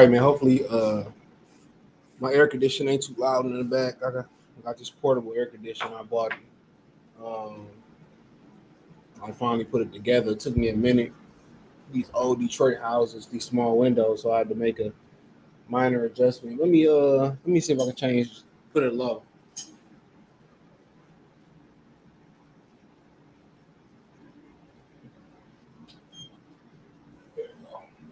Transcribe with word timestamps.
Right, 0.00 0.10
man. 0.10 0.22
Hopefully, 0.22 0.64
uh, 0.66 1.04
my 2.20 2.32
air 2.32 2.46
conditioner 2.46 2.92
ain't 2.92 3.02
too 3.02 3.14
loud 3.18 3.44
in 3.44 3.58
the 3.58 3.62
back. 3.62 3.96
I 4.02 4.10
got, 4.10 4.24
I 4.58 4.60
got 4.64 4.78
this 4.78 4.88
portable 4.88 5.34
air 5.36 5.44
conditioner 5.44 5.94
I 5.94 6.02
bought. 6.04 6.32
Um, 7.22 7.66
I 9.22 9.30
finally 9.30 9.66
put 9.66 9.82
it 9.82 9.92
together. 9.92 10.30
It 10.30 10.40
took 10.40 10.56
me 10.56 10.70
a 10.70 10.74
minute. 10.74 11.12
These 11.92 12.10
old 12.14 12.40
Detroit 12.40 12.78
houses, 12.78 13.26
these 13.26 13.44
small 13.44 13.76
windows, 13.76 14.22
so 14.22 14.32
I 14.32 14.38
had 14.38 14.48
to 14.48 14.54
make 14.54 14.80
a 14.80 14.90
minor 15.68 16.06
adjustment. 16.06 16.58
Let 16.58 16.70
me 16.70 16.88
uh, 16.88 17.18
let 17.18 17.46
me 17.46 17.60
see 17.60 17.74
if 17.74 17.78
I 17.78 17.84
can 17.84 17.94
change, 17.94 18.40
put 18.72 18.82
it 18.82 18.94
low. 18.94 19.22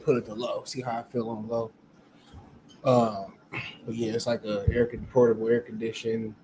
Put 0.05 0.17
it 0.19 0.27
to 0.27 0.35
low. 0.35 0.65
See 0.67 0.83
how 0.83 0.99
I 0.99 1.03
feel 1.11 1.31
on 1.31 1.49
low. 1.49 1.71
Um, 2.85 3.35
but 3.85 3.95
yeah, 3.95 4.13
it's 4.13 4.27
like 4.27 4.45
a 4.45 4.65
air 4.73 4.91
portable 5.11 5.49
air 5.49 5.61
condition. 5.61 6.35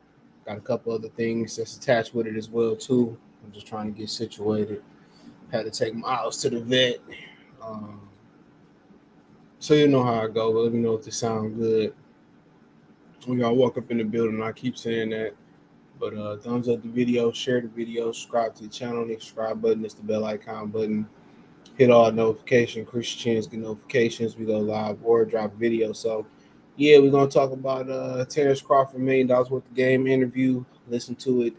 Got 0.46 0.58
a 0.58 0.60
couple 0.60 0.92
other 0.92 1.08
things 1.08 1.56
that's 1.56 1.76
attached 1.76 2.14
with 2.14 2.26
it 2.26 2.36
as 2.36 2.48
well 2.48 2.76
too. 2.76 3.16
I'm 3.44 3.52
just 3.52 3.66
trying 3.66 3.92
to 3.92 3.98
get 3.98 4.10
situated. 4.10 4.82
Had 5.52 5.64
to 5.64 5.70
take 5.70 5.94
Miles 5.94 6.40
to 6.42 6.50
the 6.50 6.60
vet. 6.60 6.98
Um, 7.62 8.08
so 9.58 9.74
you 9.74 9.88
know 9.88 10.02
how 10.02 10.24
I 10.24 10.28
go. 10.28 10.52
But 10.52 10.60
let 10.60 10.72
me 10.72 10.80
know 10.80 10.94
if 10.94 11.04
this 11.04 11.16
sound 11.16 11.56
good. 11.58 11.94
We 13.26 13.38
gotta 13.38 13.54
walk 13.54 13.78
up 13.78 13.90
in 13.90 13.98
the 13.98 14.04
building. 14.04 14.42
I 14.42 14.52
keep 14.52 14.76
saying 14.76 15.10
that. 15.10 15.34
But 15.98 16.14
uh, 16.14 16.36
thumbs 16.38 16.68
up 16.68 16.82
the 16.82 16.88
video, 16.88 17.30
share 17.32 17.60
the 17.60 17.68
video, 17.68 18.12
subscribe 18.12 18.54
to 18.56 18.64
the 18.64 18.68
channel. 18.68 19.06
The 19.06 19.14
subscribe 19.14 19.62
button 19.62 19.84
is 19.84 19.94
the 19.94 20.02
bell 20.02 20.24
icon 20.24 20.68
button. 20.68 21.08
Hit 21.76 21.90
all 21.90 22.12
notification. 22.12 22.86
Christians 22.86 23.46
get 23.46 23.60
notifications. 23.60 24.36
We 24.36 24.46
go 24.46 24.58
live 24.58 24.98
or 25.02 25.24
drop 25.24 25.54
video. 25.54 25.92
So 25.92 26.24
yeah, 26.76 26.98
we're 26.98 27.10
gonna 27.10 27.30
talk 27.30 27.50
about 27.52 27.90
uh 27.90 28.24
Terence 28.26 28.60
Crawford 28.60 29.00
million 29.00 29.26
dollars 29.26 29.50
worth 29.50 29.66
of 29.66 29.74
game 29.74 30.06
interview. 30.06 30.64
Listen 30.88 31.14
to 31.16 31.42
it. 31.42 31.54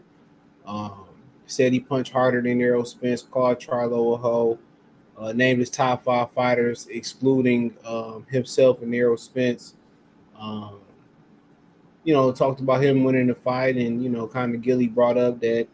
Um, 0.66 1.06
said 1.46 1.72
he 1.72 1.80
punched 1.80 2.12
harder 2.12 2.42
than 2.42 2.60
Errol 2.60 2.84
Spence, 2.84 3.22
called 3.22 3.58
Charlo 3.58 4.14
a 4.14 4.16
hoe, 4.16 4.58
uh, 5.18 5.32
named 5.32 5.60
his 5.60 5.70
top 5.70 6.04
five 6.04 6.30
fighters, 6.32 6.86
excluding 6.88 7.74
um, 7.84 8.26
himself 8.28 8.82
and 8.82 8.94
Errol 8.94 9.16
Spence. 9.16 9.74
Um, 10.38 10.80
you 12.04 12.14
know, 12.14 12.32
talked 12.32 12.60
about 12.60 12.82
him 12.82 13.04
winning 13.04 13.26
the 13.26 13.34
fight, 13.34 13.76
and 13.76 14.02
you 14.02 14.08
know, 14.08 14.26
kind 14.26 14.54
of 14.54 14.62
Gilly 14.62 14.86
brought 14.86 15.18
up 15.18 15.40
that 15.40 15.68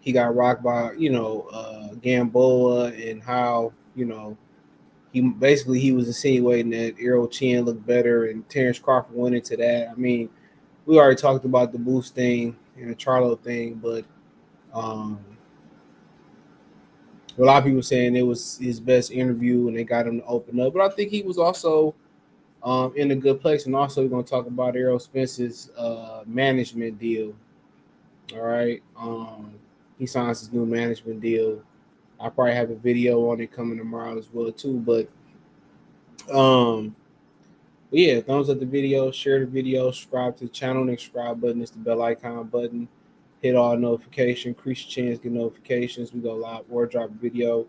he 0.00 0.12
got 0.12 0.34
rocked 0.34 0.62
by 0.62 0.92
you 0.92 1.10
know 1.10 1.42
uh, 1.52 1.94
Gamboa 2.00 2.92
and 2.92 3.22
how 3.22 3.72
you 3.94 4.04
know 4.04 4.36
he 5.12 5.20
basically 5.20 5.78
he 5.78 5.92
was 5.92 6.06
insinuating 6.06 6.70
that 6.70 6.94
Errol 6.98 7.28
Chin 7.28 7.64
looked 7.64 7.86
better, 7.86 8.26
and 8.26 8.48
Terence 8.48 8.78
Crawford 8.78 9.14
went 9.14 9.34
into 9.34 9.56
that. 9.58 9.88
I 9.90 9.94
mean, 9.94 10.30
we 10.86 10.98
already 10.98 11.16
talked 11.16 11.44
about 11.44 11.72
the 11.72 11.78
boost 11.78 12.14
thing 12.14 12.56
and 12.76 12.90
the 12.90 12.94
Charlo 12.94 13.38
thing, 13.38 13.74
but 13.74 14.04
um, 14.72 15.18
a 17.38 17.42
lot 17.42 17.58
of 17.58 17.64
people 17.64 17.82
saying 17.82 18.16
it 18.16 18.22
was 18.22 18.58
his 18.58 18.80
best 18.80 19.10
interview 19.10 19.68
and 19.68 19.76
they 19.76 19.84
got 19.84 20.06
him 20.06 20.20
to 20.20 20.26
open 20.26 20.60
up. 20.60 20.72
But 20.72 20.82
I 20.82 20.94
think 20.94 21.10
he 21.10 21.22
was 21.22 21.38
also 21.38 21.94
um, 22.62 22.92
in 22.96 23.10
a 23.10 23.16
good 23.16 23.40
place. 23.40 23.66
And 23.66 23.74
also, 23.74 24.02
we're 24.02 24.08
going 24.08 24.24
to 24.24 24.30
talk 24.30 24.46
about 24.46 24.76
Errol 24.76 24.98
Spence's 24.98 25.70
uh, 25.76 26.22
management 26.26 26.98
deal. 26.98 27.34
All 28.34 28.42
right. 28.42 28.82
Um, 28.98 29.54
he 29.98 30.06
signs 30.06 30.40
his 30.40 30.52
new 30.52 30.66
management 30.66 31.20
deal. 31.20 31.62
I 32.22 32.28
probably 32.28 32.54
have 32.54 32.70
a 32.70 32.76
video 32.76 33.30
on 33.30 33.40
it 33.40 33.52
coming 33.52 33.78
tomorrow 33.78 34.16
as 34.16 34.28
well 34.32 34.52
too. 34.52 34.78
But 34.78 35.08
um, 36.32 36.94
but 37.90 37.98
yeah, 37.98 38.20
thumbs 38.20 38.48
up 38.48 38.60
the 38.60 38.66
video, 38.66 39.10
share 39.10 39.40
the 39.40 39.46
video, 39.46 39.90
subscribe 39.90 40.36
to 40.38 40.44
the 40.44 40.50
channel. 40.50 40.84
Next 40.84 41.02
subscribe 41.02 41.40
button 41.40 41.60
is 41.62 41.70
the 41.70 41.78
bell 41.78 42.02
icon 42.02 42.46
button 42.48 42.88
hit 43.42 43.56
all 43.56 43.76
notification, 43.76 44.50
increase 44.50 44.84
your 44.84 45.06
chance, 45.06 45.18
get 45.18 45.32
notifications. 45.32 46.12
We 46.12 46.20
go 46.20 46.34
live 46.36 46.64
a 46.70 47.08
video. 47.08 47.66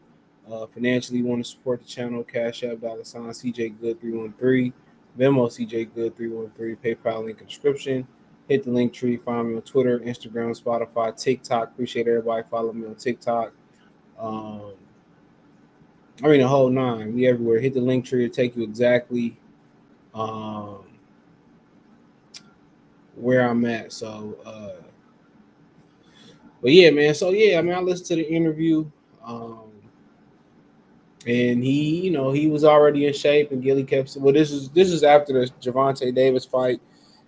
Uh, 0.49 0.67
financially, 0.67 1.23
want 1.23 1.43
to 1.43 1.49
support 1.49 1.81
the 1.81 1.87
channel, 1.87 2.23
Cash 2.23 2.63
App, 2.63 2.81
dollar 2.81 3.03
sign, 3.03 3.29
CJ 3.29 3.79
Good 3.79 3.99
313, 3.99 4.73
Venmo, 5.17 5.47
CJ 5.47 5.95
Good 5.95 6.15
313, 6.15 6.77
PayPal 6.95 7.25
link 7.25 7.39
in 7.41 7.47
description. 7.47 8.07
Hit 8.49 8.63
the 8.63 8.71
link 8.71 8.91
tree, 8.93 9.17
find 9.17 9.49
me 9.49 9.55
on 9.55 9.61
Twitter, 9.61 9.99
Instagram, 9.99 10.61
Spotify, 10.61 11.17
TikTok. 11.17 11.69
Appreciate 11.69 12.07
everybody 12.07 12.43
follow 12.51 12.73
me 12.73 12.85
on 12.85 12.95
TikTok. 12.95 13.53
Um, 14.19 14.73
I 16.23 16.27
mean, 16.27 16.41
the 16.41 16.47
whole 16.47 16.69
nine. 16.69 17.13
We 17.13 17.27
everywhere. 17.27 17.59
Hit 17.59 17.73
the 17.73 17.81
link 17.81 18.05
tree 18.05 18.27
to 18.27 18.33
take 18.33 18.55
you 18.55 18.63
exactly 18.63 19.37
um, 20.13 20.85
where 23.15 23.47
I'm 23.47 23.65
at. 23.65 23.91
So, 23.91 24.37
uh, 24.45 24.83
but 26.61 26.71
yeah, 26.71 26.91
man. 26.91 27.13
So 27.13 27.31
yeah, 27.31 27.59
I 27.59 27.61
mean, 27.61 27.73
I 27.73 27.79
listened 27.79 28.07
to 28.07 28.15
the 28.15 28.29
interview, 28.29 28.89
um, 29.25 29.71
and 31.25 31.63
he, 31.63 32.01
you 32.01 32.11
know, 32.11 32.31
he 32.31 32.47
was 32.47 32.63
already 32.63 33.07
in 33.07 33.13
shape, 33.13 33.51
and 33.51 33.61
Gilly 33.61 33.83
kept. 33.83 34.15
Well, 34.17 34.33
this 34.33 34.51
is 34.51 34.69
this 34.69 34.91
is 34.91 35.03
after 35.03 35.33
the 35.33 35.51
Gervonta 35.61 36.13
Davis 36.13 36.45
fight, 36.45 36.79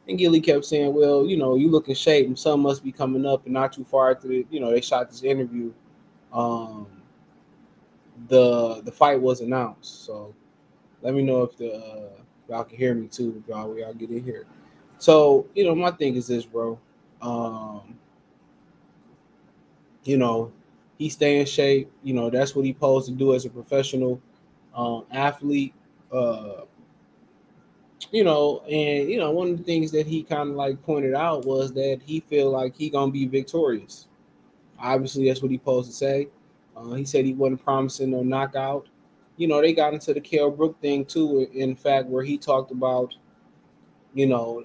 and 0.07 0.17
Gilly 0.17 0.39
kept 0.39 0.63
saying, 0.63 0.93
"Well, 0.93 1.25
you 1.25 1.37
know, 1.37 1.55
you 1.55 1.69
look 1.69 1.89
in 1.89 1.95
shape, 1.95 2.27
and 2.27 2.37
some 2.37 2.61
must 2.61 2.83
be 2.83 2.91
coming 2.91 3.25
up, 3.25 3.45
and 3.45 3.53
not 3.53 3.73
too 3.73 3.83
far 3.83 4.11
after 4.11 4.27
the, 4.27 4.45
you 4.49 4.59
know, 4.59 4.71
they 4.71 4.81
shot 4.81 5.09
this 5.09 5.23
interview." 5.23 5.73
Um, 6.35 6.87
the 8.27 8.81
the 8.81 8.91
fight 8.91 9.19
was 9.21 9.41
announced, 9.41 10.05
so 10.05 10.33
let 11.01 11.13
me 11.13 11.23
know 11.23 11.43
if 11.43 11.57
the 11.57 11.73
uh, 11.75 12.09
y'all 12.49 12.63
can 12.63 12.77
hear 12.77 12.93
me 12.93 13.07
too, 13.07 13.43
y'all 13.47 13.77
y'all 13.77 13.93
get 13.93 14.09
in 14.09 14.23
here. 14.23 14.45
So 14.97 15.47
you 15.55 15.65
know, 15.65 15.75
my 15.75 15.91
thing 15.91 16.15
is 16.15 16.27
this, 16.27 16.45
bro. 16.45 16.79
Um, 17.21 17.97
you 20.03 20.17
know, 20.17 20.51
he 20.97 21.09
stay 21.09 21.39
in 21.39 21.45
shape. 21.45 21.91
You 22.03 22.13
know, 22.13 22.29
that's 22.29 22.55
what 22.55 22.65
he 22.65 22.73
posed 22.73 23.07
to 23.07 23.13
do 23.13 23.33
as 23.33 23.45
a 23.45 23.49
professional 23.49 24.21
um, 24.75 25.05
athlete. 25.11 25.73
Uh, 26.11 26.61
you 28.11 28.23
know, 28.23 28.59
and 28.69 29.09
you 29.09 29.17
know, 29.19 29.31
one 29.31 29.51
of 29.51 29.57
the 29.57 29.63
things 29.63 29.91
that 29.91 30.07
he 30.07 30.23
kind 30.23 30.49
of 30.49 30.55
like 30.55 30.81
pointed 30.83 31.13
out 31.13 31.45
was 31.45 31.73
that 31.73 32.01
he 32.05 32.19
feel 32.21 32.51
like 32.51 32.75
he 32.75 32.89
gonna 32.89 33.11
be 33.11 33.25
victorious. 33.25 34.07
Obviously, 34.79 35.27
that's 35.27 35.41
what 35.41 35.51
he 35.51 35.57
posed 35.57 35.89
to 35.89 35.95
say. 35.95 36.27
Uh, 36.75 36.93
he 36.93 37.05
said 37.05 37.25
he 37.25 37.33
wasn't 37.33 37.63
promising 37.63 38.11
no 38.11 38.23
knockout. 38.23 38.87
You 39.37 39.47
know, 39.47 39.61
they 39.61 39.73
got 39.73 39.93
into 39.93 40.13
the 40.13 40.21
Kell 40.21 40.51
Brook 40.51 40.79
thing 40.81 41.05
too. 41.05 41.47
In 41.53 41.75
fact, 41.75 42.07
where 42.07 42.23
he 42.23 42.37
talked 42.37 42.71
about, 42.71 43.13
you 44.13 44.27
know, 44.27 44.63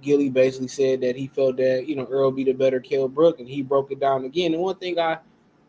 Gilly 0.00 0.30
basically 0.30 0.68
said 0.68 1.00
that 1.02 1.16
he 1.16 1.26
felt 1.26 1.56
that 1.58 1.86
you 1.86 1.94
know 1.96 2.06
Earl 2.06 2.30
be 2.30 2.44
the 2.44 2.52
better 2.52 2.80
Kell 2.80 3.08
Brook, 3.08 3.38
and 3.40 3.48
he 3.48 3.62
broke 3.62 3.92
it 3.92 4.00
down 4.00 4.24
again. 4.24 4.54
And 4.54 4.62
one 4.62 4.76
thing 4.76 4.98
I 4.98 5.18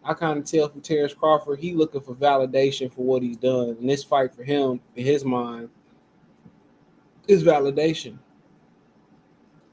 I 0.04 0.14
kind 0.14 0.38
of 0.38 0.46
tell 0.46 0.70
from 0.70 0.81
Terence 0.81 1.14
Crawford, 1.16 1.60
he 1.60 1.74
looking 1.74 2.02
for 2.02 2.14
validation 2.14 2.94
for 2.94 3.04
what 3.04 3.24
he's 3.24 3.38
done. 3.38 3.70
And 3.80 3.90
this 3.90 4.04
fight 4.04 4.34
for 4.34 4.44
him, 4.44 4.80
in 4.96 5.04
his 5.04 5.26
mind, 5.26 5.70
is 7.28 7.44
validation. 7.44 8.20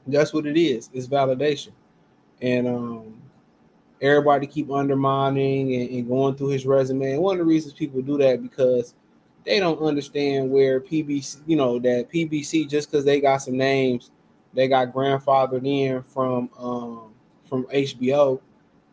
That's 0.07 0.33
what 0.33 0.47
it 0.47 0.57
is. 0.57 0.89
It's 0.91 1.07
validation. 1.07 1.71
And 2.41 2.67
um, 2.67 3.21
everybody 4.03 4.45
keep 4.45 4.69
undermining 4.69 5.73
and, 5.73 5.89
and 5.89 6.07
going 6.07 6.35
through 6.35 6.49
his 6.49 6.65
resume. 6.65 7.13
And 7.13 7.21
one 7.21 7.35
of 7.35 7.39
the 7.39 7.45
reasons 7.45 7.73
people 7.73 8.01
do 8.01 8.17
that 8.19 8.43
because 8.43 8.93
they 9.45 9.59
don't 9.59 9.81
understand 9.81 10.51
where 10.51 10.79
PBC, 10.79 11.41
you 11.47 11.55
know, 11.55 11.79
that 11.79 12.11
PBC 12.11 12.69
just 12.69 12.91
because 12.91 13.05
they 13.05 13.19
got 13.19 13.37
some 13.37 13.57
names 13.57 14.11
they 14.53 14.67
got 14.67 14.93
grandfathered 14.93 15.67
in 15.67 16.03
from 16.03 16.49
um, 16.57 17.13
from 17.43 17.65
HBO. 17.65 18.39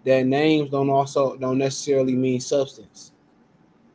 That 0.05 0.25
names 0.25 0.71
don't 0.71 0.89
also 0.89 1.37
don't 1.37 1.59
necessarily 1.59 2.15
mean 2.15 2.41
substance. 2.41 3.13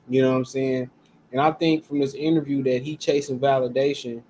You 0.08 0.22
know 0.22 0.32
what 0.32 0.38
I'm 0.38 0.46
saying? 0.46 0.90
And 1.32 1.42
I 1.42 1.52
think 1.52 1.84
from 1.84 2.00
this 2.00 2.14
interview 2.14 2.62
that 2.64 2.84
he 2.84 2.96
chasing 2.96 3.40
validation 3.40 4.22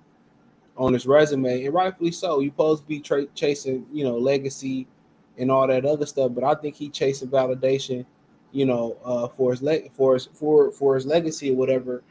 on 0.76 0.94
his 0.94 1.06
resume, 1.06 1.64
and 1.64 1.74
rightfully 1.74 2.12
so. 2.12 2.40
You're 2.40 2.52
supposed 2.52 2.82
to 2.82 2.88
be 2.88 3.00
tra- 3.00 3.26
chasing, 3.34 3.86
you 3.92 4.04
know, 4.04 4.16
legacy 4.16 4.86
and 5.38 5.50
all 5.50 5.66
that 5.66 5.84
other 5.84 6.06
stuff. 6.06 6.32
But 6.34 6.44
I 6.44 6.54
think 6.54 6.74
he 6.74 6.88
chasing 6.88 7.28
validation, 7.28 8.04
you 8.52 8.66
know, 8.66 8.96
uh, 9.04 9.28
for 9.28 9.50
his 9.50 9.62
leg 9.62 9.90
for 9.92 10.14
his 10.14 10.26
for 10.26 10.70
for 10.70 10.94
his 10.94 11.06
legacy 11.06 11.50
or 11.50 11.56
whatever 11.56 12.02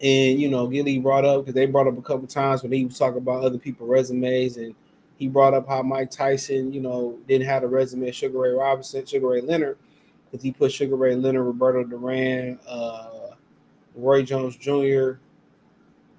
and 0.00 0.40
you 0.40 0.48
know, 0.48 0.66
Gilly 0.66 0.98
brought 0.98 1.24
up 1.24 1.42
because 1.42 1.54
they 1.54 1.66
brought 1.66 1.86
up 1.86 1.96
a 1.96 2.02
couple 2.02 2.26
times 2.26 2.62
when 2.62 2.72
he 2.72 2.84
was 2.84 2.98
talking 2.98 3.18
about 3.18 3.44
other 3.44 3.58
people's 3.58 3.88
resumes, 3.88 4.56
and 4.58 4.74
he 5.16 5.28
brought 5.28 5.54
up 5.54 5.66
how 5.66 5.82
Mike 5.82 6.10
Tyson, 6.10 6.72
you 6.72 6.80
know, 6.80 7.18
didn't 7.26 7.46
have 7.46 7.62
a 7.62 7.68
resume. 7.68 8.10
Sugar 8.10 8.38
Ray 8.38 8.50
Robinson, 8.50 9.06
Sugar 9.06 9.28
Ray 9.28 9.40
Leonard, 9.40 9.78
because 10.30 10.42
he 10.42 10.52
put 10.52 10.72
Sugar 10.72 10.96
Ray 10.96 11.16
Leonard, 11.16 11.46
Roberto 11.46 11.84
Duran, 11.84 12.58
uh, 12.68 13.30
Roy 13.94 14.22
Jones 14.22 14.56
Jr., 14.56 15.12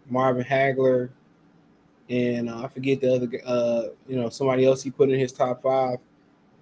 Marvin 0.09 0.43
Hagler, 0.43 1.09
and 2.09 2.49
uh, 2.49 2.63
I 2.63 2.67
forget 2.67 3.01
the 3.01 3.13
other, 3.13 3.41
uh, 3.45 3.83
you 4.07 4.15
know, 4.15 4.29
somebody 4.29 4.65
else 4.65 4.81
he 4.81 4.91
put 4.91 5.09
in 5.09 5.19
his 5.19 5.31
top 5.31 5.61
five. 5.61 5.99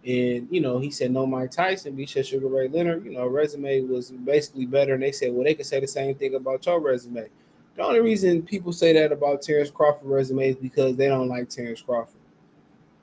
And 0.06 0.48
you 0.52 0.62
know, 0.62 0.78
he 0.80 0.92
said 0.92 1.12
no 1.12 1.26
Mike 1.26 1.52
Tyson, 1.52 1.98
he 1.98 2.06
said 2.06 2.28
Sugar 2.28 2.48
Ray 2.48 2.68
Leonard, 2.68 3.06
you 3.06 3.12
know, 3.14 3.26
resume 3.26 3.82
was 3.82 4.12
basically 4.12 4.66
better. 4.66 4.94
And 4.94 5.04
they 5.04 5.12
said, 5.12 5.34
well, 5.34 5.44
they 5.44 5.56
could 5.56 5.66
say 5.66 5.80
the 5.80 5.88
same 5.88 6.16
thing 6.16 6.36
about 6.36 6.66
your 6.66 6.80
resume. 6.80 7.28
The 7.76 7.84
only 7.84 8.00
reason 8.00 8.44
people 8.44 8.72
say 8.72 8.94
that 8.94 9.12
about 9.12 9.42
Terence 9.42 9.70
Crawford 9.72 10.08
resume 10.08 10.50
is 10.50 10.56
because 10.56 10.96
they 10.96 11.08
don't 11.08 11.28
like 11.28 11.50
Terence 11.50 11.82
Crawford. 11.82 12.22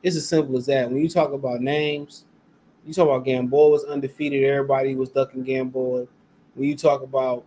It's 0.03 0.17
as 0.17 0.27
simple 0.27 0.56
as 0.56 0.67
that. 0.67 0.91
When 0.91 1.03
you 1.03 1.09
talk 1.09 1.33
about 1.33 1.61
names, 1.61 2.25
you 2.87 2.95
talk 2.95 3.06
about 3.06 3.25
Gamboa 3.25 3.71
was 3.71 3.85
undefeated. 3.85 4.45
Everybody 4.45 4.95
was 4.95 5.11
ducking 5.11 5.45
Gamboa. 5.45 6.06
When 6.55 6.69
you 6.69 6.77
talk 6.77 7.03
about, 7.03 7.45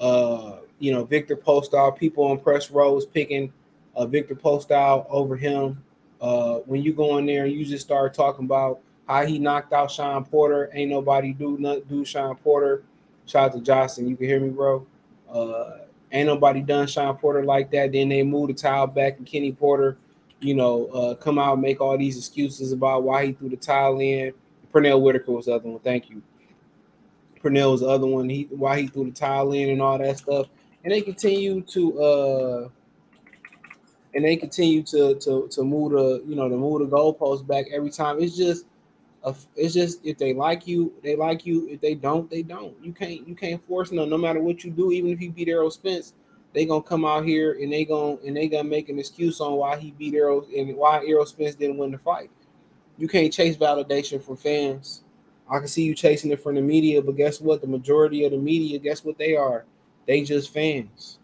uh, 0.00 0.56
you 0.78 0.92
know, 0.92 1.04
Victor 1.04 1.36
Postol, 1.36 1.96
people 1.96 2.24
on 2.24 2.38
press 2.38 2.70
rows 2.70 3.06
picking 3.06 3.52
uh, 3.96 4.06
Victor 4.06 4.34
Postol 4.34 5.06
over 5.08 5.36
him. 5.36 5.82
Uh, 6.20 6.58
when 6.66 6.82
you 6.82 6.92
go 6.92 7.18
in 7.18 7.26
there, 7.26 7.44
and 7.44 7.52
you 7.52 7.64
just 7.64 7.84
start 7.84 8.14
talking 8.14 8.44
about 8.44 8.80
how 9.06 9.26
he 9.26 9.38
knocked 9.38 9.72
out 9.72 9.90
Shawn 9.90 10.24
Porter. 10.24 10.70
Ain't 10.72 10.90
nobody 10.90 11.32
do 11.32 11.58
not 11.58 11.86
do 11.88 12.04
Shawn 12.04 12.36
Porter. 12.36 12.82
Shout 13.26 13.50
out 13.50 13.56
to 13.56 13.60
Justin. 13.60 14.08
You 14.08 14.16
can 14.16 14.26
hear 14.26 14.40
me, 14.40 14.50
bro. 14.50 14.86
Uh, 15.30 15.78
ain't 16.12 16.26
nobody 16.26 16.60
done 16.60 16.86
Shawn 16.86 17.16
Porter 17.16 17.44
like 17.44 17.70
that. 17.72 17.92
Then 17.92 18.08
they 18.08 18.22
move 18.22 18.48
the 18.48 18.54
towel 18.54 18.86
back 18.86 19.18
and 19.18 19.26
Kenny 19.26 19.52
Porter, 19.52 19.96
you 20.40 20.54
know, 20.54 20.86
uh, 20.86 21.14
come 21.14 21.38
out 21.38 21.54
and 21.54 21.62
make 21.62 21.80
all 21.80 21.98
these 21.98 22.16
excuses 22.16 22.72
about 22.72 23.02
why 23.02 23.26
he 23.26 23.32
threw 23.32 23.48
the 23.48 23.56
towel 23.56 24.00
in. 24.00 24.32
Pernell 24.72 25.00
Whitaker 25.00 25.32
was 25.32 25.46
the 25.46 25.54
other 25.54 25.68
one. 25.68 25.80
Thank 25.80 26.10
you. 26.10 26.22
Pernell 27.42 27.72
was 27.72 27.80
the 27.80 27.88
other 27.88 28.06
one. 28.06 28.28
He 28.28 28.48
why 28.50 28.80
he 28.80 28.86
threw 28.86 29.04
the 29.04 29.10
towel 29.12 29.52
in 29.52 29.70
and 29.70 29.82
all 29.82 29.98
that 29.98 30.18
stuff. 30.18 30.46
And 30.82 30.92
they 30.92 31.00
continue 31.00 31.60
to 31.62 32.00
uh 32.02 32.68
and 34.14 34.24
they 34.24 34.36
continue 34.36 34.82
to 34.84 35.14
to 35.16 35.48
to 35.50 35.62
move 35.62 35.92
the 35.92 36.22
you 36.26 36.36
know 36.36 36.48
to 36.48 36.56
move 36.56 36.80
the 36.80 36.96
goalposts 36.96 37.46
back 37.46 37.66
every 37.72 37.90
time. 37.90 38.20
It's 38.20 38.36
just 38.36 38.66
a, 39.24 39.34
it's 39.56 39.74
just 39.74 40.04
if 40.04 40.18
they 40.18 40.34
like 40.34 40.66
you, 40.66 40.92
they 41.02 41.16
like 41.16 41.46
you. 41.46 41.68
If 41.68 41.80
they 41.80 41.94
don't, 41.94 42.30
they 42.30 42.42
don't. 42.42 42.74
You 42.82 42.92
can't 42.92 43.26
you 43.26 43.34
can't 43.34 43.64
force 43.66 43.90
them. 43.90 44.08
No 44.08 44.18
matter 44.18 44.40
what 44.40 44.64
you 44.64 44.70
do, 44.70 44.92
even 44.92 45.10
if 45.10 45.20
you 45.20 45.30
beat 45.30 45.48
Errol 45.48 45.70
Spence, 45.70 46.14
they 46.52 46.64
gonna 46.64 46.82
come 46.82 47.04
out 47.04 47.24
here 47.24 47.58
and 47.60 47.72
they 47.72 47.84
gonna 47.84 48.16
and 48.26 48.36
they 48.36 48.48
gonna 48.48 48.68
make 48.68 48.88
an 48.88 48.98
excuse 48.98 49.40
on 49.40 49.54
why 49.54 49.76
he 49.78 49.90
beat 49.92 50.14
Errol 50.14 50.46
and 50.56 50.76
why 50.76 51.04
Errol 51.06 51.26
Spence 51.26 51.54
didn't 51.54 51.78
win 51.78 51.90
the 51.90 51.98
fight. 51.98 52.30
You 52.96 53.08
can't 53.08 53.32
chase 53.32 53.56
validation 53.56 54.22
from 54.22 54.36
fans. 54.36 55.02
I 55.50 55.58
can 55.58 55.68
see 55.68 55.82
you 55.82 55.94
chasing 55.94 56.30
it 56.30 56.42
from 56.42 56.54
the 56.54 56.62
media, 56.62 57.02
but 57.02 57.16
guess 57.16 57.40
what? 57.40 57.60
The 57.60 57.66
majority 57.66 58.24
of 58.24 58.30
the 58.30 58.38
media, 58.38 58.78
guess 58.78 59.04
what 59.04 59.18
they 59.18 59.36
are? 59.36 59.64
They 60.06 60.22
just 60.22 60.52
fans. 60.52 61.18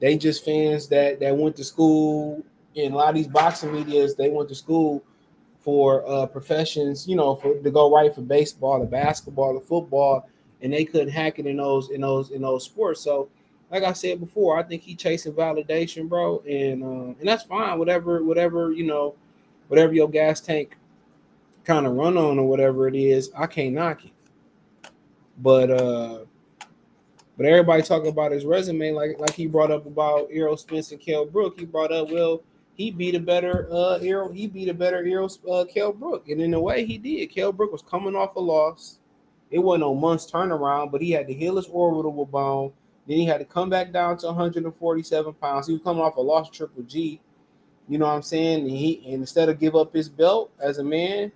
They 0.00 0.16
just 0.16 0.44
fans 0.44 0.88
that 0.88 1.20
that 1.20 1.36
went 1.36 1.56
to 1.56 1.64
school. 1.64 2.42
And 2.76 2.92
a 2.92 2.96
lot 2.96 3.10
of 3.10 3.14
these 3.14 3.28
boxing 3.28 3.72
medias, 3.72 4.16
they 4.16 4.28
went 4.28 4.48
to 4.50 4.54
school 4.54 5.02
for 5.60 6.08
uh, 6.08 6.26
professions, 6.26 7.08
you 7.08 7.16
know, 7.16 7.34
for 7.34 7.54
to 7.58 7.70
go 7.70 7.92
right 7.92 8.14
for 8.14 8.20
baseball, 8.20 8.82
or 8.82 8.86
basketball, 8.86 9.56
or 9.56 9.60
football, 9.60 10.28
and 10.60 10.72
they 10.72 10.84
couldn't 10.84 11.08
hack 11.08 11.38
it 11.38 11.46
in 11.46 11.56
those 11.56 11.90
in 11.90 12.02
those 12.02 12.30
in 12.30 12.42
those 12.42 12.64
sports. 12.64 13.00
So, 13.00 13.28
like 13.70 13.82
I 13.82 13.92
said 13.92 14.20
before, 14.20 14.58
I 14.58 14.62
think 14.62 14.82
he 14.82 14.94
chasing 14.94 15.32
validation, 15.32 16.08
bro, 16.08 16.40
and 16.48 16.84
uh, 16.84 17.18
and 17.18 17.26
that's 17.26 17.44
fine. 17.44 17.78
Whatever, 17.78 18.22
whatever 18.22 18.70
you 18.72 18.84
know, 18.84 19.14
whatever 19.68 19.94
your 19.94 20.08
gas 20.08 20.40
tank 20.40 20.76
kind 21.64 21.86
of 21.86 21.94
run 21.94 22.16
on 22.16 22.38
or 22.38 22.48
whatever 22.48 22.86
it 22.86 22.94
is, 22.94 23.30
I 23.36 23.46
can't 23.46 23.74
knock 23.74 24.04
it. 24.04 24.12
But 25.38 25.70
uh 25.70 26.25
but 27.36 27.46
everybody 27.46 27.82
talking 27.82 28.08
about 28.08 28.32
his 28.32 28.44
resume, 28.44 28.92
like 28.92 29.18
like 29.18 29.34
he 29.34 29.46
brought 29.46 29.70
up 29.70 29.86
about 29.86 30.28
Errol 30.30 30.56
Spence 30.56 30.92
and 30.92 31.00
Kell 31.00 31.26
Brook. 31.26 31.58
He 31.58 31.66
brought 31.66 31.92
up, 31.92 32.10
well, 32.10 32.42
he 32.74 32.90
beat 32.90 33.14
a 33.14 33.20
better 33.20 33.68
uh 33.70 33.98
Errol, 34.00 34.32
he 34.32 34.46
beat 34.46 34.68
a 34.68 34.74
better 34.74 35.04
Errol 35.04 35.30
uh 35.50 35.64
Kell 35.64 35.92
Brook. 35.92 36.28
And 36.28 36.40
in 36.40 36.54
a 36.54 36.60
way 36.60 36.84
he 36.86 36.96
did. 36.96 37.26
Kell 37.26 37.52
Brook 37.52 37.72
was 37.72 37.82
coming 37.82 38.16
off 38.16 38.36
a 38.36 38.40
loss. 38.40 38.98
It 39.50 39.58
wasn't 39.58 39.84
a 39.84 39.94
month's 39.94 40.30
turnaround, 40.30 40.90
but 40.90 41.02
he 41.02 41.10
had 41.10 41.26
to 41.28 41.34
heal 41.34 41.56
his 41.56 41.66
orbital 41.66 42.24
bone. 42.24 42.72
Then 43.06 43.18
he 43.18 43.26
had 43.26 43.38
to 43.38 43.44
come 43.44 43.70
back 43.70 43.92
down 43.92 44.16
to 44.18 44.26
147 44.26 45.34
pounds. 45.34 45.66
He 45.66 45.74
was 45.74 45.82
coming 45.82 46.02
off 46.02 46.16
a 46.16 46.20
loss 46.20 46.50
Triple 46.50 46.82
G. 46.82 47.20
You 47.88 47.98
know 47.98 48.06
what 48.06 48.14
I'm 48.14 48.22
saying? 48.22 48.60
And 48.62 48.70
he 48.70 49.02
and 49.04 49.14
instead 49.16 49.48
of 49.48 49.60
give 49.60 49.76
up 49.76 49.94
his 49.94 50.08
belt 50.08 50.50
as 50.58 50.78
a 50.78 50.84
man, 50.84 51.30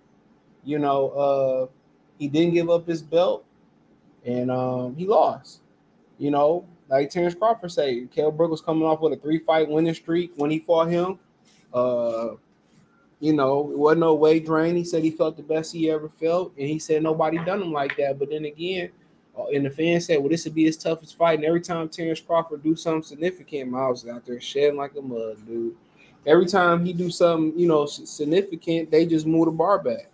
you 0.64 0.78
know, 0.78 1.10
uh 1.10 1.66
he 2.18 2.26
didn't 2.26 2.54
give 2.54 2.70
up 2.70 2.86
his 2.86 3.02
belt 3.02 3.44
and 4.24 4.50
um 4.50 4.96
he 4.96 5.06
lost. 5.06 5.60
You 6.20 6.30
know, 6.30 6.66
like 6.90 7.08
Terence 7.08 7.34
Crawford 7.34 7.72
said, 7.72 8.10
Kell 8.10 8.30
Brook 8.30 8.50
was 8.50 8.60
coming 8.60 8.82
off 8.82 9.00
with 9.00 9.14
a 9.14 9.16
three 9.16 9.38
fight 9.38 9.66
winning 9.66 9.94
streak 9.94 10.32
when 10.36 10.50
he 10.50 10.58
fought 10.58 10.88
him. 10.88 11.18
Uh, 11.72 12.32
you 13.20 13.32
know, 13.32 13.70
it 13.70 13.78
wasn't 13.78 14.00
no 14.00 14.14
weight 14.14 14.44
drain. 14.44 14.76
He 14.76 14.84
said 14.84 15.02
he 15.02 15.10
felt 15.10 15.38
the 15.38 15.42
best 15.42 15.72
he 15.72 15.90
ever 15.90 16.10
felt, 16.20 16.52
and 16.58 16.68
he 16.68 16.78
said 16.78 17.02
nobody 17.02 17.38
done 17.38 17.62
him 17.62 17.72
like 17.72 17.96
that. 17.96 18.18
But 18.18 18.28
then 18.28 18.44
again, 18.44 18.90
uh, 19.36 19.46
and 19.46 19.64
the 19.64 19.70
fans 19.70 20.04
said, 20.04 20.18
"Well, 20.18 20.28
this 20.28 20.44
would 20.44 20.54
be 20.54 20.64
his 20.64 20.76
toughest 20.76 21.16
fight." 21.16 21.38
And 21.38 21.46
every 21.46 21.62
time 21.62 21.88
Terence 21.88 22.20
Crawford 22.20 22.62
do 22.62 22.76
something 22.76 23.02
significant, 23.02 23.70
Miles 23.70 24.04
is 24.04 24.10
out 24.10 24.26
there 24.26 24.40
shedding 24.42 24.76
like 24.76 24.94
a 24.96 25.00
mud, 25.00 25.38
dude. 25.46 25.74
Every 26.26 26.46
time 26.46 26.84
he 26.84 26.92
do 26.92 27.08
something, 27.08 27.58
you 27.58 27.66
know, 27.66 27.86
significant, 27.86 28.90
they 28.90 29.06
just 29.06 29.26
move 29.26 29.46
the 29.46 29.52
bar 29.52 29.78
back. 29.82 30.10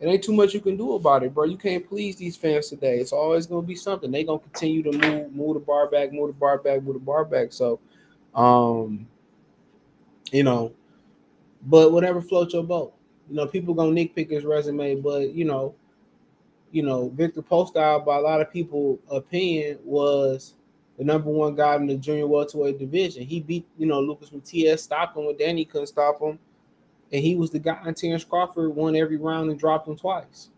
It 0.00 0.06
ain't 0.06 0.22
too 0.22 0.32
much 0.32 0.54
you 0.54 0.60
can 0.60 0.76
do 0.76 0.94
about 0.94 1.24
it, 1.24 1.34
bro. 1.34 1.44
You 1.44 1.56
can't 1.56 1.86
please 1.88 2.16
these 2.16 2.36
fans 2.36 2.68
today. 2.68 2.98
It's 2.98 3.12
always 3.12 3.46
gonna 3.46 3.66
be 3.66 3.74
something. 3.74 4.10
They 4.10 4.22
gonna 4.22 4.38
continue 4.38 4.82
to 4.84 4.92
move, 4.92 5.34
move 5.34 5.54
the 5.54 5.60
bar 5.60 5.88
back, 5.88 6.12
move 6.12 6.28
the 6.28 6.34
bar 6.34 6.58
back, 6.58 6.82
move 6.82 6.94
the 6.94 7.00
bar 7.00 7.24
back. 7.24 7.52
So, 7.52 7.80
um, 8.34 9.08
you 10.30 10.44
know, 10.44 10.72
but 11.62 11.92
whatever 11.92 12.22
floats 12.22 12.54
your 12.54 12.62
boat. 12.62 12.94
You 13.28 13.36
know, 13.36 13.46
people 13.46 13.74
gonna 13.74 13.90
nitpick 13.90 14.30
his 14.30 14.44
resume, 14.44 14.96
but 14.96 15.34
you 15.34 15.44
know, 15.44 15.74
you 16.70 16.84
know, 16.84 17.08
Victor 17.08 17.42
Postol, 17.42 18.04
by 18.04 18.18
a 18.18 18.20
lot 18.20 18.40
of 18.40 18.52
people' 18.52 19.00
opinion, 19.10 19.78
was 19.84 20.54
the 20.96 21.04
number 21.04 21.28
one 21.30 21.56
guy 21.56 21.74
in 21.74 21.86
the 21.86 21.96
junior 21.96 22.28
welterweight 22.28 22.78
division. 22.78 23.24
He 23.24 23.40
beat, 23.40 23.66
you 23.76 23.86
know, 23.86 24.00
Lucas 24.00 24.30
Matthysse, 24.30 24.82
stopped 24.82 25.16
him 25.16 25.26
when 25.26 25.36
Danny 25.36 25.64
couldn't 25.64 25.88
stop 25.88 26.20
him 26.20 26.38
and 27.12 27.22
he 27.22 27.34
was 27.36 27.50
the 27.50 27.58
guy. 27.58 27.78
And 27.84 27.96
Terence 27.96 28.24
Crawford 28.24 28.74
won 28.74 28.96
every 28.96 29.16
round 29.16 29.50
and 29.50 29.58
dropped 29.58 29.88
him 29.88 29.96
twice. 29.96 30.50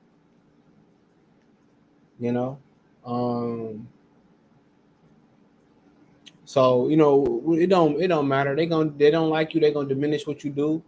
You 2.18 2.32
know, 2.32 2.58
um, 3.04 3.88
so 6.44 6.88
you 6.88 6.96
know 6.96 7.42
it 7.58 7.68
don't 7.68 8.00
it 8.00 8.08
don't 8.08 8.28
matter. 8.28 8.54
They 8.54 8.66
gonna 8.66 8.90
they 8.90 9.10
don't 9.10 9.30
like 9.30 9.54
you. 9.54 9.60
They 9.60 9.72
gonna 9.72 9.88
diminish 9.88 10.26
what 10.26 10.44
you 10.44 10.50
do. 10.50 10.82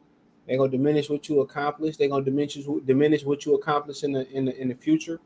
They 0.47 0.57
gonna 0.57 0.71
diminish 0.71 1.09
what 1.09 1.29
you 1.29 1.41
accomplish. 1.41 1.97
They 1.97 2.09
gonna 2.09 2.25
diminish 2.25 2.59
diminish 2.85 3.25
what 3.25 3.47
you 3.47 3.55
accomplish 3.55 4.05
in 4.05 4.13
the 4.13 4.29
in 4.31 4.45
the 4.45 4.61
in 4.61 4.69
the 4.69 4.75
future. 4.75 5.21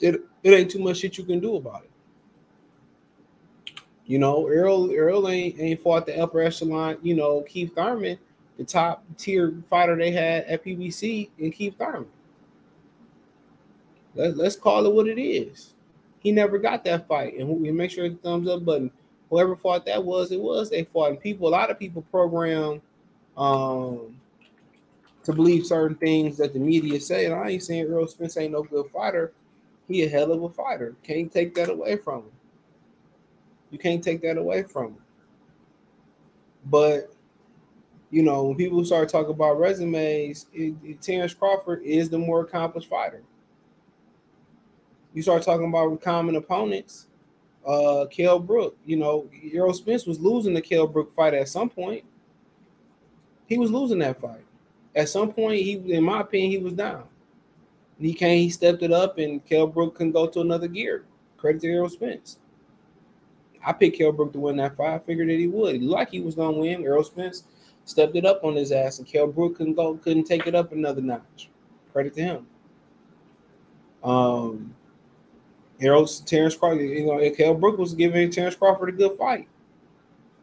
It 0.00 0.20
it 0.42 0.50
ain't 0.52 0.70
too 0.70 0.80
much 0.80 0.98
shit 0.98 1.16
you 1.16 1.24
can 1.24 1.40
do 1.40 1.56
about 1.56 1.84
it. 1.84 1.90
You 4.04 4.18
know, 4.18 4.48
Earl 4.48 4.92
Earl 4.92 5.28
ain't 5.28 5.58
ain't 5.58 5.80
fought 5.80 6.04
the 6.04 6.18
upper 6.20 6.42
echelon. 6.42 6.98
You 7.02 7.14
know, 7.14 7.40
Keith 7.42 7.74
Thurman 7.74 8.18
the 8.56 8.64
top 8.64 9.04
tier 9.16 9.54
fighter 9.70 9.96
they 9.96 10.10
had 10.10 10.44
at 10.44 10.64
PBC 10.64 11.30
and 11.38 11.52
Keith 11.52 11.76
Thurman. 11.78 12.06
Let, 14.14 14.38
us 14.38 14.56
call 14.56 14.86
it 14.86 14.92
what 14.92 15.08
it 15.08 15.20
is. 15.20 15.74
He 16.20 16.32
never 16.32 16.58
got 16.58 16.84
that 16.84 17.08
fight, 17.08 17.36
and 17.38 17.48
we 17.48 17.72
make 17.72 17.90
sure 17.90 18.08
the 18.08 18.16
thumbs 18.16 18.48
up 18.48 18.64
button. 18.64 18.90
Whoever 19.30 19.56
fought 19.56 19.86
that 19.86 20.04
was, 20.04 20.30
it 20.30 20.40
was 20.40 20.70
they 20.70 20.84
fought. 20.84 21.10
And 21.10 21.20
people, 21.20 21.48
a 21.48 21.50
lot 21.50 21.70
of 21.70 21.78
people 21.78 22.02
program 22.10 22.82
um, 23.36 24.20
to 25.24 25.32
believe 25.32 25.66
certain 25.66 25.96
things 25.96 26.36
that 26.36 26.52
the 26.52 26.58
media 26.58 27.00
say. 27.00 27.26
And 27.26 27.34
I 27.34 27.50
ain't 27.50 27.62
saying 27.62 27.86
Earl 27.86 28.06
Spence 28.06 28.36
ain't 28.36 28.52
no 28.52 28.62
good 28.62 28.86
fighter. 28.92 29.32
He 29.88 30.02
a 30.02 30.08
hell 30.08 30.32
of 30.32 30.42
a 30.42 30.48
fighter. 30.50 30.94
Can't 31.02 31.32
take 31.32 31.54
that 31.54 31.70
away 31.70 31.96
from 31.96 32.20
him. 32.20 32.32
You 33.70 33.78
can't 33.78 34.04
take 34.04 34.20
that 34.22 34.36
away 34.36 34.62
from 34.62 34.88
him. 34.88 34.96
But 36.66 37.11
you 38.12 38.22
know, 38.22 38.44
when 38.44 38.56
people 38.56 38.84
start 38.84 39.08
talking 39.08 39.30
about 39.30 39.58
resumes, 39.58 40.44
it, 40.52 40.74
it, 40.84 41.00
Terence 41.00 41.32
Crawford 41.32 41.82
is 41.82 42.10
the 42.10 42.18
more 42.18 42.42
accomplished 42.42 42.90
fighter. 42.90 43.22
You 45.14 45.22
start 45.22 45.42
talking 45.42 45.66
about 45.66 46.00
common 46.02 46.36
opponents, 46.36 47.06
uh, 47.66 48.04
Kell 48.10 48.38
Brook. 48.38 48.76
You 48.84 48.98
know, 48.98 49.30
Errol 49.50 49.72
Spence 49.72 50.04
was 50.04 50.20
losing 50.20 50.52
the 50.52 50.60
Kell 50.60 50.86
Brook 50.86 51.14
fight 51.16 51.32
at 51.32 51.48
some 51.48 51.70
point. 51.70 52.04
He 53.46 53.56
was 53.56 53.70
losing 53.70 53.98
that 54.00 54.20
fight. 54.20 54.44
At 54.94 55.08
some 55.08 55.32
point, 55.32 55.62
he, 55.62 55.72
in 55.72 56.04
my 56.04 56.20
opinion, 56.20 56.50
he 56.50 56.58
was 56.58 56.74
down. 56.74 57.04
he 57.98 58.12
came, 58.12 58.42
he 58.42 58.50
stepped 58.50 58.82
it 58.82 58.92
up, 58.92 59.16
and 59.16 59.42
Kell 59.46 59.66
Brook 59.66 59.94
can 59.94 60.12
go 60.12 60.26
to 60.26 60.40
another 60.40 60.68
gear. 60.68 61.06
Credit 61.38 61.62
to 61.62 61.68
Errol 61.68 61.88
Spence. 61.88 62.38
I 63.64 63.72
picked 63.72 63.96
Kell 63.96 64.12
Brook 64.12 64.34
to 64.34 64.38
win 64.38 64.56
that 64.56 64.76
fight. 64.76 64.94
I 64.94 64.98
figured 64.98 65.30
that 65.30 65.38
he 65.38 65.46
would. 65.46 65.82
Like 65.82 66.10
he 66.10 66.20
was 66.20 66.34
gonna 66.34 66.58
win. 66.58 66.84
Errol 66.84 67.04
Spence 67.04 67.44
stepped 67.84 68.16
it 68.16 68.24
up 68.24 68.44
on 68.44 68.54
his 68.54 68.72
ass, 68.72 68.98
and 68.98 69.06
Kell 69.06 69.26
Brook 69.26 69.56
couldn't 69.56 69.74
go, 69.74 69.94
couldn't 69.96 70.24
take 70.24 70.46
it 70.46 70.54
up 70.54 70.72
another 70.72 71.00
notch. 71.00 71.50
Credit 71.92 72.14
to 72.14 72.22
him. 72.22 72.46
Um, 74.02 74.74
Harold 75.80 76.10
Terence 76.26 76.56
Crawford, 76.56 76.80
you 76.80 77.06
know, 77.06 77.30
Kell 77.30 77.54
Brook 77.54 77.78
was 77.78 77.94
giving 77.94 78.30
Terence 78.30 78.54
Crawford 78.54 78.88
a 78.88 78.92
good 78.92 79.18
fight 79.18 79.48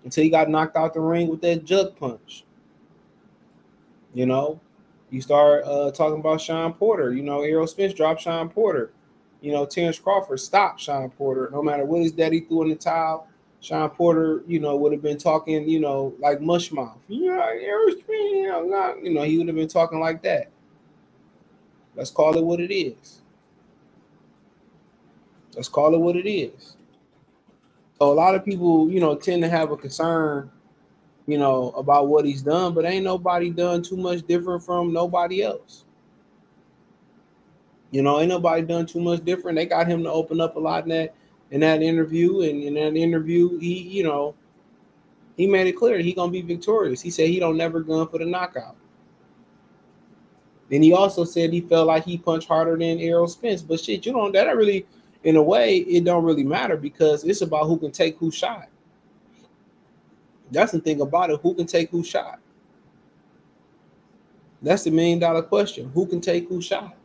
until 0.04 0.24
he 0.24 0.30
got 0.30 0.50
knocked 0.50 0.76
out 0.76 0.94
the 0.94 1.00
ring 1.00 1.28
with 1.28 1.42
that 1.42 1.66
jug 1.66 1.96
punch. 1.98 2.46
You 4.14 4.26
know, 4.26 4.60
you 5.10 5.22
start 5.22 5.64
uh, 5.66 5.92
talking 5.92 6.20
about 6.20 6.42
Shawn 6.42 6.74
Porter. 6.74 7.14
You 7.14 7.24
know, 7.24 7.42
Errol 7.42 7.68
Spence 7.68 7.94
dropped 7.94 8.22
Shawn 8.22 8.50
Porter. 8.50 8.92
you 9.42 9.52
know, 9.52 9.66
Terence 9.66 10.00
Crawford 10.00 10.40
stopped 10.40 10.82
Shawn 10.82 11.10
Porter. 11.12 11.50
No 11.52 11.64
matter 11.64 11.86
what 11.86 12.02
his 12.02 12.12
daddy 12.12 12.42
threw 12.42 12.64
in 12.64 12.70
the 12.70 12.76
towel, 12.76 13.29
Shawn 13.62 13.90
Porter, 13.90 14.44
you 14.48 14.60
know, 14.60 14.76
would 14.78 14.94
have 14.94 15.02
been 15.02 15.18
talking, 15.18 15.68
you 15.68 15.80
know, 15.80 16.14
like 16.20 16.40
mush 16.42 16.72
mouth. 16.72 16.98
You 17.08 17.36
know, 17.36 19.24
he 19.24 19.38
would 19.38 19.48
have 19.48 19.56
been 19.56 19.68
talking 19.68 20.00
like 20.00 20.22
that. 20.24 20.50
Let's 21.96 22.12
call 22.12 22.38
it 22.38 22.44
what 22.44 22.62
it 22.62 22.74
is. 22.74 23.22
Let's 25.56 25.68
call 25.68 25.94
it 25.94 26.00
what 26.00 26.16
it 26.16 26.30
is. 26.30 26.78
So 28.00 28.12
a 28.12 28.14
lot 28.14 28.36
of 28.36 28.46
people, 28.46 28.90
you 28.90 29.02
know, 29.02 29.16
tend 29.16 29.44
to 29.44 29.50
have 29.50 29.72
a 29.72 29.78
concern, 29.78 30.50
you 31.28 31.38
know, 31.38 31.72
about 31.72 32.08
what 32.08 32.24
he's 32.24 32.42
done, 32.42 32.74
but 32.74 32.86
ain't 32.86 33.04
nobody 33.04 33.50
done 33.50 33.82
too 33.82 33.98
much 33.98 34.26
different 34.26 34.64
from 34.64 34.94
nobody 34.94 35.44
else. 35.44 35.84
You 37.92 38.04
know, 38.04 38.22
ain't 38.22 38.30
nobody 38.30 38.62
done 38.62 38.86
too 38.86 39.02
much 39.02 39.26
different. 39.26 39.58
They 39.58 39.66
got 39.66 39.88
him 39.88 40.04
to 40.04 40.12
open 40.12 40.40
up 40.40 40.56
a 40.56 40.60
lot 40.60 40.84
in 40.84 40.90
that 40.90 41.14
in 41.52 41.62
that 41.62 41.82
interview, 41.82 42.42
and 42.42 42.64
in 42.64 42.76
that 42.76 42.96
interview, 42.96 43.58
he, 43.60 43.82
you 43.82 44.04
know, 44.04 44.36
he 45.36 45.48
made 45.48 45.68
it 45.68 45.74
clear 45.74 45.98
he 46.00 46.14
gonna 46.14 46.32
be 46.32 46.42
victorious. 46.42 47.02
He 47.02 47.10
said 47.10 47.30
he 47.30 47.40
don't 47.40 47.58
never 47.58 47.80
gun 47.80 48.08
for 48.08 48.20
the 48.20 48.26
knockout. 48.26 48.76
And 50.72 50.84
he 50.84 50.94
also 50.94 51.24
said 51.24 51.52
he 51.52 51.62
felt 51.62 51.88
like 51.88 52.04
he 52.04 52.18
punched 52.18 52.48
harder 52.48 52.78
than 52.78 53.00
Errol 53.00 53.28
Spence. 53.28 53.62
But 53.62 53.80
shit, 53.80 54.06
you 54.06 54.12
don't 54.12 54.32
that 54.34 54.56
really, 54.56 54.86
in 55.24 55.36
a 55.36 55.42
way, 55.42 55.78
it 55.78 56.04
don't 56.04 56.24
really 56.24 56.44
matter 56.44 56.78
because 56.78 57.24
it's 57.24 57.42
about 57.42 57.66
who 57.66 57.78
can 57.78 57.92
take 57.92 58.18
who 58.18 58.30
shot. 58.30 58.68
That's 60.52 60.72
the 60.72 60.80
thing 60.80 61.02
about 61.02 61.30
it. 61.30 61.40
Who 61.42 61.54
can 61.56 61.66
take 61.66 61.90
who 61.90 62.04
shot? 62.04 62.40
That's 64.62 64.84
the 64.84 64.92
million 64.92 65.20
dollar 65.20 65.42
question. 65.42 65.90
Who 65.94 66.06
can 66.06 66.22
take 66.22 66.50
who 66.50 66.62
shot? 66.62 66.96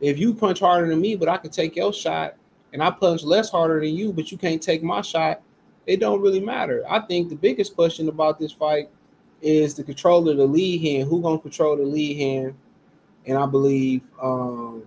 If 0.00 0.18
you 0.18 0.34
punch 0.34 0.60
harder 0.60 0.88
than 0.88 1.00
me, 1.00 1.14
but 1.14 1.28
I 1.28 1.36
can 1.36 1.50
take 1.50 1.76
your 1.76 1.92
shot, 1.92 2.34
and 2.72 2.82
I 2.82 2.90
punch 2.90 3.22
less 3.22 3.50
harder 3.50 3.80
than 3.80 3.94
you, 3.94 4.12
but 4.12 4.30
you 4.30 4.38
can't 4.38 4.62
take 4.62 4.82
my 4.82 5.00
shot, 5.00 5.42
it 5.86 6.00
don't 6.00 6.20
really 6.20 6.40
matter. 6.40 6.84
I 6.88 7.00
think 7.00 7.28
the 7.28 7.36
biggest 7.36 7.74
question 7.74 8.08
about 8.08 8.38
this 8.38 8.52
fight 8.52 8.88
is 9.42 9.74
the 9.74 9.82
control 9.82 10.28
of 10.28 10.36
the 10.36 10.46
lead 10.46 10.82
hand. 10.82 11.08
Who 11.08 11.20
gonna 11.20 11.38
control 11.38 11.76
the 11.76 11.84
lead 11.84 12.18
hand? 12.18 12.54
And 13.26 13.38
I 13.38 13.46
believe, 13.46 14.02
um, 14.20 14.84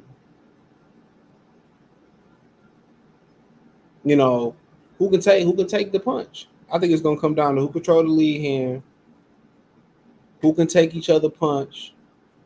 you 4.04 4.16
know, 4.16 4.56
who 4.98 5.10
can 5.10 5.20
take 5.20 5.44
who 5.44 5.54
can 5.54 5.68
take 5.68 5.92
the 5.92 6.00
punch. 6.00 6.48
I 6.72 6.80
think 6.80 6.94
it's 6.94 7.02
gonna 7.02 7.20
come 7.20 7.36
down 7.36 7.56
to 7.56 7.62
who 7.62 7.70
control 7.70 8.04
the 8.04 8.10
lead 8.10 8.42
hand, 8.42 8.84
who 10.42 10.54
can 10.54 10.68
take 10.68 10.96
each 10.96 11.10
other 11.10 11.30
punch, 11.30 11.94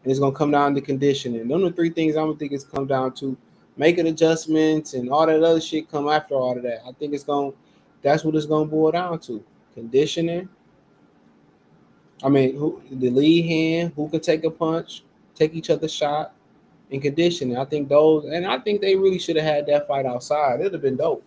and 0.04 0.12
it's 0.12 0.20
gonna 0.20 0.36
come 0.36 0.52
down 0.52 0.76
to 0.76 0.82
conditioning. 0.82 1.48
Those 1.48 1.64
are 1.64 1.70
the 1.70 1.76
three 1.76 1.90
things 1.90 2.16
I'm 2.16 2.28
gonna 2.28 2.40
think 2.40 2.54
it's 2.54 2.64
come 2.64 2.88
down 2.88 3.14
to 3.16 3.38
making 3.78 4.08
adjustments 4.08 4.94
and 4.94 5.10
all 5.10 5.26
that 5.26 5.42
other 5.42 5.62
shit 5.62 5.90
come 5.90 6.10
after 6.10 6.36
all 6.36 6.58
of 6.58 6.64
that. 6.64 6.82
I 6.88 6.92
think 6.94 7.14
it's 7.14 7.24
going 7.24 7.54
that's 8.02 8.24
what 8.24 8.36
it's 8.36 8.46
to 8.46 8.66
boil 8.66 8.92
down 8.92 9.20
to. 9.20 9.44
Conditioning. 9.74 10.50
I 12.24 12.30
mean, 12.30 12.56
who 12.56 12.82
the 12.90 13.10
lead 13.10 13.46
hand, 13.46 13.94
who 13.96 14.10
can 14.10 14.20
take 14.20 14.44
a 14.44 14.52
punch, 14.52 15.04
take 15.36 15.54
each 15.54 15.70
other 15.70 15.88
shot, 15.88 16.34
and 16.92 17.02
conditioning. 17.02 17.58
I 17.58 17.66
think 17.66 17.90
those, 17.90 18.26
and 18.26 18.48
I 18.48 18.60
think 18.60 18.82
they 18.82 18.96
really 18.96 19.20
should 19.20 19.36
have 19.36 19.46
had 19.46 19.68
that 19.68 19.88
fight 19.88 20.06
outside. 20.06 20.60
It'd 20.60 20.74
have 20.74 20.82
been 20.82 20.98
dope. 20.98 21.24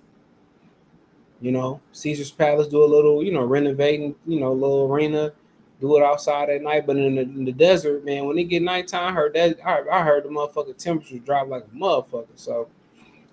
You 1.41 1.53
know, 1.53 1.81
Caesar's 1.93 2.31
Palace 2.31 2.69
do 2.69 2.83
a 2.83 2.87
little, 2.87 3.23
you 3.23 3.33
know, 3.33 3.45
renovating, 3.45 4.15
you 4.27 4.41
know, 4.41 4.53
little 4.53 4.93
arena 4.93 5.33
do 5.81 5.97
it 5.97 6.03
outside 6.03 6.51
at 6.51 6.63
night. 6.63 6.87
But 6.87 6.97
in 6.97 7.17
the, 7.17 7.23
in 7.23 7.45
the 7.45 7.53
desert, 7.53 8.05
man, 8.05 8.27
when 8.27 8.39
it 8.39 8.45
get 8.45 8.63
nighttime, 8.63 9.09
I 9.09 9.13
heard 9.13 9.35
that 9.35 9.59
I, 9.65 9.83
I 9.91 10.03
heard 10.03 10.25
the 10.25 10.29
motherfucking 10.29 10.77
temperature 10.77 11.19
drop 11.19 11.49
like 11.49 11.65
a 11.65 11.77
motherfucker. 11.77 12.27
So, 12.37 12.69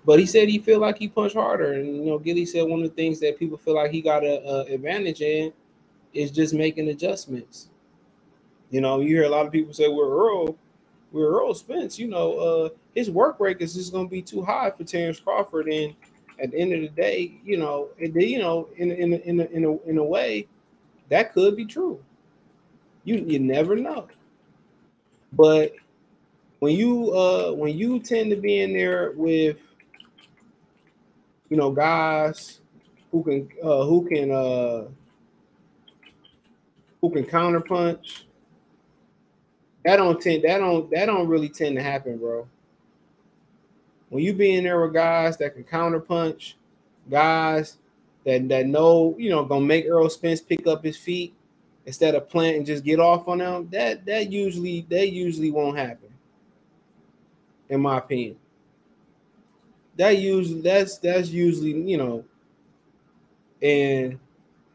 but 0.04 0.18
he 0.18 0.26
said 0.26 0.48
he 0.48 0.58
feel 0.58 0.80
like 0.80 0.98
he 0.98 1.08
punched 1.08 1.36
harder, 1.36 1.74
and 1.74 1.96
you 1.96 2.06
know, 2.06 2.18
Gilly 2.18 2.46
said 2.46 2.66
one 2.66 2.82
of 2.82 2.88
the 2.88 2.94
things 2.94 3.20
that 3.20 3.38
people 3.38 3.58
feel 3.58 3.74
like 3.74 3.90
he 3.90 4.00
got 4.00 4.24
a, 4.24 4.42
a 4.42 4.74
advantage 4.74 5.20
in 5.20 5.52
is 6.14 6.30
just 6.30 6.54
making 6.54 6.88
adjustments. 6.88 7.68
You 8.70 8.80
know, 8.80 9.00
you 9.00 9.08
hear 9.08 9.24
a 9.24 9.28
lot 9.28 9.46
of 9.46 9.52
people 9.52 9.72
say 9.72 9.88
we're 9.88 10.08
Earl, 10.08 10.56
we're 11.12 11.28
Earl 11.28 11.54
Spence. 11.54 11.98
You 11.98 12.08
know, 12.08 12.38
uh, 12.38 12.68
his 12.94 13.10
work 13.10 13.38
rate 13.40 13.60
is 13.60 13.74
just 13.74 13.92
gonna 13.92 14.08
be 14.08 14.22
too 14.22 14.42
high 14.42 14.70
for 14.70 14.84
Terence 14.84 15.20
Crawford, 15.20 15.68
and 15.68 15.94
at 16.40 16.50
the 16.52 16.58
end 16.58 16.72
of 16.72 16.80
the 16.80 16.88
day, 16.88 17.32
you 17.44 17.56
know, 17.58 17.88
you 17.98 18.38
know, 18.38 18.68
in 18.76 18.90
in 18.90 19.14
in 19.14 19.40
in 19.40 19.64
a, 19.64 19.76
in 19.88 19.98
a 19.98 20.04
way, 20.04 20.46
that 21.08 21.32
could 21.32 21.56
be 21.56 21.64
true. 21.64 22.02
You 23.08 23.24
you 23.26 23.38
never 23.38 23.74
know. 23.74 24.06
But 25.32 25.72
when 26.58 26.76
you 26.76 27.10
uh 27.14 27.52
when 27.52 27.74
you 27.78 28.00
tend 28.00 28.28
to 28.28 28.36
be 28.36 28.60
in 28.60 28.74
there 28.74 29.12
with 29.16 29.56
you 31.48 31.56
know 31.56 31.70
guys 31.70 32.60
who 33.10 33.22
can 33.22 33.48
uh 33.64 33.84
who 33.84 34.06
can 34.06 34.30
uh 34.30 34.88
who 37.00 37.10
can 37.10 37.24
counterpunch 37.24 38.24
that 39.86 39.96
don't 39.96 40.20
tend 40.20 40.44
that 40.44 40.58
don't 40.58 40.90
that 40.90 41.06
don't 41.06 41.28
really 41.28 41.48
tend 41.48 41.76
to 41.76 41.82
happen, 41.82 42.18
bro. 42.18 42.46
When 44.10 44.22
you 44.22 44.34
be 44.34 44.54
in 44.54 44.64
there 44.64 44.82
with 44.82 44.92
guys 44.92 45.38
that 45.38 45.54
can 45.54 45.64
counterpunch, 45.64 46.56
guys 47.08 47.78
that 48.26 48.46
that 48.50 48.66
know, 48.66 49.16
you 49.18 49.30
know, 49.30 49.46
gonna 49.46 49.64
make 49.64 49.86
Earl 49.86 50.10
Spence 50.10 50.42
pick 50.42 50.66
up 50.66 50.84
his 50.84 50.98
feet, 50.98 51.34
instead 51.88 52.14
of 52.14 52.28
plant 52.28 52.54
and 52.58 52.66
just 52.66 52.84
get 52.84 53.00
off 53.00 53.28
on 53.28 53.38
them, 53.38 53.66
that 53.72 54.04
that 54.04 54.30
usually 54.30 54.84
that 54.90 55.10
usually 55.10 55.50
won't 55.50 55.78
happen. 55.78 56.10
In 57.70 57.80
my 57.80 57.96
opinion. 57.96 58.36
That 59.96 60.18
usually 60.18 60.60
that's 60.60 60.98
that's 60.98 61.30
usually, 61.30 61.72
you 61.72 61.96
know, 61.96 62.24
and 63.62 64.18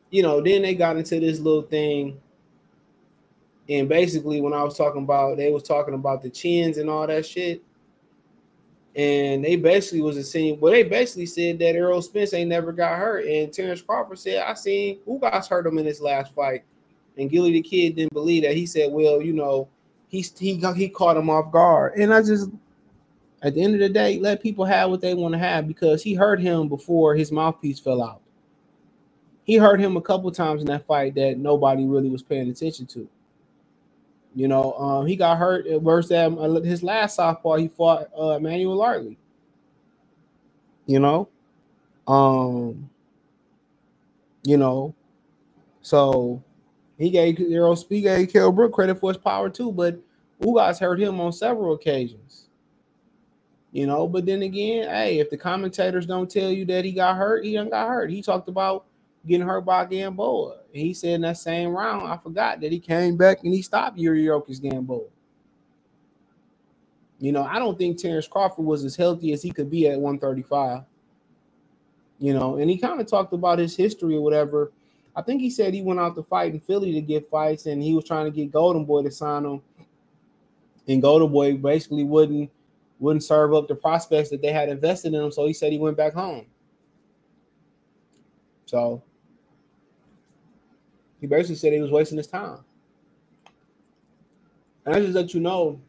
you 0.09 0.23
know, 0.23 0.41
then 0.41 0.63
they 0.63 0.73
got 0.73 0.97
into 0.97 1.19
this 1.19 1.39
little 1.39 1.61
thing. 1.61 2.19
And 3.69 3.87
basically, 3.87 4.41
when 4.41 4.53
I 4.53 4.63
was 4.63 4.75
talking 4.75 5.03
about, 5.03 5.37
they 5.37 5.51
was 5.51 5.63
talking 5.63 5.93
about 5.93 6.23
the 6.23 6.31
chins 6.31 6.79
and 6.79 6.89
all 6.89 7.05
that 7.05 7.27
shit. 7.27 7.63
And 8.95 9.45
they 9.45 9.55
basically 9.55 10.01
was 10.01 10.17
a 10.17 10.23
scene. 10.23 10.59
Well, 10.59 10.73
they 10.73 10.83
basically 10.83 11.27
said 11.27 11.59
that 11.59 11.75
Errol 11.75 12.01
Spence 12.01 12.33
ain't 12.33 12.49
never 12.49 12.71
got 12.71 12.97
hurt. 12.97 13.25
And 13.25 13.53
Terence 13.53 13.81
Crawford 13.83 14.19
said, 14.19 14.43
I 14.43 14.55
seen 14.55 14.99
who 15.05 15.19
guys 15.19 15.47
hurt 15.47 15.65
him 15.65 15.77
in 15.77 15.85
his 15.85 16.01
last 16.01 16.33
fight. 16.33 16.63
And 17.17 17.29
Gilly 17.29 17.53
the 17.53 17.61
kid 17.61 17.95
didn't 17.95 18.13
believe 18.13 18.43
that. 18.43 18.55
He 18.55 18.65
said, 18.65 18.91
"Well, 18.91 19.21
you 19.21 19.33
know, 19.33 19.67
he 20.07 20.25
he 20.39 20.61
he 20.75 20.89
caught 20.89 21.17
him 21.17 21.29
off 21.29 21.51
guard." 21.51 21.93
And 21.95 22.13
I 22.13 22.21
just, 22.21 22.49
at 23.41 23.53
the 23.53 23.61
end 23.61 23.75
of 23.75 23.79
the 23.79 23.89
day, 23.89 24.19
let 24.19 24.41
people 24.41 24.65
have 24.65 24.89
what 24.89 25.01
they 25.01 25.13
want 25.13 25.33
to 25.33 25.39
have 25.39 25.67
because 25.67 26.01
he 26.01 26.13
hurt 26.13 26.39
him 26.39 26.67
before 26.67 27.15
his 27.15 27.31
mouthpiece 27.31 27.79
fell 27.79 28.01
out. 28.01 28.21
He 29.43 29.57
hurt 29.57 29.79
him 29.79 29.97
a 29.97 30.01
couple 30.01 30.31
times 30.31 30.61
in 30.61 30.67
that 30.67 30.87
fight 30.87 31.15
that 31.15 31.37
nobody 31.37 31.85
really 31.85 32.09
was 32.09 32.23
paying 32.23 32.49
attention 32.49 32.85
to. 32.87 33.07
You 34.35 34.47
know, 34.47 34.73
um, 34.73 35.05
he 35.05 35.15
got 35.15 35.37
hurt 35.37 35.69
worse 35.81 36.07
than 36.07 36.37
uh, 36.39 36.61
his 36.61 36.81
last 36.81 37.15
southpaw. 37.15 37.57
He 37.57 37.67
fought 37.67 38.07
uh, 38.17 38.31
Emmanuel 38.31 38.77
Lartley. 38.77 39.17
You 40.87 40.99
know, 40.99 41.29
um, 42.07 42.89
you 44.43 44.57
know, 44.57 44.95
so 45.81 46.43
he 47.03 47.09
gave 47.09 47.39
Errol 47.39 47.75
he 47.89 48.01
gave 48.01 48.31
Kell 48.31 48.51
Brook 48.51 48.73
credit 48.73 48.99
for 48.99 49.09
his 49.09 49.17
power 49.17 49.49
too, 49.49 49.71
but 49.71 49.99
Ugas 50.41 50.79
hurt 50.79 50.99
him 50.99 51.19
on 51.19 51.33
several 51.33 51.73
occasions. 51.73 52.47
You 53.71 53.87
know, 53.87 54.07
but 54.07 54.25
then 54.25 54.43
again, 54.43 54.87
hey, 54.87 55.19
if 55.19 55.29
the 55.29 55.37
commentators 55.37 56.05
don't 56.05 56.29
tell 56.29 56.51
you 56.51 56.63
that 56.65 56.85
he 56.85 56.91
got 56.91 57.17
hurt, 57.17 57.43
he 57.43 57.53
done 57.53 57.69
got 57.69 57.89
hurt. 57.89 58.11
He 58.11 58.21
talked 58.21 58.47
about 58.47 58.85
getting 59.25 59.47
hurt 59.47 59.65
by 59.65 59.85
Gamboa. 59.85 60.59
He 60.71 60.93
said 60.93 61.15
in 61.15 61.21
that 61.21 61.37
same 61.37 61.69
round, 61.69 62.07
I 62.07 62.17
forgot 62.17 62.61
that 62.61 62.71
he 62.71 62.79
came 62.79 63.17
back 63.17 63.43
and 63.43 63.53
he 63.53 63.61
stopped 63.61 63.97
Yuriorkis 63.97 64.61
Gamboa. 64.61 65.07
You 67.19 67.31
know, 67.31 67.43
I 67.43 67.57
don't 67.57 67.77
think 67.77 67.97
Terence 67.97 68.27
Crawford 68.27 68.65
was 68.65 68.83
as 68.83 68.95
healthy 68.95 69.33
as 69.33 69.41
he 69.41 69.49
could 69.49 69.69
be 69.69 69.87
at 69.87 69.99
135. 69.99 70.83
You 72.19 72.33
know, 72.33 72.57
and 72.57 72.69
he 72.69 72.77
kind 72.77 73.01
of 73.01 73.07
talked 73.07 73.33
about 73.33 73.59
his 73.59 73.75
history 73.75 74.15
or 74.15 74.21
whatever 74.21 74.71
I 75.15 75.21
think 75.21 75.41
he 75.41 75.49
said 75.49 75.73
he 75.73 75.81
went 75.81 75.99
out 75.99 76.15
to 76.15 76.23
fight 76.23 76.53
in 76.53 76.59
Philly 76.59 76.93
to 76.93 77.01
get 77.01 77.29
fights, 77.29 77.67
and 77.67 77.81
he 77.81 77.93
was 77.93 78.05
trying 78.05 78.25
to 78.25 78.31
get 78.31 78.51
Golden 78.51 78.83
Boy 78.83 79.03
to 79.03 79.11
sign 79.11 79.45
him. 79.45 79.61
And 80.87 81.01
Golden 81.01 81.31
Boy 81.31 81.55
basically 81.55 82.03
wouldn't 82.03 82.49
wouldn't 82.99 83.23
serve 83.23 83.53
up 83.53 83.67
the 83.67 83.75
prospects 83.75 84.29
that 84.29 84.41
they 84.41 84.51
had 84.51 84.69
invested 84.69 85.13
in 85.13 85.21
him, 85.21 85.31
so 85.31 85.45
he 85.45 85.53
said 85.53 85.71
he 85.71 85.77
went 85.77 85.97
back 85.97 86.13
home. 86.13 86.45
So 88.65 89.03
he 91.19 91.27
basically 91.27 91.55
said 91.55 91.73
he 91.73 91.79
was 91.79 91.91
wasting 91.91 92.17
his 92.17 92.27
time. 92.27 92.59
And 94.85 94.95
I 94.95 94.99
just 94.99 95.13
let 95.13 95.33
you 95.33 95.39
know 95.39 95.79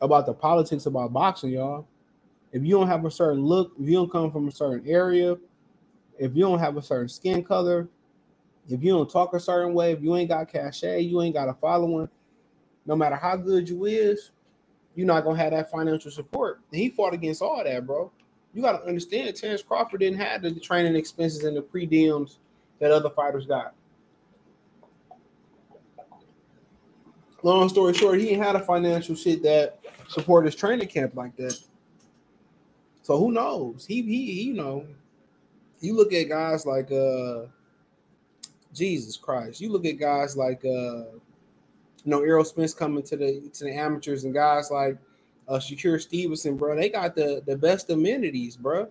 about 0.00 0.26
the 0.26 0.32
politics 0.32 0.86
about 0.86 1.12
boxing, 1.12 1.50
y'all. 1.50 1.86
If 2.52 2.62
you 2.62 2.70
don't 2.78 2.86
have 2.86 3.04
a 3.04 3.10
certain 3.10 3.44
look, 3.44 3.72
if 3.80 3.88
you 3.88 3.94
don't 3.94 4.10
come 4.10 4.30
from 4.30 4.48
a 4.48 4.52
certain 4.52 4.88
area, 4.88 5.36
if 6.18 6.34
you 6.34 6.42
don't 6.42 6.58
have 6.58 6.76
a 6.76 6.82
certain 6.82 7.08
skin 7.08 7.42
color, 7.42 7.88
if 8.68 8.82
you 8.82 8.92
don't 8.92 9.10
talk 9.10 9.34
a 9.34 9.40
certain 9.40 9.74
way, 9.74 9.92
if 9.92 10.02
you 10.02 10.14
ain't 10.16 10.28
got 10.28 10.50
cachet, 10.50 11.00
you 11.00 11.20
ain't 11.22 11.34
got 11.34 11.48
a 11.48 11.54
following, 11.54 12.08
no 12.86 12.96
matter 12.96 13.16
how 13.16 13.36
good 13.36 13.68
you 13.68 13.84
is, 13.84 14.30
you're 14.94 15.06
not 15.06 15.24
gonna 15.24 15.38
have 15.38 15.52
that 15.52 15.70
financial 15.70 16.10
support. 16.10 16.60
And 16.70 16.80
he 16.80 16.88
fought 16.88 17.14
against 17.14 17.42
all 17.42 17.62
that, 17.62 17.86
bro. 17.86 18.10
You 18.52 18.62
gotta 18.62 18.84
understand, 18.84 19.34
Terence 19.36 19.62
Crawford 19.62 20.00
didn't 20.00 20.18
have 20.18 20.42
the 20.42 20.52
training 20.52 20.94
expenses 20.94 21.44
and 21.44 21.56
the 21.56 21.62
pre 21.62 21.86
diems 21.86 22.36
that 22.78 22.90
other 22.90 23.10
fighters 23.10 23.46
got. 23.46 23.74
Long 27.42 27.68
story 27.68 27.92
short, 27.92 28.20
he 28.20 28.32
had 28.32 28.56
a 28.56 28.60
financial 28.60 29.14
shit 29.14 29.42
that 29.42 29.78
support 30.08 30.46
his 30.46 30.54
training 30.54 30.88
camp 30.88 31.14
like 31.14 31.36
that. 31.36 31.58
So 33.02 33.18
who 33.18 33.32
knows? 33.32 33.84
He 33.84 34.00
he, 34.02 34.32
he 34.32 34.42
you 34.44 34.54
know, 34.54 34.86
you 35.84 35.94
look 35.94 36.12
at 36.12 36.28
guys 36.28 36.66
like 36.66 36.90
uh 36.90 37.42
Jesus 38.72 39.16
Christ. 39.16 39.60
You 39.60 39.70
look 39.70 39.84
at 39.86 39.98
guys 39.98 40.36
like 40.36 40.64
uh 40.64 41.04
you 42.04 42.10
know 42.10 42.22
Errol 42.22 42.44
Spence 42.44 42.74
coming 42.74 43.02
to 43.04 43.16
the 43.16 43.50
to 43.52 43.64
the 43.64 43.72
amateurs 43.72 44.24
and 44.24 44.34
guys 44.34 44.70
like 44.70 44.96
uh 45.48 45.54
Shakur 45.54 46.00
Stevenson, 46.00 46.56
bro. 46.56 46.74
They 46.76 46.88
got 46.88 47.14
the 47.14 47.42
the 47.46 47.56
best 47.56 47.90
amenities, 47.90 48.56
bro. 48.56 48.88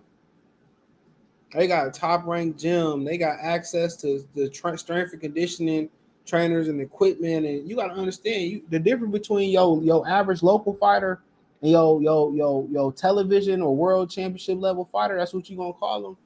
They 1.52 1.66
got 1.66 1.86
a 1.86 1.90
top 1.90 2.26
ranked 2.26 2.58
gym. 2.58 3.04
They 3.04 3.16
got 3.16 3.38
access 3.40 3.96
to 3.98 4.26
the 4.34 4.48
tra- 4.48 4.76
strength 4.76 5.12
and 5.12 5.20
conditioning 5.20 5.88
trainers 6.26 6.68
and 6.68 6.80
equipment. 6.80 7.46
And 7.46 7.68
you 7.68 7.76
got 7.76 7.88
to 7.88 7.94
understand 7.94 8.50
you, 8.50 8.62
the 8.70 8.78
difference 8.78 9.12
between 9.12 9.50
your 9.50 9.82
your 9.82 10.08
average 10.08 10.42
local 10.42 10.74
fighter 10.74 11.20
and 11.62 11.70
your 11.70 12.02
your 12.02 12.34
your 12.34 12.66
your 12.70 12.92
television 12.92 13.62
or 13.62 13.76
world 13.76 14.10
championship 14.10 14.58
level 14.60 14.84
fighter. 14.84 15.16
That's 15.16 15.32
what 15.32 15.48
you're 15.48 15.58
gonna 15.58 15.72
call 15.74 16.02
them. 16.02 16.16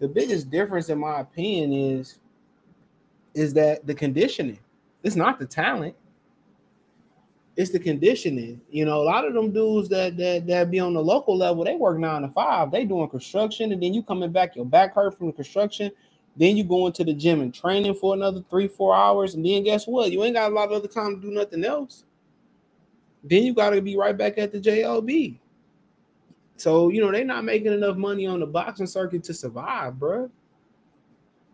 The 0.00 0.08
biggest 0.08 0.50
difference, 0.50 0.88
in 0.88 0.98
my 0.98 1.20
opinion, 1.20 1.72
is 1.72 2.18
is 3.34 3.54
that 3.54 3.86
the 3.86 3.94
conditioning. 3.94 4.58
It's 5.02 5.14
not 5.14 5.38
the 5.38 5.46
talent. 5.46 5.94
It's 7.56 7.70
the 7.70 7.78
conditioning. 7.78 8.60
You 8.70 8.86
know, 8.86 9.00
a 9.00 9.04
lot 9.04 9.26
of 9.26 9.34
them 9.34 9.52
dudes 9.52 9.88
that 9.90 10.16
that 10.16 10.46
that 10.46 10.70
be 10.70 10.80
on 10.80 10.94
the 10.94 11.02
local 11.02 11.36
level, 11.36 11.64
they 11.64 11.76
work 11.76 11.98
nine 11.98 12.22
to 12.22 12.28
five. 12.28 12.70
They 12.70 12.86
doing 12.86 13.08
construction, 13.10 13.72
and 13.72 13.82
then 13.82 13.92
you 13.92 14.02
coming 14.02 14.32
back, 14.32 14.56
your 14.56 14.64
back 14.64 14.94
hurt 14.94 15.16
from 15.16 15.28
the 15.28 15.32
construction. 15.34 15.92
Then 16.36 16.56
you 16.56 16.64
go 16.64 16.86
into 16.86 17.04
the 17.04 17.12
gym 17.12 17.42
and 17.42 17.52
training 17.52 17.94
for 17.94 18.14
another 18.14 18.42
three, 18.48 18.68
four 18.68 18.96
hours, 18.96 19.34
and 19.34 19.44
then 19.44 19.64
guess 19.64 19.86
what? 19.86 20.10
You 20.10 20.24
ain't 20.24 20.36
got 20.36 20.50
a 20.50 20.54
lot 20.54 20.68
of 20.68 20.72
other 20.72 20.88
time 20.88 21.16
to 21.16 21.20
do 21.20 21.30
nothing 21.32 21.64
else. 21.64 22.04
Then 23.22 23.42
you 23.42 23.52
got 23.52 23.70
to 23.70 23.82
be 23.82 23.96
right 23.96 24.16
back 24.16 24.38
at 24.38 24.52
the 24.52 24.60
JLB. 24.60 25.39
So 26.60 26.90
you 26.90 27.00
know 27.00 27.10
they're 27.10 27.24
not 27.24 27.44
making 27.44 27.72
enough 27.72 27.96
money 27.96 28.26
on 28.26 28.40
the 28.40 28.46
boxing 28.46 28.86
circuit 28.86 29.24
to 29.24 29.34
survive, 29.34 29.98
bro. 29.98 30.30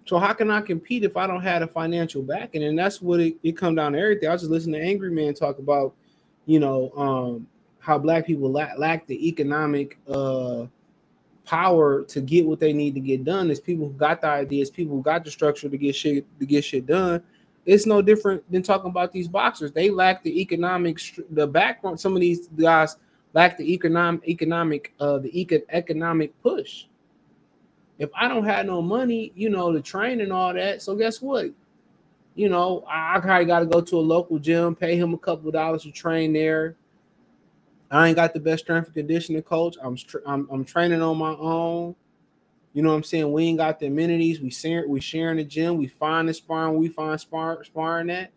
So 0.05 0.19
how 0.19 0.33
can 0.33 0.51
I 0.51 0.61
compete 0.61 1.05
if 1.05 1.17
I 1.17 1.27
don't 1.27 1.43
have 1.43 1.63
a 1.63 1.67
financial 1.67 2.23
backing? 2.23 2.63
And 2.63 2.79
that's 2.79 3.03
what 3.03 3.21
it, 3.21 3.37
it 3.43 3.57
come 3.57 3.75
down 3.75 3.93
to 3.93 3.99
everything. 3.99 4.29
I 4.29 4.33
was 4.33 4.43
just 4.43 4.53
listening 4.53 4.81
to 4.81 4.87
Angry 4.87 5.11
Man 5.11 5.35
talk 5.35 5.59
about, 5.59 5.95
you 6.47 6.61
know, 6.61 6.93
um, 6.97 7.47
how 7.81 7.99
black 7.99 8.25
people 8.25 8.51
lack, 8.51 8.79
lack 8.79 9.07
the 9.09 9.29
economic 9.29 9.99
uh, 10.09 10.67
power 11.45 12.03
to 12.05 12.21
get 12.21 12.47
what 12.47 12.61
they 12.61 12.73
need 12.73 12.95
to 12.95 13.01
get 13.01 13.25
done. 13.25 13.51
Is 13.51 13.59
people 13.59 13.87
who 13.87 13.95
got 13.95 14.21
the 14.21 14.29
ideas, 14.29 14.71
people 14.71 14.97
who 14.97 15.03
got 15.03 15.25
the 15.25 15.31
structure 15.31 15.69
to 15.69 15.77
get 15.77 15.97
shit 15.97 16.25
to 16.39 16.47
get 16.47 16.65
shit 16.65 16.87
done. 16.87 17.23
It's 17.65 17.85
no 17.85 18.01
different 18.01 18.49
than 18.51 18.63
talking 18.63 18.91
about 18.91 19.13
these 19.13 19.27
boxers. 19.27 19.73
They 19.73 19.91
lack 19.91 20.23
the 20.23 20.41
economic, 20.41 21.01
the 21.31 21.49
background. 21.49 21.99
Some 21.99 22.15
of 22.15 22.21
these 22.21 22.47
guys 22.49 22.97
lack 23.37 23.59
the 23.59 23.73
economic, 23.73 24.29
economic, 24.29 24.95
uh, 25.01 25.19
the 25.21 25.41
eco- 25.41 25.63
economic 25.71 26.33
push 26.43 26.87
if 27.99 28.11
I 28.15 28.29
don't 28.29 28.45
have 28.45 28.67
no 28.67 28.83
money, 28.83 29.33
you 29.35 29.51
know, 29.51 29.73
to 29.73 29.81
train 29.81 30.21
and 30.21 30.33
all 30.33 30.53
that, 30.55 30.83
so 30.83 30.97
guess 30.97 31.23
what? 31.23 31.47
You 32.35 32.49
know, 32.51 32.85
I, 32.89 33.17
I 33.17 33.21
probably 33.21 33.47
got 33.47 33.61
to 33.61 33.67
go 33.67 33.81
to 33.81 33.99
a 33.99 34.01
local 34.01 34.39
gym, 34.39 34.75
pay 34.77 34.97
him 34.97 35.15
a 35.15 35.19
couple 35.19 35.51
dollars 35.51 35.85
to 35.85 35.93
train 35.93 36.33
there. 36.33 36.77
I 37.91 38.09
ain't 38.09 38.17
got 38.17 38.35
the 38.35 38.41
best 38.41 38.65
strength 38.65 38.87
and 38.87 38.95
conditioning 38.95 39.43
coach. 39.43 39.77
I'm 39.83 39.97
I'm, 40.27 40.49
I'm 40.51 40.65
training 40.65 41.03
on 41.03 41.19
my 41.19 41.35
own. 41.37 41.97
You 42.75 42.83
know 42.83 42.91
what 42.91 42.97
I'm 42.97 43.05
saying? 43.05 43.33
We 43.33 43.45
ain't 43.45 43.59
got 43.59 43.81
the 43.81 43.87
amenities. 43.87 44.41
We 44.41 44.51
share 44.51 44.87
we 44.89 45.01
sharing 45.01 45.39
the 45.39 45.45
gym. 45.45 45.79
We 45.79 45.89
find 45.89 46.29
the 46.29 46.35
sparring. 46.35 46.77
We 46.77 46.89
find 46.89 47.21
spar, 47.21 47.65
sparring 47.65 48.09
that. 48.09 48.33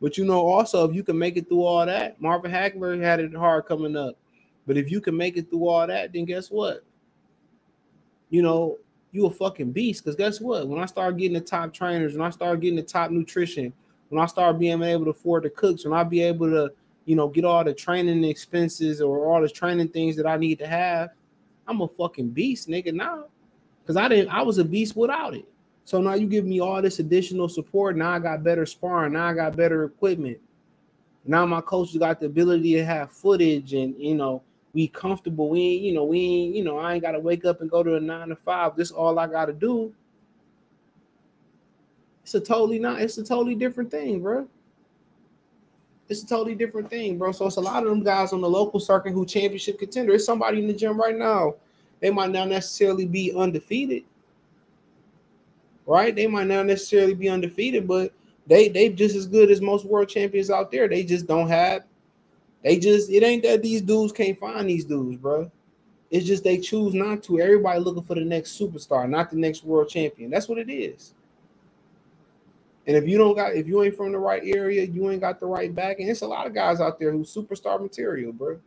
But 0.00 0.18
you 0.18 0.26
know, 0.26 0.46
also 0.46 0.88
if 0.88 0.94
you 0.96 1.04
can 1.04 1.18
make 1.18 1.38
it 1.38 1.48
through 1.48 1.64
all 1.64 1.86
that, 1.86 2.20
Marvin 2.22 2.52
Hagler 2.52 3.00
had 3.02 3.20
it 3.20 3.34
hard 3.34 3.66
coming 3.66 3.96
up. 3.96 4.18
But 4.70 4.76
if 4.76 4.88
you 4.88 5.00
can 5.00 5.16
make 5.16 5.36
it 5.36 5.50
through 5.50 5.66
all 5.66 5.84
that, 5.84 6.12
then 6.12 6.26
guess 6.26 6.48
what? 6.48 6.84
You 8.28 8.40
know, 8.40 8.78
you 9.10 9.26
a 9.26 9.30
fucking 9.32 9.72
beast. 9.72 10.04
Because 10.04 10.14
guess 10.14 10.40
what? 10.40 10.68
When 10.68 10.80
I 10.80 10.86
start 10.86 11.16
getting 11.16 11.34
the 11.34 11.40
top 11.40 11.74
trainers, 11.74 12.12
when 12.12 12.24
I 12.24 12.30
start 12.30 12.60
getting 12.60 12.76
the 12.76 12.84
top 12.84 13.10
nutrition, 13.10 13.72
when 14.10 14.22
I 14.22 14.26
start 14.26 14.60
being 14.60 14.80
able 14.80 15.06
to 15.06 15.10
afford 15.10 15.42
the 15.42 15.50
cooks, 15.50 15.84
when 15.84 15.92
I 15.92 16.04
be 16.04 16.22
able 16.22 16.50
to, 16.50 16.70
you 17.04 17.16
know, 17.16 17.26
get 17.26 17.44
all 17.44 17.64
the 17.64 17.74
training 17.74 18.22
expenses 18.22 19.00
or 19.00 19.26
all 19.26 19.42
the 19.42 19.48
training 19.48 19.88
things 19.88 20.14
that 20.14 20.24
I 20.24 20.36
need 20.36 20.60
to 20.60 20.68
have, 20.68 21.10
I'm 21.66 21.80
a 21.80 21.88
fucking 21.88 22.28
beast, 22.28 22.68
nigga. 22.68 22.94
Now, 22.94 23.24
because 23.82 23.96
I 23.96 24.06
didn't, 24.06 24.28
I 24.28 24.42
was 24.42 24.58
a 24.58 24.64
beast 24.64 24.94
without 24.94 25.34
it. 25.34 25.48
So 25.82 26.00
now 26.00 26.14
you 26.14 26.28
give 26.28 26.44
me 26.44 26.60
all 26.60 26.80
this 26.80 27.00
additional 27.00 27.48
support. 27.48 27.96
Now 27.96 28.12
I 28.12 28.20
got 28.20 28.44
better 28.44 28.66
sparring. 28.66 29.14
Now 29.14 29.26
I 29.26 29.34
got 29.34 29.56
better 29.56 29.82
equipment. 29.82 30.38
Now 31.24 31.44
my 31.44 31.60
coach 31.60 31.98
got 31.98 32.20
the 32.20 32.26
ability 32.26 32.74
to 32.74 32.84
have 32.84 33.10
footage 33.10 33.74
and 33.74 33.96
you 33.98 34.14
know 34.14 34.44
we 34.72 34.88
comfortable. 34.88 35.48
We 35.48 35.60
ain't, 35.60 35.82
you 35.82 35.92
know, 35.92 36.04
we 36.04 36.20
ain't, 36.20 36.54
you 36.54 36.64
know, 36.64 36.78
I 36.78 36.94
ain't 36.94 37.02
gotta 37.02 37.20
wake 37.20 37.44
up 37.44 37.60
and 37.60 37.70
go 37.70 37.82
to 37.82 37.96
a 37.96 38.00
nine 38.00 38.28
to 38.28 38.36
five. 38.36 38.76
This 38.76 38.90
all 38.90 39.18
I 39.18 39.26
gotta 39.26 39.52
do. 39.52 39.92
It's 42.22 42.34
a 42.34 42.40
totally 42.40 42.78
not, 42.78 43.00
it's 43.00 43.18
a 43.18 43.24
totally 43.24 43.54
different 43.54 43.90
thing, 43.90 44.20
bro. 44.20 44.46
It's 46.08 46.22
a 46.22 46.26
totally 46.26 46.54
different 46.54 46.90
thing, 46.90 47.18
bro. 47.18 47.32
So 47.32 47.46
it's 47.46 47.56
a 47.56 47.60
lot 47.60 47.82
of 47.82 47.88
them 47.88 48.02
guys 48.02 48.32
on 48.32 48.40
the 48.40 48.48
local 48.48 48.80
circuit 48.80 49.12
who 49.12 49.24
championship 49.24 49.78
contender. 49.78 50.12
It's 50.12 50.24
somebody 50.24 50.58
in 50.58 50.66
the 50.66 50.72
gym 50.72 51.00
right 51.00 51.16
now. 51.16 51.54
They 52.00 52.10
might 52.10 52.30
not 52.30 52.48
necessarily 52.48 53.06
be 53.06 53.32
undefeated, 53.34 54.04
right? 55.86 56.14
They 56.14 56.26
might 56.26 56.46
not 56.46 56.66
necessarily 56.66 57.14
be 57.14 57.28
undefeated, 57.28 57.86
but 57.86 58.12
they 58.46 58.68
they 58.68 58.88
just 58.88 59.14
as 59.14 59.26
good 59.26 59.50
as 59.50 59.60
most 59.60 59.84
world 59.84 60.08
champions 60.08 60.50
out 60.50 60.70
there. 60.70 60.88
They 60.88 61.04
just 61.04 61.26
don't 61.26 61.48
have 61.48 61.84
they 62.62 62.78
just 62.78 63.10
it 63.10 63.22
ain't 63.22 63.42
that 63.42 63.62
these 63.62 63.82
dudes 63.82 64.12
can't 64.12 64.38
find 64.38 64.68
these 64.68 64.84
dudes, 64.84 65.16
bro. 65.16 65.50
It's 66.10 66.26
just 66.26 66.42
they 66.42 66.58
choose 66.58 66.92
not 66.92 67.22
to. 67.24 67.40
Everybody 67.40 67.80
looking 67.80 68.02
for 68.02 68.14
the 68.16 68.22
next 68.22 68.58
superstar, 68.58 69.08
not 69.08 69.30
the 69.30 69.36
next 69.36 69.64
world 69.64 69.88
champion. 69.88 70.30
That's 70.30 70.48
what 70.48 70.58
it 70.58 70.70
is. 70.70 71.14
And 72.86 72.96
if 72.96 73.06
you 73.06 73.18
don't 73.18 73.36
got, 73.36 73.54
if 73.54 73.68
you 73.68 73.82
ain't 73.82 73.96
from 73.96 74.10
the 74.10 74.18
right 74.18 74.42
area, 74.44 74.84
you 74.84 75.08
ain't 75.10 75.20
got 75.20 75.38
the 75.38 75.46
right 75.46 75.72
back. 75.72 76.00
And 76.00 76.10
it's 76.10 76.22
a 76.22 76.26
lot 76.26 76.46
of 76.46 76.54
guys 76.54 76.80
out 76.80 76.98
there 76.98 77.12
who 77.12 77.20
superstar 77.20 77.80
material, 77.80 78.32
bro, 78.32 78.58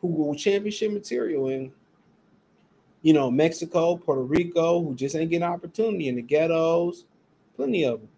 who 0.00 0.34
championship 0.36 0.92
material 0.92 1.48
in, 1.48 1.70
you 3.02 3.12
know, 3.12 3.30
Mexico, 3.30 3.96
Puerto 3.96 4.22
Rico, 4.22 4.82
who 4.82 4.94
just 4.94 5.14
ain't 5.14 5.30
getting 5.30 5.46
opportunity 5.46 6.08
in 6.08 6.16
the 6.16 6.22
ghettos. 6.22 7.04
Plenty 7.56 7.84
of 7.84 8.00
them. 8.00 8.08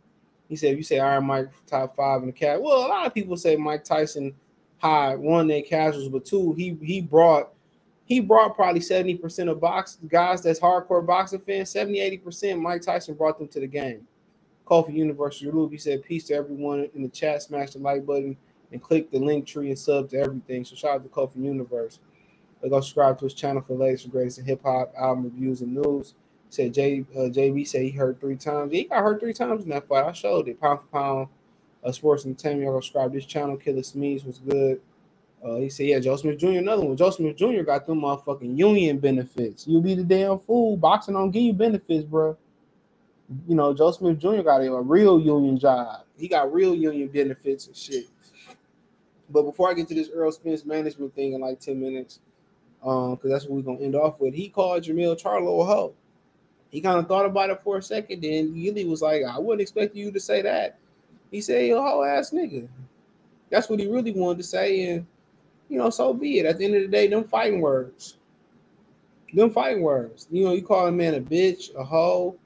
He 0.48 0.56
said, 0.56 0.76
you 0.76 0.84
say 0.84 1.00
Iron 1.00 1.24
Mike 1.24 1.48
top 1.66 1.96
five 1.96 2.20
in 2.20 2.26
the 2.26 2.32
cat, 2.32 2.62
well, 2.62 2.86
a 2.86 2.88
lot 2.88 3.06
of 3.06 3.14
people 3.14 3.36
say 3.36 3.56
Mike 3.56 3.82
Tyson 3.82 4.34
high 4.78 5.14
one 5.14 5.46
they 5.46 5.62
casuals, 5.62 6.08
but 6.08 6.24
two 6.24 6.52
he 6.52 6.76
he 6.82 7.00
brought 7.00 7.50
he 8.06 8.20
brought 8.20 8.54
probably 8.54 8.80
70% 8.80 9.50
of 9.50 9.60
box 9.60 9.98
guys 10.08 10.42
that's 10.42 10.60
hardcore 10.60 11.04
boxing 11.04 11.40
fans, 11.40 11.70
70 11.70 12.18
80%. 12.18 12.60
Mike 12.60 12.82
Tyson 12.82 13.14
brought 13.14 13.38
them 13.38 13.48
to 13.48 13.60
the 13.60 13.66
game. 13.66 14.06
Kofi 14.66 14.94
University 14.94 15.48
Ruby 15.48 15.78
said, 15.78 16.04
Peace 16.04 16.24
to 16.24 16.34
everyone 16.34 16.88
in 16.94 17.02
the 17.02 17.08
chat. 17.08 17.42
Smash 17.42 17.70
the 17.70 17.78
like 17.78 18.04
button 18.04 18.36
and 18.72 18.82
click 18.82 19.10
the 19.10 19.18
link 19.18 19.46
tree 19.46 19.68
and 19.68 19.78
sub 19.78 20.10
to 20.10 20.18
everything. 20.18 20.64
So 20.64 20.74
shout 20.76 20.96
out 20.96 21.02
to 21.02 21.08
Kofi 21.08 21.36
Universe. 21.36 21.98
But 22.60 22.70
go 22.70 22.80
subscribe 22.80 23.18
to 23.18 23.24
his 23.24 23.34
channel 23.34 23.62
for 23.62 23.74
latest 23.74 24.04
and 24.04 24.12
greatest 24.12 24.38
in 24.38 24.44
hip 24.44 24.62
hop 24.62 24.92
album 24.98 25.24
reviews 25.24 25.60
and 25.60 25.74
news. 25.74 26.14
Said 26.50 26.72
J 26.72 27.04
uh, 27.14 27.30
JB 27.30 27.66
said 27.66 27.82
he 27.82 27.90
hurt 27.90 28.20
three 28.20 28.36
times. 28.36 28.72
he 28.72 28.84
got 28.84 29.02
hurt 29.02 29.20
three 29.20 29.32
times 29.32 29.64
in 29.64 29.70
that 29.70 29.88
fight. 29.88 30.04
I 30.04 30.12
showed 30.12 30.48
it 30.48 30.60
pound 30.60 30.80
for 30.80 30.86
pound 30.86 31.28
uh, 31.84 31.92
Sports 31.92 32.24
Entertainment. 32.24 32.62
Y'all 32.62 32.80
subscribe 32.80 33.12
this 33.12 33.26
channel. 33.26 33.56
Killer 33.56 33.82
Smeeze 33.82 34.24
was 34.24 34.38
good. 34.38 34.80
Uh, 35.44 35.56
he 35.56 35.68
said, 35.68 35.86
yeah, 35.86 35.98
Joe 35.98 36.16
Smith 36.16 36.38
Jr. 36.38 36.58
Another 36.58 36.84
one. 36.84 36.96
Joe 36.96 37.10
Smith 37.10 37.36
Jr. 37.36 37.62
got 37.62 37.86
them 37.86 38.00
motherfucking 38.00 38.56
union 38.56 38.98
benefits. 38.98 39.66
You 39.66 39.80
be 39.80 39.94
the 39.94 40.02
damn 40.02 40.38
fool. 40.38 40.76
Boxing 40.76 41.14
don't 41.14 41.30
give 41.30 41.42
you 41.42 41.52
benefits, 41.52 42.04
bro. 42.04 42.36
You 43.46 43.54
know, 43.54 43.74
Joe 43.74 43.90
Smith 43.90 44.18
Jr. 44.18 44.40
got 44.42 44.62
a, 44.62 44.72
a 44.72 44.80
real 44.80 45.20
union 45.20 45.58
job. 45.58 46.04
He 46.16 46.28
got 46.28 46.52
real 46.52 46.74
union 46.74 47.08
benefits 47.08 47.66
and 47.66 47.76
shit. 47.76 48.06
But 49.28 49.42
before 49.42 49.70
I 49.70 49.74
get 49.74 49.88
to 49.88 49.94
this 49.94 50.08
Earl 50.14 50.32
Spence 50.32 50.64
management 50.64 51.14
thing 51.14 51.34
in 51.34 51.40
like 51.42 51.60
10 51.60 51.78
minutes, 51.78 52.20
um, 52.82 53.14
because 53.14 53.30
that's 53.30 53.44
what 53.44 53.56
we're 53.56 53.62
gonna 53.62 53.84
end 53.84 53.94
off 53.94 54.20
with. 54.20 54.34
He 54.34 54.48
called 54.48 54.82
Jermall 54.82 55.20
Charlo 55.20 55.62
a 55.62 55.64
hoe. 55.64 55.94
He 56.70 56.80
kind 56.80 56.98
of 56.98 57.06
thought 57.06 57.24
about 57.24 57.50
it 57.50 57.60
for 57.62 57.78
a 57.78 57.82
second, 57.82 58.22
then 58.22 58.52
Gilly 58.52 58.84
was 58.84 59.00
like, 59.00 59.22
I 59.24 59.38
wouldn't 59.38 59.62
expect 59.62 59.94
you 59.94 60.10
to 60.10 60.20
say 60.20 60.42
that. 60.42 60.78
He 61.34 61.40
said, 61.40 61.66
"You 61.66 61.82
whole 61.82 62.04
ass 62.04 62.30
nigga." 62.30 62.68
That's 63.50 63.68
what 63.68 63.80
he 63.80 63.88
really 63.88 64.12
wanted 64.12 64.38
to 64.38 64.44
say, 64.44 64.84
and 64.84 65.06
you 65.68 65.78
know, 65.78 65.90
so 65.90 66.14
be 66.14 66.38
it. 66.38 66.46
At 66.46 66.58
the 66.58 66.64
end 66.64 66.76
of 66.76 66.82
the 66.82 66.88
day, 66.88 67.08
them 67.08 67.24
fighting 67.24 67.60
words. 67.60 68.18
Them 69.32 69.50
fighting 69.50 69.82
words. 69.82 70.28
You 70.30 70.44
know, 70.44 70.52
you 70.52 70.62
call 70.62 70.86
a 70.86 70.92
man 70.92 71.14
a 71.14 71.20
bitch, 71.20 71.74
a 71.74 71.82
hoe. 71.82 72.36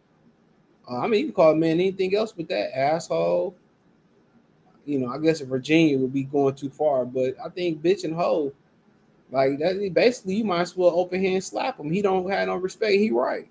Uh, 0.91 1.01
I 1.01 1.07
mean, 1.07 1.21
you 1.21 1.27
can 1.27 1.35
call 1.35 1.53
a 1.53 1.57
man 1.57 1.73
anything 1.81 2.17
else 2.17 2.33
but 2.33 2.49
that 2.49 2.79
asshole. 2.79 3.55
you 4.87 4.99
know, 4.99 5.09
I 5.09 5.19
guess 5.19 5.41
Virginia 5.43 5.99
would 5.99 6.15
be 6.15 6.25
going 6.25 6.55
too 6.55 6.71
far, 6.71 7.05
but 7.05 7.35
I 7.45 7.51
think 7.51 7.83
bitch 7.83 8.05
and 8.05 8.15
hoe, 8.15 8.55
like 9.31 9.59
that 9.59 9.91
basically 9.93 10.37
you 10.37 10.45
might 10.45 10.63
as 10.63 10.75
well 10.75 10.93
open 10.99 11.23
hand 11.23 11.45
slap 11.45 11.79
him. 11.79 11.91
He 11.91 12.01
don't 12.01 12.31
have 12.31 12.49
no 12.49 12.57
respect. 12.57 12.93
He 12.95 13.11
right. 13.11 13.49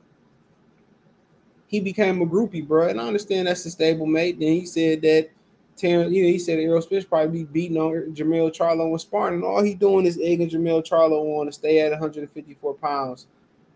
He 1.67 1.79
became 1.81 2.21
a 2.21 2.25
groupie, 2.25 2.65
bro. 2.65 2.87
And 2.87 2.99
I 2.99 3.05
understand 3.05 3.47
that's 3.47 3.65
a 3.65 3.71
stable 3.71 4.05
mate. 4.05 4.39
Then 4.39 4.49
he 4.49 4.65
said 4.65 5.01
that 5.01 5.29
Terence, 5.77 6.11
you 6.11 6.23
know, 6.23 6.29
he 6.29 6.39
said 6.39 6.59
Errol 6.59 6.81
Spence 6.81 7.05
probably 7.05 7.43
be 7.43 7.45
beating 7.45 7.77
on 7.77 8.15
Jermell 8.15 8.51
Charlo 8.51 8.89
and 8.89 8.99
sparring, 8.99 9.35
and 9.35 9.43
all 9.43 9.61
he 9.61 9.75
doing 9.75 10.07
is 10.07 10.19
egging 10.21 10.49
Jermell 10.49 10.83
Charlo 10.83 11.39
on 11.39 11.45
to 11.45 11.51
stay 11.51 11.79
at 11.81 11.91
154 11.91 12.73
pounds, 12.75 13.27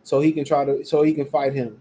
so 0.01 0.19
he 0.19 0.31
can 0.31 0.43
try 0.43 0.65
to, 0.65 0.83
so 0.83 1.03
he 1.03 1.13
can 1.13 1.27
fight 1.27 1.53
him, 1.53 1.79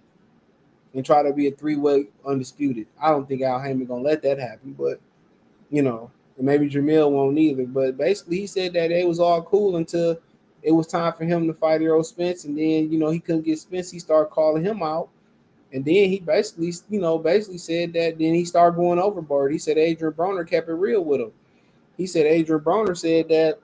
and 0.94 1.06
try 1.06 1.22
to 1.22 1.32
be 1.32 1.48
a 1.48 1.52
three 1.52 1.76
way 1.76 2.08
undisputed. 2.26 2.86
I 3.00 3.08
don't 3.10 3.26
think 3.26 3.40
Al 3.40 3.60
Haymon 3.60 3.86
gonna 3.86 4.02
let 4.02 4.22
that 4.22 4.38
happen, 4.38 4.74
but 4.78 5.00
you 5.70 5.80
know, 5.80 6.10
maybe 6.38 6.68
Jermell 6.68 7.10
won't 7.10 7.38
either. 7.38 7.64
But 7.64 7.96
basically, 7.96 8.40
he 8.40 8.46
said 8.46 8.74
that 8.74 8.90
it 8.90 9.08
was 9.08 9.20
all 9.20 9.42
cool 9.42 9.76
until 9.76 10.18
it 10.62 10.72
was 10.72 10.86
time 10.86 11.14
for 11.14 11.24
him 11.24 11.46
to 11.46 11.54
fight 11.54 11.80
Errol 11.80 12.04
Spence, 12.04 12.44
and 12.44 12.58
then 12.58 12.92
you 12.92 12.98
know 12.98 13.08
he 13.08 13.20
couldn't 13.20 13.46
get 13.46 13.58
Spence. 13.58 13.90
He 13.90 13.98
started 13.98 14.30
calling 14.30 14.62
him 14.62 14.82
out 14.82 15.08
and 15.72 15.84
then 15.84 16.10
he 16.10 16.20
basically, 16.20 16.72
you 16.88 17.00
know, 17.00 17.18
basically 17.18 17.58
said 17.58 17.92
that 17.92 18.18
then 18.18 18.34
he 18.34 18.44
started 18.44 18.76
going 18.76 18.98
overboard. 18.98 19.52
He 19.52 19.58
said 19.58 19.78
Adrian 19.78 20.14
Broner 20.14 20.48
kept 20.48 20.68
it 20.68 20.72
real 20.72 21.04
with 21.04 21.20
him. 21.20 21.32
He 21.96 22.06
said 22.06 22.26
Adrian 22.26 22.62
Broner 22.62 22.96
said 22.96 23.28
that 23.28 23.58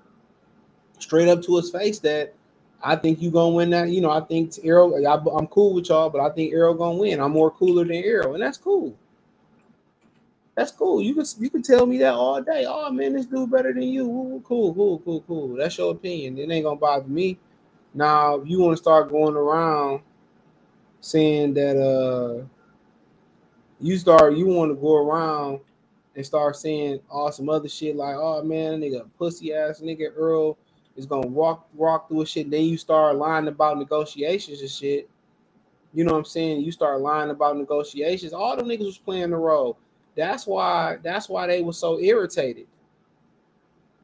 straight 0.99 1.29
up 1.29 1.43
to 1.43 1.57
his 1.57 1.71
face 1.71 1.99
that 2.01 2.35
I 2.83 2.95
think 2.95 3.21
you 3.21 3.31
gonna 3.31 3.55
win 3.55 3.71
that. 3.71 3.89
You 3.89 4.01
know, 4.01 4.11
I 4.11 4.21
think 4.21 4.53
Errol. 4.63 4.95
I, 5.07 5.39
am 5.39 5.47
cool 5.49 5.75
with 5.75 5.89
y'all, 5.89 6.11
but 6.11 6.21
I 6.21 6.31
think 6.31 6.53
Errol 6.53 6.75
gonna 6.75 6.99
win. 6.99 7.21
I'm 7.21 7.33
more 7.33 7.51
cooler 7.51 7.85
than 7.85 7.97
Errol, 7.97 8.35
and 8.35 8.43
that's 8.43 8.59
cool. 8.59 8.97
That's 10.55 10.71
cool. 10.73 11.03
You 11.03 11.15
can 11.15 11.25
you 11.39 11.51
can 11.51 11.63
tell 11.63 11.87
me 11.87 11.99
that 11.99 12.15
all 12.15 12.41
day. 12.41 12.65
Oh 12.69 12.91
man, 12.91 13.15
this 13.15 13.27
dude 13.27 13.51
better 13.51 13.73
than 13.73 13.83
you. 13.83 14.05
Ooh, 14.05 14.43
cool, 14.47 14.73
cool, 14.75 15.01
cool, 15.01 15.21
cool. 15.23 15.57
That's 15.57 15.77
your 15.77 15.93
opinion. 15.93 16.39
It 16.39 16.51
ain't 16.51 16.65
gonna 16.65 16.77
bother 16.77 17.09
me. 17.09 17.39
Now, 17.95 18.37
if 18.37 18.49
you 18.49 18.61
want 18.61 18.77
to 18.77 18.83
start 18.83 19.11
going 19.11 19.35
around 19.35 20.01
saying 21.07 21.55
that 21.55 21.77
uh 21.77 22.45
you 23.81 23.97
start 23.97 24.37
you 24.37 24.47
want 24.47 24.71
to 24.71 24.75
go 24.75 24.97
around 24.97 25.61
and 26.17 26.25
start 26.25 26.57
saying 26.57 26.99
all 27.11 27.31
some 27.31 27.49
other 27.49 27.69
shit 27.69 27.95
like, 27.95 28.17
oh 28.17 28.43
man, 28.43 28.81
nigga, 28.81 29.07
pussy 29.19 29.55
ass 29.55 29.81
nigga 29.81 30.09
Earl 30.17 30.57
is 30.97 31.07
gonna 31.07 31.27
walk 31.27 31.69
walk 31.75 32.09
through 32.09 32.23
a 32.23 32.27
shit. 32.27 32.51
Then 32.51 32.65
you 32.65 32.79
start 32.79 33.17
lying 33.17 33.49
about 33.49 33.79
negotiations 33.79 34.61
and 34.63 34.71
shit. 34.71 35.09
You 35.93 36.05
know 36.05 36.13
what 36.13 36.19
I'm 36.19 36.25
saying? 36.25 36.63
You 36.63 36.73
start 36.73 37.01
lying 37.01 37.31
about 37.31 37.57
negotiations. 37.57 38.33
All 38.33 38.57
the 38.57 38.63
niggas 38.63 38.87
was 38.87 38.99
playing 38.99 39.31
the 39.31 39.37
role. 39.37 39.79
That's 40.17 40.47
why. 40.47 40.99
That's 41.03 41.29
why 41.29 41.47
they 41.47 41.63
were 41.63 41.73
so 41.73 42.01
irritated. 42.01 42.67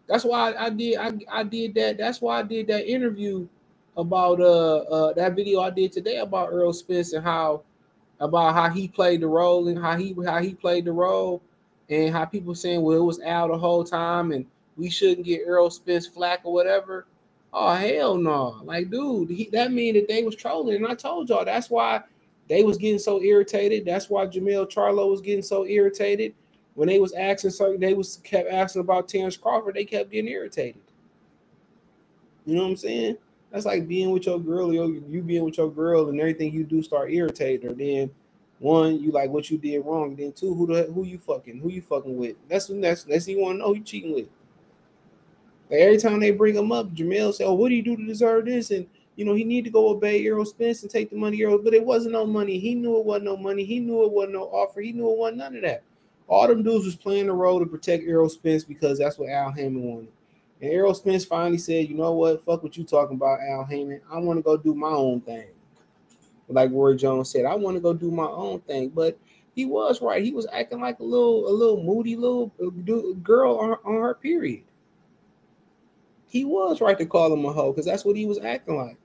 That's 0.06 0.24
why 0.24 0.54
I 0.54 0.68
did. 0.68 0.98
I, 0.98 1.12
I 1.30 1.42
did 1.42 1.74
that. 1.74 1.96
That's 1.96 2.20
why 2.20 2.40
I 2.40 2.42
did 2.42 2.66
that 2.68 2.90
interview 2.90 3.48
about 3.96 4.40
uh, 4.40 4.78
uh 4.78 5.12
that 5.14 5.36
video 5.36 5.60
I 5.60 5.70
did 5.70 5.92
today 5.92 6.16
about 6.16 6.50
Earl 6.50 6.72
Spence 6.72 7.12
and 7.12 7.24
how 7.24 7.62
about 8.20 8.54
how 8.54 8.70
he 8.70 8.88
played 8.88 9.20
the 9.20 9.26
role 9.26 9.68
and 9.68 9.78
how 9.78 9.96
he 9.96 10.14
how 10.24 10.40
he 10.40 10.54
played 10.54 10.84
the 10.84 10.92
role 10.92 11.42
and 11.90 12.12
how 12.12 12.24
people 12.24 12.54
saying 12.54 12.82
well 12.82 12.96
it 12.96 13.04
was 13.04 13.20
Al 13.20 13.48
the 13.48 13.58
whole 13.58 13.84
time 13.84 14.32
and 14.32 14.46
we 14.76 14.88
shouldn't 14.88 15.26
get 15.26 15.42
Earl 15.46 15.70
Spence 15.70 16.06
flack 16.06 16.40
or 16.44 16.52
whatever. 16.52 17.06
Oh 17.52 17.74
hell 17.74 18.16
no! 18.16 18.60
Like 18.64 18.90
dude, 18.90 19.28
he, 19.28 19.48
that 19.52 19.72
mean 19.72 19.94
that 19.94 20.08
they 20.08 20.22
was 20.22 20.34
trolling, 20.34 20.76
and 20.76 20.86
I 20.86 20.94
told 20.94 21.28
y'all 21.28 21.44
that's 21.44 21.68
why 21.68 22.00
they 22.48 22.62
was 22.62 22.78
getting 22.78 22.98
so 22.98 23.20
irritated. 23.22 23.84
That's 23.84 24.08
why 24.08 24.26
Jermell 24.26 24.70
Charlo 24.70 25.10
was 25.10 25.20
getting 25.20 25.42
so 25.42 25.66
irritated 25.66 26.34
when 26.74 26.88
they 26.88 26.98
was 26.98 27.12
asking 27.12 27.50
certain. 27.50 27.80
They 27.80 27.94
was 27.94 28.20
kept 28.24 28.50
asking 28.50 28.80
about 28.80 29.08
Terence 29.08 29.36
Crawford. 29.36 29.74
They 29.74 29.84
kept 29.84 30.10
getting 30.10 30.30
irritated. 30.30 30.80
You 32.46 32.56
know 32.56 32.62
what 32.62 32.70
I'm 32.70 32.76
saying? 32.76 33.18
That's 33.52 33.66
like 33.66 33.86
being 33.86 34.10
with 34.10 34.24
your 34.24 34.40
girl, 34.40 34.72
yo, 34.72 34.86
you 34.86 35.22
being 35.22 35.44
with 35.44 35.58
your 35.58 35.70
girl, 35.70 36.08
and 36.08 36.18
everything 36.18 36.54
you 36.54 36.64
do 36.64 36.82
start 36.82 37.12
irritating 37.12 37.68
her. 37.68 37.74
Then 37.74 38.10
one, 38.58 38.98
you 38.98 39.12
like 39.12 39.28
what 39.28 39.50
you 39.50 39.58
did 39.58 39.80
wrong. 39.80 40.16
Then 40.16 40.32
two, 40.32 40.54
who 40.54 40.66
the 40.66 40.84
who 40.84 41.04
you 41.04 41.18
fucking 41.18 41.58
who 41.58 41.68
you 41.68 41.82
fucking 41.82 42.16
with? 42.16 42.36
That's 42.48 42.68
that's 42.68 43.04
that's 43.04 43.28
you 43.28 43.40
want 43.40 43.56
to 43.56 43.58
know 43.58 43.74
you 43.74 43.82
cheating 43.82 44.14
with. 44.14 44.26
Like 45.70 45.80
every 45.80 45.98
time 45.98 46.20
they 46.20 46.30
bring 46.30 46.56
him 46.56 46.72
up, 46.72 46.94
Jermell 46.94 47.34
say, 47.34 47.44
"Oh, 47.44 47.52
what 47.52 47.68
do 47.68 47.74
you 47.74 47.82
do 47.82 47.96
to 47.96 48.06
deserve 48.06 48.46
this?" 48.46 48.70
And 48.70 48.86
you 49.16 49.26
know 49.26 49.34
he 49.34 49.44
need 49.44 49.64
to 49.64 49.70
go 49.70 49.90
obey 49.90 50.24
Errol 50.24 50.46
Spence 50.46 50.82
and 50.82 50.90
take 50.90 51.10
the 51.10 51.16
money 51.16 51.42
Errol, 51.42 51.58
but 51.58 51.74
it 51.74 51.84
wasn't 51.84 52.12
no 52.12 52.24
money. 52.24 52.58
He 52.58 52.74
knew 52.74 52.98
it 52.98 53.04
wasn't 53.04 53.26
no 53.26 53.36
money. 53.36 53.64
He 53.64 53.80
knew 53.80 54.04
it 54.04 54.12
wasn't 54.12 54.34
no 54.34 54.44
offer. 54.44 54.80
He 54.80 54.92
knew 54.92 55.10
it 55.10 55.18
wasn't 55.18 55.38
none 55.38 55.56
of 55.56 55.62
that. 55.62 55.82
All 56.26 56.48
them 56.48 56.62
dudes 56.62 56.86
was 56.86 56.96
playing 56.96 57.26
the 57.26 57.34
role 57.34 57.58
to 57.58 57.66
protect 57.66 58.04
Errol 58.04 58.30
Spence 58.30 58.64
because 58.64 58.98
that's 58.98 59.18
what 59.18 59.28
Al 59.28 59.52
Haymon 59.52 59.82
wanted. 59.82 60.08
And 60.62 60.70
Errol 60.70 60.94
Spence 60.94 61.24
finally 61.24 61.58
said, 61.58 61.88
you 61.88 61.96
know 61.96 62.12
what? 62.12 62.44
Fuck 62.44 62.62
what 62.62 62.76
you 62.76 62.84
talking 62.84 63.16
about, 63.16 63.40
Al 63.40 63.64
Haymon. 63.64 64.00
I 64.10 64.18
want 64.18 64.38
to 64.38 64.42
go 64.42 64.56
do 64.56 64.74
my 64.74 64.90
own 64.90 65.20
thing. 65.20 65.48
Like 66.48 66.70
Roy 66.70 66.94
Jones 66.94 67.30
said, 67.30 67.46
I 67.46 67.56
want 67.56 67.76
to 67.76 67.80
go 67.80 67.92
do 67.92 68.12
my 68.12 68.26
own 68.28 68.60
thing. 68.60 68.90
But 68.90 69.18
he 69.56 69.64
was 69.64 70.00
right. 70.00 70.22
He 70.22 70.30
was 70.30 70.46
acting 70.52 70.80
like 70.80 71.00
a 71.00 71.04
little, 71.04 71.48
a 71.48 71.50
little 71.50 71.82
moody 71.82 72.14
little 72.14 72.52
uh, 72.62 73.18
girl 73.22 73.56
on, 73.56 73.70
on 73.84 74.02
her 74.02 74.14
period. 74.14 74.62
He 76.28 76.44
was 76.44 76.80
right 76.80 76.96
to 76.96 77.06
call 77.06 77.32
him 77.32 77.44
a 77.44 77.52
hoe 77.52 77.72
because 77.72 77.86
that's 77.86 78.04
what 78.04 78.16
he 78.16 78.26
was 78.26 78.38
acting 78.38 78.76
like. 78.76 78.98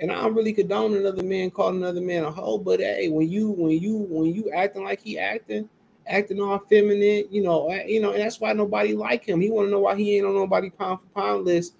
And 0.00 0.10
I 0.10 0.22
don't 0.22 0.34
really 0.34 0.52
condone 0.52 0.94
another 0.96 1.22
man 1.22 1.50
calling 1.50 1.76
another 1.76 2.00
man 2.02 2.24
a 2.24 2.30
hoe, 2.32 2.58
but 2.58 2.80
hey, 2.80 3.08
when 3.08 3.30
you 3.30 3.50
when 3.52 3.78
you 3.78 3.96
when 3.96 4.34
you 4.34 4.50
acting 4.50 4.84
like 4.84 5.00
he 5.00 5.18
acting, 5.18 5.70
acting 6.08 6.40
all 6.40 6.58
feminine, 6.58 7.24
you 7.30 7.42
know, 7.42 7.72
you 7.86 8.00
know, 8.00 8.12
and 8.12 8.20
that's 8.22 8.40
why 8.40 8.52
nobody 8.52 8.94
like 8.94 9.24
him. 9.24 9.40
He 9.40 9.50
want 9.50 9.68
to 9.68 9.70
know 9.70 9.80
why 9.80 9.96
he 9.96 10.16
ain't 10.16 10.26
on 10.26 10.34
nobody 10.34 10.70
pound 10.70 11.00
for 11.00 11.20
pound 11.20 11.44
list 11.44 11.74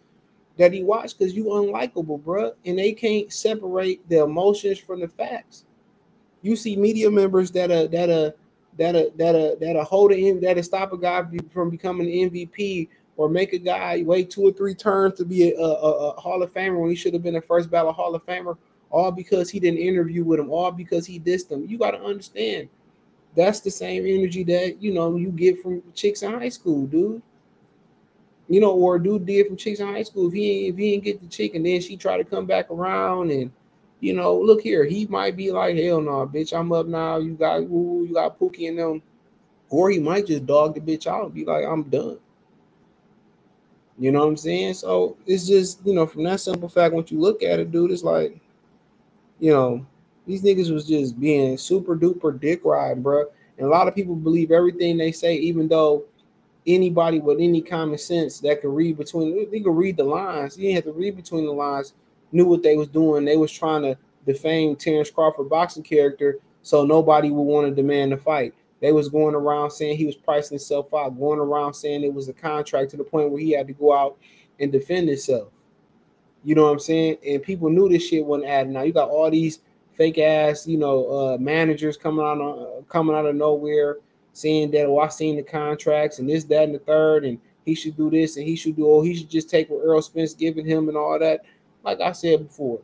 that 0.59 0.73
he 0.73 0.83
watched 0.83 1.19
because 1.19 1.35
you 1.35 1.45
unlikable, 1.47 2.23
bro. 2.23 2.53
And 2.65 2.79
they 2.79 2.93
can't 2.93 3.33
separate 3.33 4.09
the 4.09 4.23
emotions 4.25 4.79
from 4.79 5.01
the 5.01 5.09
facts. 5.09 5.65
You 6.43 6.57
see 6.57 6.77
media 6.77 7.11
members 7.11 7.51
that 7.53 7.71
are 7.71 7.89
that 7.89 8.11
are 8.11 8.35
that 8.79 8.97
are 8.97 9.11
that 9.17 9.35
are 9.35 9.57
that 9.57 9.77
are 9.77 9.85
holding 9.85 10.41
that 10.41 10.65
stop 10.65 10.93
a 10.93 10.99
guy 10.99 11.25
from 11.53 11.71
becoming 11.71 12.07
an 12.07 12.31
MVP 12.31 12.89
or 13.17 13.29
make 13.29 13.53
a 13.53 13.59
guy 13.59 14.03
wait 14.05 14.31
two 14.31 14.43
or 14.43 14.53
three 14.53 14.75
turns 14.75 15.15
to 15.15 15.25
be 15.25 15.53
a, 15.53 15.59
a, 15.61 16.11
a 16.11 16.21
Hall 16.21 16.43
of 16.43 16.53
Famer 16.53 16.81
when 16.81 16.91
he 16.91 16.97
should 16.97 17.15
have 17.15 17.23
been 17.23 17.37
a 17.37 17.41
first 17.41 17.71
ballot 17.71 17.97
Hall 17.97 18.15
of 18.15 18.25
Famer, 18.27 18.57
all 18.91 19.11
because 19.11 19.51
he 19.51 19.59
didn't 19.59 19.81
interview 19.81 20.25
with 20.25 20.39
him, 20.39 20.51
all 20.51 20.71
because 20.71 21.07
he 21.07 21.19
dissed 21.19 21.51
him. 21.51 21.67
You 21.67 21.79
got 21.79 21.93
to 21.93 22.03
understand 22.03 22.69
that's 23.37 23.61
the 23.61 23.71
same 23.71 24.07
energy 24.07 24.43
that 24.45 24.83
you 24.83 24.93
know 24.93 25.17
you 25.17 25.29
get 25.29 25.63
from 25.63 25.83
chicks 25.95 26.23
in 26.23 26.33
high 26.33 26.49
school, 26.49 26.87
dude. 26.87 27.23
You 28.49 28.61
know, 28.61 28.73
or 28.73 28.99
dude 28.99 29.27
did 29.27 29.49
from 29.49 29.57
chicks 29.57 29.81
in 29.81 29.89
high 29.89 30.05
school. 30.05 30.29
If 30.29 30.35
he 30.35 30.69
if 30.69 30.77
he 30.77 30.93
didn't 30.93 31.05
get 31.05 31.21
the 31.21 31.29
chick 31.29 31.55
and 31.55 31.67
then 31.67 31.81
she 31.81 31.97
try 31.97 32.17
to 32.17 32.25
come 32.25 32.47
back 32.47 32.71
around 32.71 33.31
and 33.31 33.51
you 34.01 34.13
know, 34.13 34.39
look 34.39 34.61
here, 34.61 34.85
he 34.85 35.07
might 35.07 35.37
be 35.37 35.51
like, 35.51 35.77
hell 35.77 36.01
no, 36.01 36.27
bitch, 36.27 36.59
I'm 36.59 36.73
up 36.73 36.87
now. 36.87 37.17
You 37.19 37.35
got 37.35 37.63
you 37.63 38.11
got 38.13 38.39
Pookie 38.39 38.69
and 38.69 38.79
them. 38.79 39.03
Or 39.69 39.91
he 39.91 39.99
might 39.99 40.27
just 40.27 40.47
dog 40.47 40.75
the 40.75 40.81
bitch 40.81 41.07
out 41.07 41.25
and 41.25 41.35
be 41.35 41.45
like, 41.45 41.65
I'm 41.65 41.83
done. 41.85 42.19
You 43.99 44.13
know 44.13 44.21
what 44.21 44.29
I'm 44.29 44.37
saying? 44.37 44.75
So 44.75 45.17
it's 45.27 45.47
just, 45.47 45.85
you 45.85 45.95
know, 45.95 46.07
from 46.07 46.25
that 46.25 46.41
simple 46.41 46.69
fact, 46.69 46.95
once 46.95 47.11
you 47.11 47.19
look 47.19 47.43
at 47.43 47.59
it, 47.59 47.73
dude, 47.73 47.91
it's 47.91 48.03
like, 48.03 48.39
you 49.41 49.53
know, 49.53 49.87
these 50.27 50.43
niggas 50.43 50.73
was 50.73 50.87
just 50.87 51.19
being 51.19 51.57
super 51.57 51.97
duper 51.97 52.39
dick 52.39 52.61
riding, 52.65 53.03
bro. 53.03 53.27
And 53.59 53.67
a 53.67 53.71
lot 53.71 53.89
of 53.89 53.95
people 53.95 54.15
believe 54.15 54.51
everything 54.51 54.97
they 54.97 55.13
say, 55.13 55.37
even 55.37 55.69
though 55.69 56.05
anybody 56.67 57.21
with 57.21 57.39
any 57.41 57.61
common 57.61 57.99
sense 57.99 58.41
that 58.41 58.61
could 58.61 58.75
read 58.75 58.99
between 58.99 59.51
they 59.51 59.61
could 59.61 59.77
read 59.77 59.97
the 59.97 60.05
lines. 60.05 60.57
You 60.57 60.65
didn't 60.65 60.85
have 60.85 60.95
to 60.95 60.99
read 60.99 61.17
between 61.17 61.47
the 61.47 61.53
lines, 61.53 61.95
knew 62.33 62.45
what 62.45 62.63
they 62.63 62.77
was 62.77 62.89
doing. 62.89 63.25
They 63.25 63.37
was 63.37 63.53
trying 63.53 63.83
to 63.83 63.97
defame 64.27 64.75
Terence 64.77 65.11
Crawford 65.11 65.49
boxing 65.49 65.85
character 65.85 66.39
so 66.63 66.85
nobody 66.85 67.31
would 67.31 67.43
want 67.43 67.69
to 67.69 67.75
demand 67.75 68.13
a 68.13 68.17
fight. 68.17 68.53
They 68.81 68.93
was 68.93 69.09
going 69.09 69.35
around 69.35 69.71
saying 69.71 69.97
he 69.97 70.07
was 70.07 70.17
pricing 70.17 70.57
himself 70.57 70.93
out, 70.93 71.19
going 71.19 71.39
around 71.39 71.75
saying 71.75 72.03
it 72.03 72.13
was 72.13 72.29
a 72.29 72.33
contract 72.33 72.91
to 72.91 72.97
the 72.97 73.05
point 73.05 73.31
where 73.31 73.41
he 73.41 73.53
had 73.53 73.69
to 73.69 73.73
go 73.73 73.97
out 73.97 74.19
and 74.59 74.73
defend 74.73 75.09
himself. 75.09 75.49
You 76.45 76.55
know 76.55 76.65
what 76.65 76.73
I'm 76.73 76.79
saying? 76.81 77.19
And 77.27 77.43
people 77.43 77.71
knew 77.71 77.89
this 77.89 78.07
shit 78.07 78.25
wasn't 78.25 78.51
adding. 78.51 78.73
Now 78.73 78.83
you 78.83 78.93
got 78.93 79.09
all 79.09 79.31
these 79.31 79.61
fake 79.97 80.19
ass, 80.19 80.67
you 80.67 80.79
know, 80.79 81.07
uh, 81.11 81.39
managers 81.39 81.97
coming 81.97 82.25
out 82.25 82.41
uh, 82.41 82.83
coming 82.83 83.17
out 83.17 83.27
of 83.27 83.35
nowhere 83.35 83.99
saying 84.37 84.71
that 84.71 84.85
oh 84.85 84.99
I 84.99 85.09
seen 85.09 85.37
the 85.37 85.43
contracts 85.43 86.19
and 86.19 86.29
this, 86.29 86.45
that, 86.45 86.65
and 86.65 86.75
the 86.75 86.79
third, 86.79 87.25
and 87.25 87.39
he 87.65 87.75
should 87.75 87.97
do 87.97 88.11
this 88.11 88.37
and 88.37 88.47
he 88.47 88.55
should 88.55 88.77
do 88.77 88.87
oh 88.87 89.01
he 89.03 89.15
should 89.17 89.31
just 89.31 89.49
take 89.49 89.71
what 89.71 89.83
Earl 89.83 90.03
Spence 90.03 90.35
giving 90.35 90.67
him 90.67 90.89
and 90.89 90.97
all 90.97 91.19
that. 91.19 91.41
Like 91.83 92.01
I 92.01 92.13
said 92.13 92.47
before, 92.49 92.81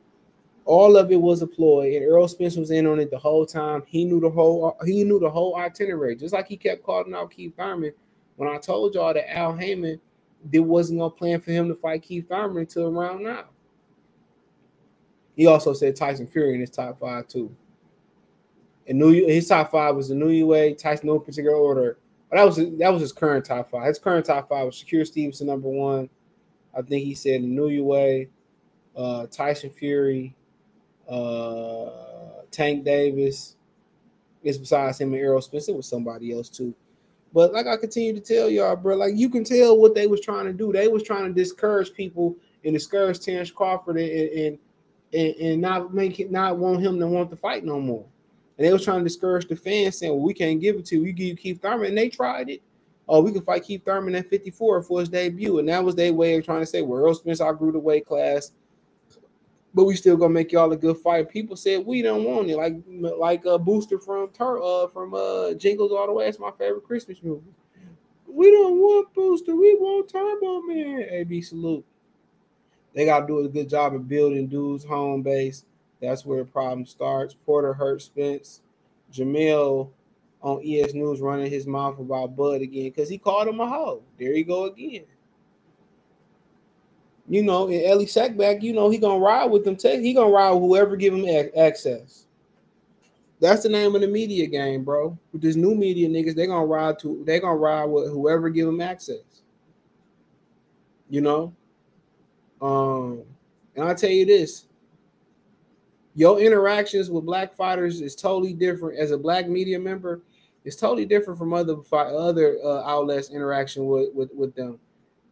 all 0.64 0.96
of 0.96 1.10
it 1.10 1.20
was 1.20 1.42
a 1.42 1.46
ploy, 1.46 1.96
and 1.96 2.04
Earl 2.04 2.28
Spence 2.28 2.56
was 2.56 2.70
in 2.70 2.86
on 2.86 3.00
it 3.00 3.10
the 3.10 3.18
whole 3.18 3.44
time. 3.44 3.82
He 3.86 4.04
knew 4.04 4.20
the 4.20 4.30
whole 4.30 4.76
he 4.84 5.04
knew 5.04 5.20
the 5.20 5.30
whole 5.30 5.56
itinerary, 5.56 6.16
just 6.16 6.34
like 6.34 6.48
he 6.48 6.56
kept 6.56 6.82
calling 6.82 7.14
out 7.14 7.30
Keith 7.30 7.54
Thurman. 7.56 7.92
When 8.36 8.48
I 8.48 8.58
told 8.58 8.94
y'all 8.94 9.12
that 9.12 9.36
Al 9.36 9.54
Haymon, 9.54 10.00
there 10.44 10.62
wasn't 10.62 11.00
no 11.00 11.10
plan 11.10 11.40
for 11.40 11.50
him 11.50 11.68
to 11.68 11.74
fight 11.74 12.02
Keith 12.02 12.28
Thurman 12.28 12.62
until 12.62 12.88
around 12.88 13.22
now. 13.22 13.44
He 15.36 15.46
also 15.46 15.72
said 15.72 15.96
Tyson 15.96 16.26
Fury 16.26 16.54
in 16.54 16.60
his 16.60 16.70
top 16.70 17.00
five 17.00 17.26
too. 17.28 17.54
And 18.86 18.98
new 18.98 19.26
his 19.26 19.48
top 19.48 19.70
five 19.70 19.94
was 19.94 20.08
the 20.08 20.14
Inoue, 20.14 20.76
Tyson 20.76 21.06
no 21.06 21.18
particular 21.18 21.56
order, 21.56 21.98
But 22.28 22.36
that 22.36 22.44
was 22.44 22.56
that 22.56 22.92
was 22.92 23.00
his 23.00 23.12
current 23.12 23.44
top 23.44 23.70
five. 23.70 23.86
His 23.86 23.98
current 23.98 24.26
top 24.26 24.48
five 24.48 24.66
was 24.66 24.74
Shakur 24.74 25.06
Stevenson 25.06 25.46
number 25.46 25.68
one. 25.68 26.08
I 26.76 26.82
think 26.82 27.04
he 27.04 27.14
said 27.14 27.42
Inoue, 27.42 28.28
uh, 28.96 29.26
Tyson 29.26 29.70
Fury, 29.70 30.34
uh, 31.08 31.90
Tank 32.50 32.84
Davis. 32.84 33.56
It's 34.42 34.58
besides 34.58 35.00
him 35.00 35.14
and 35.14 35.22
Errol 35.22 35.40
Spence. 35.40 35.68
It 35.68 35.76
was 35.76 35.86
somebody 35.86 36.32
else 36.32 36.48
too. 36.48 36.74
But 37.32 37.52
like 37.52 37.66
I 37.66 37.76
continue 37.76 38.12
to 38.12 38.20
tell 38.20 38.50
y'all, 38.50 38.76
bro, 38.76 38.96
like 38.96 39.14
you 39.14 39.28
can 39.30 39.44
tell 39.44 39.78
what 39.78 39.94
they 39.94 40.06
was 40.06 40.20
trying 40.20 40.46
to 40.46 40.52
do. 40.52 40.72
They 40.72 40.88
was 40.88 41.02
trying 41.02 41.24
to 41.24 41.32
discourage 41.32 41.94
people 41.94 42.36
and 42.64 42.74
discourage 42.74 43.20
Terence 43.20 43.50
Crawford 43.50 43.96
and 43.96 44.10
and 44.10 44.58
and, 45.12 45.34
and 45.36 45.60
not 45.60 45.92
make 45.94 46.20
it 46.20 46.30
not 46.30 46.58
want 46.58 46.80
him 46.80 46.98
to 46.98 47.06
want 47.06 47.30
to 47.30 47.36
fight 47.36 47.64
no 47.64 47.80
more. 47.80 48.04
And 48.58 48.66
they 48.66 48.72
was 48.72 48.84
trying 48.84 48.98
to 49.00 49.04
discourage 49.04 49.48
the 49.48 49.56
fans, 49.56 49.98
saying, 49.98 50.12
"Well, 50.12 50.24
we 50.24 50.34
can't 50.34 50.60
give 50.60 50.76
it 50.76 50.86
to 50.86 50.96
you. 50.96 51.02
We 51.02 51.12
give 51.12 51.28
you 51.28 51.36
Keith 51.36 51.60
Thurman." 51.60 51.88
And 51.88 51.98
they 51.98 52.08
tried 52.08 52.48
it. 52.48 52.62
Oh, 53.08 53.20
we 53.20 53.32
can 53.32 53.42
fight 53.42 53.64
Keith 53.64 53.84
Thurman 53.84 54.14
at 54.14 54.28
54 54.30 54.82
for 54.82 55.00
his 55.00 55.08
debut, 55.08 55.58
and 55.58 55.68
that 55.68 55.82
was 55.82 55.94
their 55.94 56.12
way 56.12 56.36
of 56.36 56.44
trying 56.44 56.60
to 56.60 56.66
say, 56.66 56.82
"Well, 56.82 57.02
Earl 57.02 57.14
Spence 57.14 57.40
outgrew 57.40 57.72
the 57.72 57.78
weight 57.78 58.06
class, 58.06 58.52
but 59.74 59.84
we 59.84 59.96
still 59.96 60.16
gonna 60.16 60.32
make 60.32 60.52
y'all 60.52 60.72
a 60.72 60.76
good 60.76 60.98
fight." 60.98 61.28
People 61.28 61.56
said 61.56 61.84
we 61.84 62.02
don't 62.02 62.24
want 62.24 62.50
it, 62.50 62.56
like 62.56 62.74
like 63.18 63.44
a 63.44 63.58
booster 63.58 63.98
from 63.98 64.28
Tur- 64.30 64.62
uh 64.62 64.86
from 64.88 65.14
uh 65.14 65.54
Jingles 65.54 65.92
All 65.92 66.06
the 66.06 66.12
Way. 66.12 66.28
It's 66.28 66.38
my 66.38 66.52
favorite 66.52 66.84
Christmas 66.84 67.22
movie. 67.22 67.52
We 68.26 68.50
don't 68.50 68.78
want 68.78 69.12
booster. 69.12 69.54
We 69.54 69.74
want 69.74 70.08
Turbo 70.08 70.62
Man. 70.62 71.06
AB 71.10 71.42
salute. 71.42 71.84
They 72.94 73.04
got 73.04 73.20
to 73.20 73.26
do 73.26 73.38
a 73.40 73.48
good 73.48 73.68
job 73.68 73.94
of 73.94 74.08
building 74.08 74.48
dudes' 74.48 74.84
home 74.84 75.22
base. 75.22 75.64
That's 76.00 76.26
where 76.26 76.38
the 76.38 76.44
problem 76.44 76.84
starts. 76.84 77.34
Porter 77.46 77.72
hurt 77.72 78.02
Spence. 78.02 78.60
Jermall 79.12 79.90
on 80.40 80.62
ES 80.64 80.94
News 80.94 81.20
running 81.20 81.50
his 81.50 81.66
mouth 81.66 81.98
about 81.98 82.34
Bud 82.34 82.60
again 82.60 82.84
because 82.84 83.08
he 83.08 83.18
called 83.18 83.48
him 83.48 83.60
a 83.60 83.68
hoe. 83.68 84.02
There 84.18 84.32
you 84.32 84.44
go 84.44 84.64
again. 84.64 85.04
You 87.28 87.42
know, 87.42 87.68
and 87.68 87.84
Elie 87.84 88.06
Seckbach, 88.06 88.62
you 88.62 88.72
know, 88.72 88.90
he 88.90 88.98
gonna 88.98 89.20
ride 89.20 89.50
with 89.50 89.64
them. 89.64 89.76
He 89.80 90.12
gonna 90.12 90.30
ride 90.30 90.52
with 90.52 90.62
whoever 90.62 90.96
give 90.96 91.14
him 91.14 91.48
access. 91.56 92.26
That's 93.40 93.62
the 93.62 93.68
name 93.68 93.94
of 93.94 94.00
the 94.00 94.08
media 94.08 94.46
game, 94.46 94.84
bro. 94.84 95.16
With 95.32 95.42
this 95.42 95.56
new 95.56 95.74
media 95.74 96.08
niggas, 96.08 96.34
they 96.34 96.46
gonna 96.46 96.66
ride 96.66 96.98
to 97.00 97.22
they 97.24 97.38
gonna 97.40 97.56
ride 97.56 97.84
with 97.86 98.10
whoever 98.10 98.50
give 98.50 98.66
them 98.66 98.80
access. 98.80 99.42
You 101.08 101.20
know, 101.20 101.54
um, 102.62 103.22
and 103.74 103.84
I'll 103.84 103.94
tell 103.94 104.10
you 104.10 104.24
this, 104.24 104.66
your 106.14 106.40
interactions 106.40 107.10
with 107.10 107.24
black 107.24 107.54
fighters 107.54 108.00
is 108.00 108.14
totally 108.14 108.52
different 108.52 108.98
as 108.98 109.10
a 109.10 109.18
black 109.18 109.48
media 109.48 109.78
member. 109.78 110.22
It's 110.64 110.76
totally 110.76 111.06
different 111.06 111.38
from 111.38 111.52
other 111.52 111.76
other 111.92 112.58
uh, 112.62 112.82
outlets 112.84 113.30
interaction 113.30 113.86
with, 113.86 114.14
with 114.14 114.30
with 114.32 114.54
them. 114.54 114.78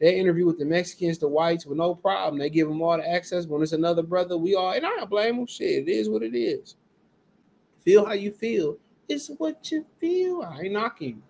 They 0.00 0.18
interview 0.18 0.46
with 0.46 0.58
the 0.58 0.64
Mexicans, 0.64 1.18
the 1.18 1.28
whites, 1.28 1.66
with 1.66 1.76
no 1.76 1.94
problem. 1.94 2.38
They 2.38 2.48
give 2.48 2.66
them 2.66 2.80
all 2.80 2.96
the 2.96 3.08
access. 3.08 3.46
When 3.46 3.62
it's 3.62 3.72
another 3.72 4.02
brother, 4.02 4.36
we 4.36 4.54
all 4.54 4.72
and 4.72 4.84
I 4.84 4.88
don't 4.88 5.10
blame 5.10 5.36
them. 5.36 5.46
Shit, 5.46 5.86
it 5.86 5.90
is 5.90 6.08
what 6.08 6.22
it 6.22 6.34
is. 6.34 6.76
Feel 7.84 8.04
how 8.06 8.14
you 8.14 8.32
feel. 8.32 8.78
It's 9.08 9.28
what 9.38 9.70
you 9.70 9.84
feel. 10.00 10.42
I 10.42 10.62
ain't 10.62 10.72
knocking. 10.72 11.22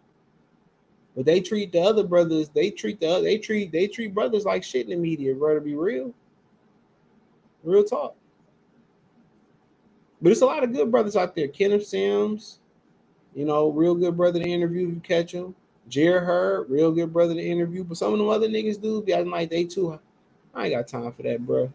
But 1.21 1.27
they 1.27 1.41
treat 1.43 1.71
the 1.71 1.83
other 1.83 2.03
brothers, 2.03 2.49
they 2.49 2.71
treat 2.71 2.99
the 2.99 3.09
other, 3.11 3.25
they 3.25 3.37
treat 3.37 3.71
they 3.73 3.87
treat 3.87 4.15
brothers 4.15 4.47
like 4.47 4.65
shit 4.65 4.89
in 4.89 4.91
the 4.91 4.97
media, 4.97 5.35
bro. 5.35 5.55
To 5.55 5.61
be 5.61 5.75
real, 5.75 6.15
real 7.63 7.85
talk. 7.85 8.17
But 10.23 10.33
it's 10.33 10.41
a 10.41 10.47
lot 10.47 10.65
of 10.65 10.73
good 10.73 10.91
brothers 10.91 11.17
out 11.17 11.37
there. 11.37 11.49
Kenneth 11.49 11.87
Sims, 11.87 12.61
you 13.35 13.45
know, 13.45 13.69
real 13.69 13.95
good 13.95 14.17
brother 14.17 14.41
to 14.41 14.49
interview 14.49 14.89
if 14.89 14.95
you 14.95 15.01
catch 15.01 15.33
him. 15.33 15.55
Jarrett 15.91 16.25
Hurd, 16.25 16.71
real 16.71 16.91
good 16.91 17.13
brother 17.13 17.35
to 17.35 17.43
interview. 17.43 17.85
But 17.85 17.99
some 17.99 18.15
of 18.15 18.19
them 18.19 18.31
other 18.31 18.49
niggas 18.49 18.81
do 18.81 19.03
be 19.03 19.13
acting 19.13 19.31
like 19.31 19.51
they 19.51 19.65
too. 19.65 20.01
I 20.55 20.69
ain't 20.69 20.75
got 20.75 20.89
time 20.89 21.13
for 21.13 21.23
that, 21.25 21.45
bro. 21.45 21.71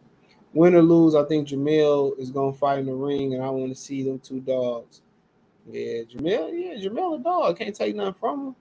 Win 0.53 0.73
or 0.73 0.81
lose, 0.81 1.13
I 1.13 1.23
think 1.25 1.49
Jermall 1.49 2.17
is 2.17 2.31
gonna 2.31 2.51
fight 2.51 2.79
in 2.79 2.88
the 2.88 2.95
ring, 2.95 3.36
and 3.36 3.43
I 3.43 3.49
want 3.51 3.69
to 3.69 3.79
see 3.79 4.01
them 4.01 4.17
two 4.17 4.39
dogs. 4.39 5.01
Yeah, 5.69 6.01
Jermall, 6.01 6.49
yeah, 6.51 6.84
Jermall 6.84 7.19
a 7.19 7.23
dog. 7.23 7.60
Can't 7.60 7.75
take 7.75 7.95
nothing 7.95 8.15
from 8.19 8.47
him. 8.47 8.55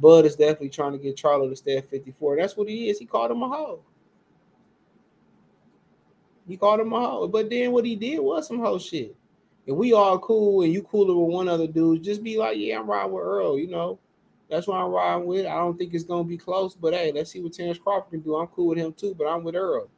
Bud 0.00 0.24
is 0.24 0.36
definitely 0.36 0.70
trying 0.70 0.92
to 0.92 0.98
get 0.98 1.16
Charlo 1.16 1.48
to 1.48 1.56
stay 1.56 1.76
at 1.76 1.90
54. 1.90 2.36
That's 2.36 2.56
what 2.56 2.68
he 2.68 2.88
is. 2.88 2.98
He 2.98 3.06
called 3.06 3.30
him 3.30 3.42
a 3.42 3.48
hoe. 3.48 3.80
He 6.48 6.56
called 6.56 6.80
him 6.80 6.92
a 6.92 7.00
hoe. 7.00 7.28
But 7.28 7.50
then 7.50 7.72
what 7.72 7.84
he 7.84 7.96
did 7.96 8.18
was 8.18 8.48
some 8.48 8.60
hoe 8.60 8.78
shit. 8.78 9.14
If 9.66 9.76
we 9.76 9.92
all 9.92 10.18
cool 10.18 10.62
and 10.62 10.72
you 10.72 10.82
cooler 10.82 11.14
with 11.14 11.34
one 11.34 11.48
other 11.48 11.66
dude, 11.66 12.02
just 12.02 12.24
be 12.24 12.38
like, 12.38 12.56
yeah, 12.58 12.78
I'm 12.78 12.90
riding 12.90 13.12
with 13.12 13.22
Earl, 13.22 13.58
you 13.58 13.68
know. 13.68 13.98
That's 14.48 14.66
what 14.66 14.78
I'm 14.78 14.90
riding 14.90 15.26
with. 15.26 15.46
I 15.46 15.56
don't 15.58 15.78
think 15.78 15.94
it's 15.94 16.02
gonna 16.02 16.24
be 16.24 16.36
close, 16.36 16.74
but 16.74 16.92
hey, 16.92 17.12
let's 17.12 17.30
see 17.30 17.40
what 17.40 17.52
Terence 17.52 17.78
Crawford 17.78 18.10
can 18.10 18.20
do. 18.20 18.34
I'm 18.34 18.48
cool 18.48 18.68
with 18.68 18.78
him 18.78 18.92
too, 18.92 19.14
but 19.14 19.26
I'm 19.26 19.44
with 19.44 19.54
Earl. 19.54 19.88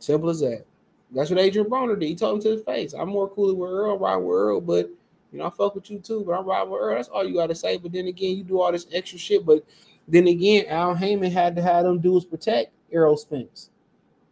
Simple 0.00 0.30
as 0.30 0.40
that. 0.40 0.64
That's 1.12 1.30
what 1.30 1.38
Adrian 1.38 1.68
Broner 1.68 1.98
did. 1.98 2.08
He 2.08 2.16
told 2.16 2.36
him 2.36 2.42
to 2.42 2.50
his 2.56 2.64
face. 2.64 2.92
I'm 2.92 3.10
more 3.10 3.28
cool 3.28 3.54
with 3.54 3.70
Earl, 3.70 3.98
ride 3.98 4.16
with 4.16 4.34
Earl, 4.34 4.60
but 4.60 4.90
you 5.32 5.38
know, 5.38 5.46
I 5.46 5.50
fuck 5.50 5.74
with 5.74 5.90
you 5.90 5.98
too, 5.98 6.22
but 6.26 6.32
I'm 6.32 6.44
riding 6.44 6.70
with 6.70 6.80
Earl. 6.80 6.96
That's 6.96 7.08
all 7.08 7.26
you 7.26 7.34
gotta 7.34 7.54
say. 7.54 7.78
But 7.78 7.92
then 7.92 8.06
again, 8.06 8.36
you 8.36 8.44
do 8.44 8.60
all 8.60 8.70
this 8.70 8.86
extra 8.92 9.18
shit. 9.18 9.46
But 9.46 9.64
then 10.06 10.28
again, 10.28 10.66
Al 10.68 10.94
Haymon 10.94 11.32
had 11.32 11.56
to 11.56 11.62
have 11.62 11.84
them 11.84 12.00
dudes 12.00 12.26
protect 12.26 12.72
Errol 12.92 13.16
Spence. 13.16 13.70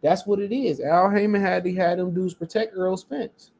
That's 0.03 0.25
what 0.25 0.39
it 0.39 0.53
is. 0.53 0.79
Al 0.79 1.09
Haymon 1.09 1.41
had 1.41 1.63
to 1.63 1.73
have 1.73 1.97
them 1.97 2.13
dudes 2.13 2.35
protect 2.35 2.77
Errol 2.77 2.97
Spence. 2.97 3.51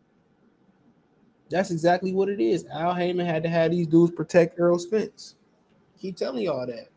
That's 1.49 1.71
exactly 1.71 2.13
what 2.13 2.29
it 2.29 2.39
is. 2.39 2.65
Al 2.67 2.93
Haymon 2.93 3.25
had 3.25 3.43
to 3.43 3.49
have 3.49 3.71
these 3.71 3.87
dudes 3.87 4.13
protect 4.13 4.59
Errol 4.59 4.79
Spence. 4.79 5.35
Keep 5.99 6.17
telling 6.17 6.43
y'all 6.43 6.65
that. 6.65 6.87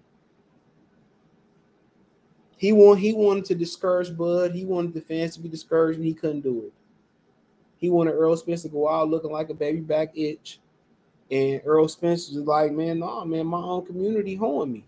He 2.57 2.73
want 2.73 3.01
he 3.01 3.13
wanted 3.13 3.45
to 3.47 3.55
discourage 3.55 4.17
Bud. 4.17 4.53
He 4.53 4.65
wanted 4.65 4.95
the 4.95 5.01
fans 5.01 5.35
to 5.35 5.41
be 5.41 5.49
discouraged, 5.49 5.99
and 5.99 6.07
he 6.07 6.15
couldn't 6.15 6.43
do 6.43 6.65
it. 6.67 6.73
He 7.85 7.91
wanted 7.91 8.13
Earl 8.13 8.35
Spence 8.35 8.63
to 8.63 8.71
go 8.71 8.89
out 8.89 9.11
looking 9.11 9.31
like 9.31 9.51
a 9.51 9.55
baby 9.55 9.81
back 9.81 10.17
itch. 10.17 10.59
And 11.31 11.61
Earl 11.67 11.87
Spence 11.87 12.31
was 12.31 12.47
like, 12.47 12.73
man, 12.73 13.01
no, 13.01 13.07
nah, 13.07 13.25
man, 13.27 13.47
my 13.47 13.59
own 13.59 13.85
community 13.85 14.37
hoeing 14.37 14.73
me. 14.73 14.87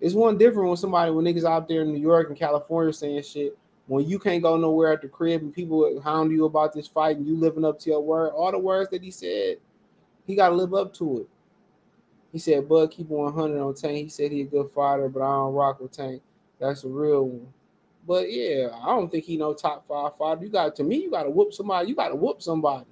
It's 0.00 0.16
one 0.16 0.36
different 0.36 0.66
when 0.66 0.76
somebody, 0.76 1.12
when 1.12 1.24
niggas 1.24 1.48
out 1.48 1.68
there 1.68 1.82
in 1.82 1.92
New 1.92 2.00
York 2.00 2.28
and 2.28 2.36
California 2.36 2.92
saying 2.92 3.22
shit, 3.22 3.56
when 3.86 4.04
you 4.04 4.18
can't 4.18 4.42
go 4.42 4.56
nowhere 4.56 4.94
at 4.94 5.00
the 5.00 5.06
crib 5.06 5.42
and 5.42 5.54
people 5.54 6.00
hound 6.00 6.32
you 6.32 6.44
about 6.44 6.72
this 6.72 6.88
fight 6.88 7.18
and 7.18 7.26
you 7.28 7.36
living 7.36 7.64
up 7.64 7.78
to 7.78 7.90
your 7.90 8.00
word, 8.00 8.30
all 8.30 8.50
the 8.50 8.58
words 8.58 8.90
that 8.90 9.04
he 9.04 9.12
said, 9.12 9.58
he 10.26 10.34
got 10.34 10.48
to 10.48 10.56
live 10.56 10.74
up 10.74 10.92
to 10.94 11.20
it. 11.20 11.28
He 12.32 12.40
said, 12.40 12.68
Bud, 12.68 12.90
keep 12.90 13.06
100 13.06 13.60
on 13.60 13.74
Tank. 13.74 13.96
He 13.96 14.08
said 14.08 14.32
he 14.32 14.40
a 14.40 14.44
good 14.44 14.72
fighter, 14.74 15.08
but 15.08 15.22
I 15.22 15.32
don't 15.36 15.54
rock 15.54 15.78
with 15.78 15.92
Tank. 15.92 16.20
That's 16.58 16.82
a 16.82 16.88
real 16.88 17.28
one. 17.28 17.52
But 18.06 18.30
yeah, 18.30 18.68
I 18.82 18.86
don't 18.86 19.10
think 19.10 19.24
he 19.24 19.36
no 19.36 19.54
top 19.54 19.86
five 19.88 20.16
fighter. 20.18 20.44
You 20.44 20.50
got 20.50 20.76
to 20.76 20.84
me, 20.84 21.02
you 21.02 21.10
got 21.10 21.22
to 21.22 21.30
whoop 21.30 21.54
somebody. 21.54 21.88
You 21.88 21.94
got 21.94 22.08
to 22.08 22.16
whoop 22.16 22.42
somebody. 22.42 22.86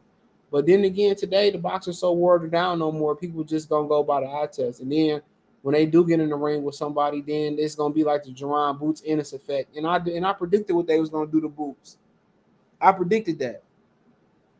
But 0.50 0.66
then 0.66 0.84
again, 0.84 1.16
today 1.16 1.50
the 1.50 1.58
boxing's 1.58 1.98
so 1.98 2.12
watered 2.12 2.52
down 2.52 2.78
no 2.78 2.92
more. 2.92 3.16
People 3.16 3.42
just 3.42 3.70
gonna 3.70 3.88
go 3.88 4.02
by 4.02 4.20
the 4.20 4.26
eye 4.26 4.48
test. 4.52 4.80
And 4.80 4.92
then 4.92 5.22
when 5.62 5.72
they 5.72 5.86
do 5.86 6.06
get 6.06 6.20
in 6.20 6.28
the 6.28 6.36
ring 6.36 6.62
with 6.62 6.74
somebody, 6.74 7.22
then 7.22 7.56
it's 7.58 7.74
gonna 7.74 7.94
be 7.94 8.04
like 8.04 8.22
the 8.22 8.32
Jaron 8.32 8.78
Boots 8.78 9.02
Ennis 9.06 9.32
effect. 9.32 9.74
And 9.76 9.86
I 9.86 9.96
and 9.96 10.26
I 10.26 10.34
predicted 10.34 10.76
what 10.76 10.86
they 10.86 11.00
was 11.00 11.08
gonna 11.08 11.30
do 11.30 11.40
to 11.40 11.48
Boots. 11.48 11.96
I 12.80 12.92
predicted 12.92 13.38
that. 13.38 13.62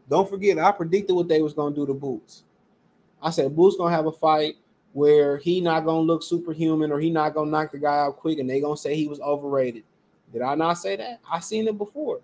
Don't 0.08 0.28
forget, 0.28 0.58
I 0.58 0.72
predicted 0.72 1.14
what 1.14 1.28
they 1.28 1.42
was 1.42 1.52
gonna 1.52 1.74
do 1.74 1.86
to 1.86 1.94
Boots. 1.94 2.44
I 3.20 3.30
said 3.30 3.54
Boots 3.54 3.76
gonna 3.76 3.94
have 3.94 4.06
a 4.06 4.12
fight 4.12 4.56
where 4.94 5.36
he 5.36 5.60
not 5.60 5.84
gonna 5.84 6.00
look 6.00 6.22
superhuman 6.22 6.90
or 6.90 7.00
he 7.00 7.10
not 7.10 7.34
gonna 7.34 7.50
knock 7.50 7.72
the 7.72 7.78
guy 7.78 7.98
out 7.98 8.16
quick, 8.16 8.38
and 8.38 8.48
they 8.48 8.60
gonna 8.60 8.76
say 8.78 8.94
he 8.94 9.08
was 9.08 9.20
overrated. 9.20 9.84
Did 10.32 10.42
I 10.42 10.54
not 10.54 10.74
say 10.74 10.96
that? 10.96 11.20
I 11.30 11.40
seen 11.40 11.68
it 11.68 11.78
before. 11.78 12.20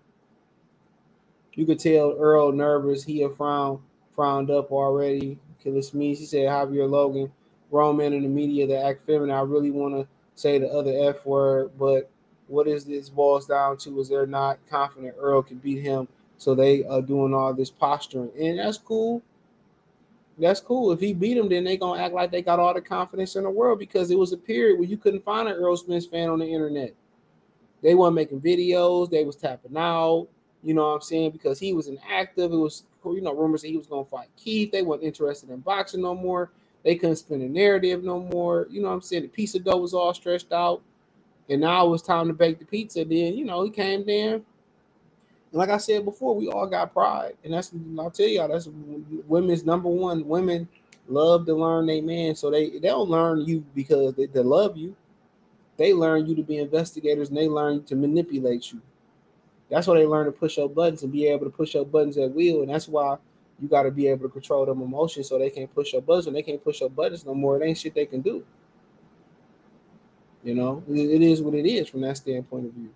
You 1.54 1.66
could 1.66 1.80
tell 1.80 2.16
Earl 2.18 2.52
nervous. 2.52 3.04
He 3.04 3.20
had 3.20 3.36
frowned 3.36 3.80
frowned 4.14 4.50
up 4.50 4.70
already. 4.72 5.38
Killer 5.62 5.80
Smeeze, 5.80 6.18
he 6.18 6.26
said 6.26 6.46
Javier 6.46 6.88
Logan, 6.88 7.32
grown 7.70 7.96
men 7.96 8.12
in 8.12 8.22
the 8.22 8.28
media 8.28 8.66
that 8.68 8.84
act 8.86 9.04
feminine. 9.04 9.34
I 9.34 9.40
really 9.40 9.70
want 9.72 9.94
to 9.94 10.06
say 10.36 10.58
the 10.58 10.68
other 10.68 10.92
F 11.10 11.26
word, 11.26 11.72
but 11.78 12.10
what 12.46 12.68
is 12.68 12.84
this 12.84 13.08
boils 13.08 13.46
down 13.46 13.76
to 13.78 14.00
is 14.00 14.08
they're 14.08 14.26
not 14.26 14.58
confident 14.70 15.16
Earl 15.18 15.42
can 15.42 15.58
beat 15.58 15.82
him, 15.82 16.08
so 16.38 16.54
they 16.54 16.84
are 16.84 17.02
doing 17.02 17.34
all 17.34 17.52
this 17.52 17.70
posturing, 17.70 18.30
and 18.38 18.58
that's 18.60 18.78
cool. 18.78 19.22
That's 20.38 20.60
cool. 20.60 20.92
If 20.92 21.00
he 21.00 21.12
beat 21.12 21.36
him, 21.36 21.48
then 21.48 21.64
they 21.64 21.76
gonna 21.76 22.00
act 22.00 22.14
like 22.14 22.30
they 22.30 22.42
got 22.42 22.60
all 22.60 22.74
the 22.74 22.80
confidence 22.80 23.36
in 23.36 23.44
the 23.44 23.50
world 23.50 23.80
because 23.80 24.10
it 24.12 24.18
was 24.18 24.32
a 24.32 24.36
period 24.36 24.78
where 24.78 24.88
you 24.88 24.96
couldn't 24.96 25.24
find 25.24 25.48
an 25.48 25.54
Earl 25.56 25.76
Smith 25.76 26.08
fan 26.10 26.30
on 26.30 26.38
the 26.38 26.46
internet. 26.46 26.94
They 27.82 27.94
weren't 27.94 28.14
making 28.14 28.40
videos. 28.40 29.10
They 29.10 29.24
was 29.24 29.36
tapping 29.36 29.76
out. 29.76 30.28
You 30.62 30.74
know 30.74 30.88
what 30.88 30.94
I'm 30.94 31.00
saying? 31.00 31.30
Because 31.30 31.58
he 31.58 31.72
was 31.72 31.88
inactive. 31.88 32.52
It 32.52 32.56
was 32.56 32.84
you 33.04 33.20
know 33.20 33.34
rumors 33.34 33.62
that 33.62 33.68
he 33.68 33.76
was 33.76 33.86
gonna 33.86 34.04
fight 34.04 34.28
Keith. 34.36 34.72
They 34.72 34.82
weren't 34.82 35.02
interested 35.02 35.50
in 35.50 35.60
boxing 35.60 36.02
no 36.02 36.14
more. 36.14 36.50
They 36.84 36.96
couldn't 36.96 37.16
spin 37.16 37.42
a 37.42 37.48
narrative 37.48 38.04
no 38.04 38.20
more. 38.20 38.66
You 38.70 38.82
know 38.82 38.88
what 38.88 38.94
I'm 38.94 39.02
saying? 39.02 39.30
The 39.34 39.44
of 39.56 39.64
dough 39.64 39.76
was 39.76 39.94
all 39.94 40.14
stretched 40.14 40.52
out, 40.52 40.82
and 41.48 41.60
now 41.60 41.86
it 41.86 41.90
was 41.90 42.02
time 42.02 42.28
to 42.28 42.34
bake 42.34 42.58
the 42.58 42.64
pizza. 42.64 43.04
Then 43.04 43.34
you 43.34 43.44
know 43.44 43.62
he 43.62 43.70
came 43.70 44.04
down. 44.04 44.34
And 44.34 44.44
like 45.52 45.70
I 45.70 45.78
said 45.78 46.04
before, 46.04 46.34
we 46.34 46.48
all 46.48 46.66
got 46.66 46.92
pride, 46.92 47.36
and 47.44 47.52
that's 47.52 47.72
I'll 47.98 48.10
tell 48.10 48.26
y'all 48.26 48.48
that's 48.48 48.68
women's 49.26 49.64
number 49.64 49.88
one. 49.88 50.26
Women 50.26 50.68
love 51.08 51.46
to 51.46 51.54
learn 51.54 51.86
they 51.86 52.00
man. 52.00 52.34
So 52.34 52.50
they 52.50 52.70
they 52.70 52.88
don't 52.88 53.08
learn 53.08 53.44
you 53.44 53.64
because 53.74 54.14
they, 54.14 54.26
they 54.26 54.40
love 54.40 54.76
you. 54.76 54.94
They 55.78 55.94
learn 55.94 56.26
you 56.26 56.34
to 56.34 56.42
be 56.42 56.58
investigators 56.58 57.28
and 57.28 57.38
they 57.38 57.48
learn 57.48 57.84
to 57.84 57.96
manipulate 57.96 58.72
you. 58.72 58.82
That's 59.70 59.86
why 59.86 59.98
they 59.98 60.06
learn 60.06 60.26
to 60.26 60.32
push 60.32 60.56
your 60.58 60.68
buttons 60.68 61.02
and 61.02 61.12
be 61.12 61.26
able 61.28 61.46
to 61.46 61.50
push 61.50 61.74
your 61.74 61.86
buttons 61.86 62.18
at 62.18 62.34
will. 62.34 62.62
And 62.62 62.70
that's 62.70 62.88
why 62.88 63.16
you 63.60 63.68
got 63.68 63.84
to 63.84 63.90
be 63.90 64.08
able 64.08 64.28
to 64.28 64.32
control 64.32 64.66
them 64.66 64.82
emotions 64.82 65.28
so 65.28 65.38
they 65.38 65.50
can't 65.50 65.72
push 65.72 65.92
your 65.92 66.02
buttons. 66.02 66.26
When 66.26 66.34
they 66.34 66.42
can't 66.42 66.62
push 66.62 66.80
your 66.80 66.90
buttons 66.90 67.24
no 67.24 67.34
more, 67.34 67.62
it 67.62 67.66
ain't 67.66 67.78
shit 67.78 67.94
they 67.94 68.06
can 68.06 68.20
do. 68.20 68.44
You 70.42 70.54
know, 70.54 70.82
it, 70.88 71.22
is 71.22 71.42
what 71.42 71.54
it 71.54 71.66
is 71.66 71.88
from 71.88 72.00
that 72.02 72.16
standpoint 72.16 72.66
of 72.66 72.72
view. 72.72 72.90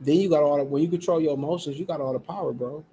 Then 0.00 0.16
you 0.16 0.28
got 0.28 0.42
all 0.42 0.56
the 0.56 0.64
when 0.64 0.82
you 0.82 0.88
control 0.88 1.20
your 1.20 1.34
emotions, 1.34 1.78
you 1.78 1.86
got 1.86 2.00
all 2.00 2.12
the 2.12 2.18
power, 2.18 2.52
bro. 2.52 2.84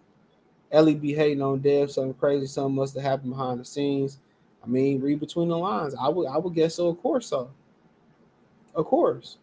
Elie 0.72 0.96
be 0.96 1.14
hating 1.14 1.42
on 1.42 1.60
Dev, 1.60 1.92
something 1.92 2.14
crazy, 2.14 2.48
something 2.48 2.76
must 2.76 2.96
have 2.96 3.04
happened 3.04 3.32
behind 3.32 3.60
the 3.60 3.66
scenes. 3.66 4.20
I 4.64 4.68
mean, 4.68 5.02
read 5.02 5.20
between 5.20 5.50
the 5.50 5.58
lines. 5.58 5.96
I 6.00 6.08
would 6.08 6.28
I 6.28 6.38
would 6.38 6.54
guess 6.54 6.76
so, 6.76 6.88
of 6.88 7.02
course 7.02 7.28
so. 7.28 7.50
Of 8.76 8.86
course. 8.86 9.38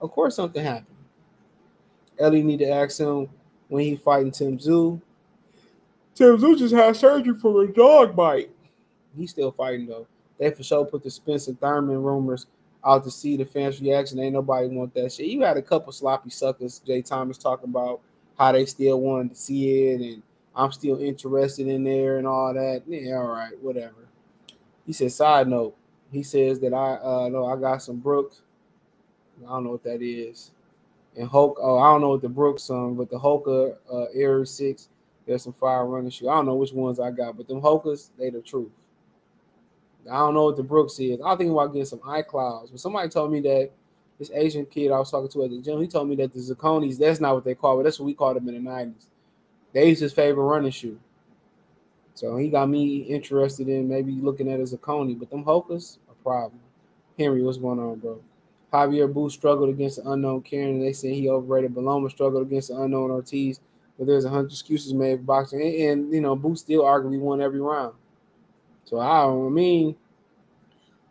Of 0.00 0.10
course 0.12 0.36
something 0.36 0.62
happened. 0.62 0.86
Elie 2.18 2.42
need 2.42 2.58
to 2.58 2.68
ask 2.68 2.98
him 2.98 3.28
when 3.68 3.84
he 3.84 3.96
fighting 3.96 4.30
Tim 4.30 4.58
Tszyu. 4.58 5.00
Tim 6.14 6.38
Tszyu 6.38 6.58
just 6.58 6.74
had 6.74 6.94
surgery 6.94 7.34
for 7.38 7.64
a 7.64 7.72
dog 7.72 8.14
bite. 8.14 8.50
He's 9.16 9.30
still 9.30 9.50
fighting 9.50 9.86
though. 9.86 10.06
They 10.38 10.50
for 10.50 10.62
sure 10.62 10.84
put 10.84 11.02
the 11.02 11.10
Spencer 11.10 11.54
Thurman 11.54 12.02
rumors 12.02 12.46
out 12.84 13.04
to 13.04 13.10
see 13.10 13.36
the 13.36 13.44
fans' 13.44 13.80
reaction. 13.80 14.18
Ain't 14.18 14.34
nobody 14.34 14.68
want 14.68 14.94
that 14.94 15.12
shit. 15.12 15.26
You 15.26 15.42
had 15.42 15.56
a 15.56 15.62
couple 15.62 15.92
sloppy 15.92 16.30
suckers. 16.30 16.80
Jay 16.80 17.02
Thomas 17.02 17.38
talking 17.38 17.70
about 17.70 18.00
how 18.38 18.52
they 18.52 18.66
still 18.66 19.00
wanted 19.00 19.30
to 19.30 19.36
see 19.36 19.88
it, 19.88 20.00
and 20.00 20.22
I'm 20.54 20.72
still 20.72 21.00
interested 21.00 21.66
in 21.66 21.84
there 21.84 22.18
and 22.18 22.26
all 22.26 22.52
that. 22.52 22.82
Yeah, 22.86 23.14
all 23.14 23.28
right, 23.28 23.58
whatever. 23.62 24.08
He 24.86 24.92
said, 24.92 25.12
side 25.12 25.48
note, 25.48 25.76
he 26.12 26.22
says 26.22 26.60
that 26.60 26.74
I 26.74 26.94
uh 26.94 27.28
know 27.28 27.46
I 27.46 27.56
got 27.56 27.82
some 27.82 27.96
Brooks. 27.96 28.42
I 29.44 29.48
don't 29.48 29.64
know 29.64 29.70
what 29.70 29.84
that 29.84 30.02
is. 30.02 30.52
And 31.16 31.28
Hulk, 31.28 31.58
oh, 31.60 31.78
I 31.78 31.92
don't 31.92 32.00
know 32.00 32.10
what 32.10 32.22
the 32.22 32.28
Brooks 32.28 32.64
song, 32.64 32.94
but 32.94 33.10
the 33.10 33.18
Hoka 33.18 33.76
uh 33.92 34.06
Air 34.14 34.44
6, 34.44 34.88
there's 35.26 35.42
some 35.42 35.52
fire 35.52 35.86
running 35.86 36.10
shoe. 36.10 36.28
I 36.28 36.36
don't 36.36 36.46
know 36.46 36.56
which 36.56 36.72
ones 36.72 37.00
I 37.00 37.10
got, 37.10 37.36
but 37.36 37.48
them 37.48 37.60
Hokas, 37.60 38.10
they 38.18 38.30
the 38.30 38.40
truth. 38.40 38.70
I 40.10 40.18
don't 40.18 40.34
know 40.34 40.44
what 40.44 40.56
the 40.56 40.62
Brooks 40.62 40.98
is. 40.98 41.18
I 41.24 41.34
think 41.36 41.50
about 41.50 41.68
getting 41.68 41.86
some 41.86 42.00
iClouds. 42.00 42.70
But 42.70 42.80
somebody 42.80 43.08
told 43.08 43.32
me 43.32 43.40
that 43.40 43.70
this 44.18 44.30
Asian 44.32 44.66
kid 44.66 44.92
I 44.92 44.98
was 44.98 45.10
talking 45.10 45.30
to 45.30 45.44
at 45.44 45.50
the 45.50 45.60
gym, 45.60 45.80
he 45.80 45.88
told 45.88 46.08
me 46.08 46.16
that 46.16 46.32
the 46.32 46.40
Sauconys, 46.40 46.98
that's 46.98 47.20
not 47.20 47.34
what 47.34 47.44
they 47.44 47.54
call 47.54 47.80
it. 47.80 47.84
That's 47.84 47.98
what 47.98 48.06
we 48.06 48.14
called 48.14 48.36
them 48.36 48.48
in 48.48 48.62
the 48.62 48.70
90s. 48.70 49.06
They 49.72 49.88
used 49.88 50.02
his 50.02 50.12
favorite 50.12 50.44
running 50.44 50.70
shoe. 50.70 51.00
So 52.14 52.36
he 52.36 52.48
got 52.48 52.68
me 52.68 52.98
interested 52.98 53.68
in 53.68 53.88
maybe 53.88 54.12
looking 54.12 54.50
at 54.50 54.60
as 54.60 54.72
a 54.72 54.78
Saucony, 54.78 55.18
but 55.18 55.30
them 55.30 55.44
Hokas, 55.44 55.98
a 56.08 56.14
problem. 56.22 56.60
Henry, 57.18 57.42
what's 57.42 57.58
going 57.58 57.80
on, 57.80 57.98
bro? 57.98 58.20
Javier 58.72 59.12
Boots 59.12 59.34
struggled 59.34 59.68
against 59.68 60.02
the 60.02 60.10
unknown 60.10 60.42
Karen. 60.42 60.80
They 60.80 60.92
say 60.92 61.12
he 61.14 61.28
overrated. 61.28 61.74
Baloma 61.74 62.10
struggled 62.10 62.46
against 62.46 62.68
the 62.68 62.80
unknown 62.80 63.10
Ortiz. 63.10 63.60
But 63.98 64.08
there's 64.08 64.24
a 64.24 64.30
hundred 64.30 64.50
excuses 64.50 64.92
made 64.92 65.18
for 65.18 65.24
boxing. 65.24 65.62
And, 65.62 65.74
and, 65.74 66.12
you 66.12 66.20
know, 66.20 66.34
Boots 66.34 66.62
still 66.62 66.82
arguably 66.82 67.20
won 67.20 67.40
every 67.40 67.60
round. 67.60 67.94
So 68.84 68.98
I 68.98 69.22
don't 69.22 69.54
mean, 69.54 69.96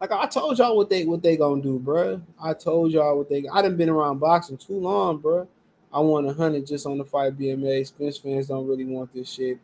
like 0.01 0.11
I 0.11 0.25
told 0.27 0.57
y'all 0.57 0.75
what 0.75 0.89
they 0.89 1.05
what 1.05 1.23
they 1.23 1.37
gonna 1.37 1.61
do, 1.61 1.79
bro. 1.79 2.21
I 2.41 2.53
told 2.53 2.91
y'all 2.91 3.17
what 3.17 3.29
they. 3.29 3.45
I 3.51 3.61
done 3.61 3.77
been 3.77 3.89
around 3.89 4.19
boxing 4.19 4.57
too 4.57 4.77
long, 4.79 5.17
bro. 5.17 5.47
I 5.93 5.99
won 6.01 6.25
a 6.25 6.33
hundred 6.33 6.67
just 6.67 6.85
on 6.85 6.97
the 6.97 7.05
fight 7.05 7.37
BMA. 7.37 7.87
Spence 7.87 8.17
fans 8.17 8.47
don't 8.47 8.67
really 8.67 8.85
want 8.85 9.13
this 9.13 9.31
shit. 9.31 9.59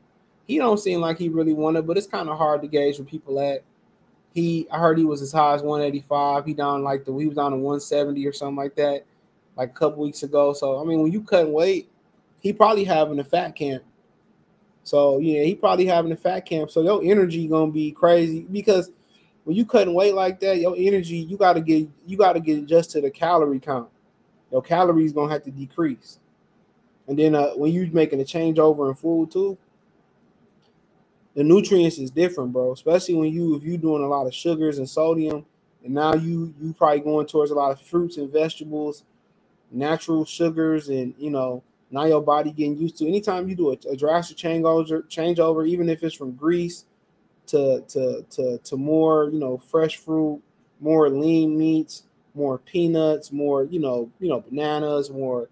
He 0.49 0.57
don't 0.57 0.79
seem 0.79 0.99
like 0.99 1.19
he 1.19 1.29
really 1.29 1.53
wanted, 1.53 1.85
but 1.85 1.95
it's 1.95 2.07
kind 2.07 2.27
of 2.27 2.35
hard 2.35 2.63
to 2.63 2.67
gauge 2.67 2.97
where 2.97 3.05
people 3.05 3.39
at. 3.39 3.61
He, 4.33 4.67
I 4.71 4.79
heard 4.79 4.97
he 4.97 5.05
was 5.05 5.21
as 5.21 5.31
high 5.31 5.53
as 5.53 5.61
185. 5.61 6.43
He 6.43 6.55
down 6.55 6.81
like 6.83 7.05
the 7.05 7.15
he 7.15 7.27
was 7.27 7.35
down 7.35 7.51
to 7.51 7.57
170 7.57 8.25
or 8.25 8.33
something 8.33 8.55
like 8.55 8.73
that, 8.73 9.05
like 9.55 9.69
a 9.69 9.73
couple 9.73 10.01
weeks 10.01 10.23
ago. 10.23 10.53
So 10.53 10.81
I 10.81 10.85
mean, 10.85 11.03
when 11.03 11.11
you 11.11 11.21
cutting 11.21 11.53
weight, 11.53 11.91
he 12.41 12.51
probably 12.51 12.83
having 12.83 13.19
a 13.19 13.23
fat 13.23 13.55
camp. 13.55 13.83
So 14.81 15.19
yeah, 15.19 15.43
he 15.43 15.53
probably 15.53 15.85
having 15.85 16.11
a 16.11 16.17
fat 16.17 16.47
camp. 16.47 16.71
So 16.71 16.81
your 16.81 17.03
energy 17.03 17.47
gonna 17.47 17.71
be 17.71 17.91
crazy 17.91 18.47
because 18.51 18.89
when 19.43 19.55
you 19.55 19.67
cutting 19.67 19.93
weight 19.93 20.15
like 20.15 20.39
that, 20.39 20.57
your 20.57 20.73
energy 20.75 21.17
you 21.17 21.37
gotta 21.37 21.61
get 21.61 21.87
you 22.07 22.17
gotta 22.17 22.39
get 22.39 22.57
adjust 22.57 22.89
to 22.91 23.01
the 23.01 23.11
calorie 23.11 23.59
count. 23.59 23.89
Your 24.51 24.63
calories 24.63 25.13
gonna 25.13 25.31
have 25.31 25.43
to 25.43 25.51
decrease. 25.51 26.17
And 27.07 27.19
then 27.19 27.35
uh, 27.35 27.49
when 27.51 27.71
you 27.71 27.87
making 27.93 28.19
a 28.19 28.23
changeover 28.23 28.89
in 28.89 28.95
food 28.95 29.29
too, 29.29 29.55
the 31.35 31.43
nutrients 31.43 31.97
is 31.97 32.11
different, 32.11 32.51
bro. 32.53 32.71
Especially 32.71 33.15
when 33.15 33.31
you 33.31 33.55
if 33.55 33.63
you 33.63 33.77
doing 33.77 34.03
a 34.03 34.07
lot 34.07 34.27
of 34.27 34.33
sugars 34.33 34.77
and 34.77 34.89
sodium, 34.89 35.45
and 35.83 35.93
now 35.93 36.13
you 36.13 36.53
you 36.61 36.73
probably 36.73 36.99
going 36.99 37.27
towards 37.27 37.51
a 37.51 37.55
lot 37.55 37.71
of 37.71 37.81
fruits 37.81 38.17
and 38.17 38.31
vegetables, 38.31 39.03
natural 39.71 40.25
sugars, 40.25 40.89
and 40.89 41.13
you 41.17 41.29
know 41.29 41.63
now 41.91 42.05
your 42.05 42.21
body 42.21 42.51
getting 42.51 42.77
used 42.77 42.97
to. 42.97 43.07
Anytime 43.07 43.49
you 43.49 43.55
do 43.55 43.71
a, 43.71 43.77
a 43.91 43.95
drastic 43.95 44.37
changeover, 44.37 45.03
changeover, 45.09 45.67
even 45.67 45.89
if 45.89 46.03
it's 46.03 46.15
from 46.15 46.33
grease 46.33 46.85
to 47.47 47.83
to 47.87 48.25
to 48.29 48.57
to 48.59 48.77
more, 48.77 49.29
you 49.31 49.39
know, 49.39 49.57
fresh 49.57 49.97
fruit, 49.97 50.41
more 50.79 51.09
lean 51.09 51.57
meats, 51.57 52.03
more 52.33 52.57
peanuts, 52.59 53.31
more 53.31 53.63
you 53.63 53.79
know, 53.79 54.11
you 54.19 54.29
know, 54.29 54.41
bananas, 54.41 55.09
more 55.09 55.49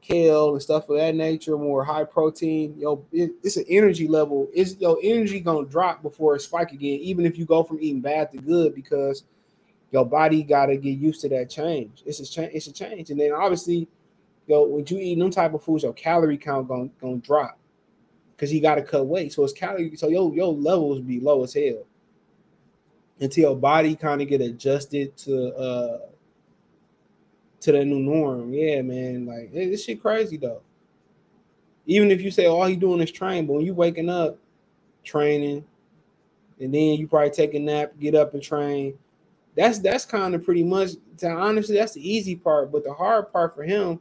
kale 0.00 0.52
and 0.52 0.62
stuff 0.62 0.88
of 0.88 0.96
that 0.96 1.14
nature, 1.14 1.56
more 1.58 1.84
high 1.84 2.04
protein. 2.04 2.74
Yo, 2.78 3.04
it, 3.12 3.32
it's 3.42 3.56
an 3.56 3.64
energy 3.68 4.08
level. 4.08 4.48
Is 4.52 4.76
your 4.80 4.98
energy 5.02 5.40
gonna 5.40 5.66
drop 5.66 6.02
before 6.02 6.36
it 6.36 6.40
spike 6.40 6.72
again? 6.72 7.00
Even 7.00 7.26
if 7.26 7.38
you 7.38 7.44
go 7.44 7.62
from 7.62 7.78
eating 7.80 8.00
bad 8.00 8.32
to 8.32 8.38
good, 8.38 8.74
because 8.74 9.24
your 9.90 10.04
body 10.04 10.42
gotta 10.42 10.76
get 10.76 10.98
used 10.98 11.20
to 11.22 11.28
that 11.30 11.50
change. 11.50 12.02
It's 12.06 12.20
a 12.20 12.26
change. 12.26 12.52
It's 12.54 12.66
a 12.66 12.72
change, 12.72 13.10
and 13.10 13.20
then 13.20 13.32
obviously 13.32 13.88
yo, 14.48 14.64
when 14.64 14.84
you 14.88 14.98
eat 14.98 15.18
them 15.18 15.30
type 15.30 15.54
of 15.54 15.62
foods, 15.62 15.84
your 15.84 15.92
calorie 15.92 16.38
count 16.38 16.66
gonna, 16.66 16.88
gonna 17.00 17.18
drop 17.18 17.58
because 18.34 18.52
you 18.52 18.60
gotta 18.60 18.82
cut 18.82 19.06
weight. 19.06 19.32
So 19.32 19.44
it's 19.44 19.52
calorie, 19.52 19.94
so 19.96 20.08
your 20.08 20.34
your 20.34 20.52
levels 20.52 21.00
be 21.00 21.20
low 21.20 21.44
as 21.44 21.54
hell 21.54 21.84
until 23.20 23.42
your 23.42 23.56
body 23.56 23.94
kind 23.94 24.22
of 24.22 24.28
get 24.28 24.40
adjusted 24.40 25.16
to 25.18 25.54
uh 25.54 25.98
to 27.60 27.72
the 27.72 27.84
new 27.84 27.98
norm. 27.98 28.52
Yeah, 28.52 28.82
man. 28.82 29.26
Like 29.26 29.52
hey, 29.52 29.68
this 29.68 29.84
shit 29.84 30.00
crazy 30.00 30.36
though. 30.36 30.62
Even 31.86 32.10
if 32.10 32.20
you 32.20 32.30
say 32.30 32.46
all 32.46 32.66
he 32.66 32.76
doing 32.76 33.00
is 33.00 33.10
train, 33.10 33.46
but 33.46 33.54
when 33.54 33.64
you 33.64 33.74
waking 33.74 34.10
up, 34.10 34.38
training, 35.04 35.64
and 36.60 36.74
then 36.74 36.94
you 36.94 37.08
probably 37.08 37.30
take 37.30 37.54
a 37.54 37.58
nap, 37.58 37.92
get 37.98 38.14
up 38.14 38.34
and 38.34 38.42
train. 38.42 38.94
That's 39.56 39.78
that's 39.78 40.04
kind 40.04 40.34
of 40.34 40.44
pretty 40.44 40.62
much. 40.62 40.90
To 41.18 41.30
honestly, 41.30 41.76
that's 41.76 41.94
the 41.94 42.08
easy 42.08 42.36
part. 42.36 42.70
But 42.70 42.84
the 42.84 42.92
hard 42.92 43.32
part 43.32 43.54
for 43.54 43.64
him 43.64 44.00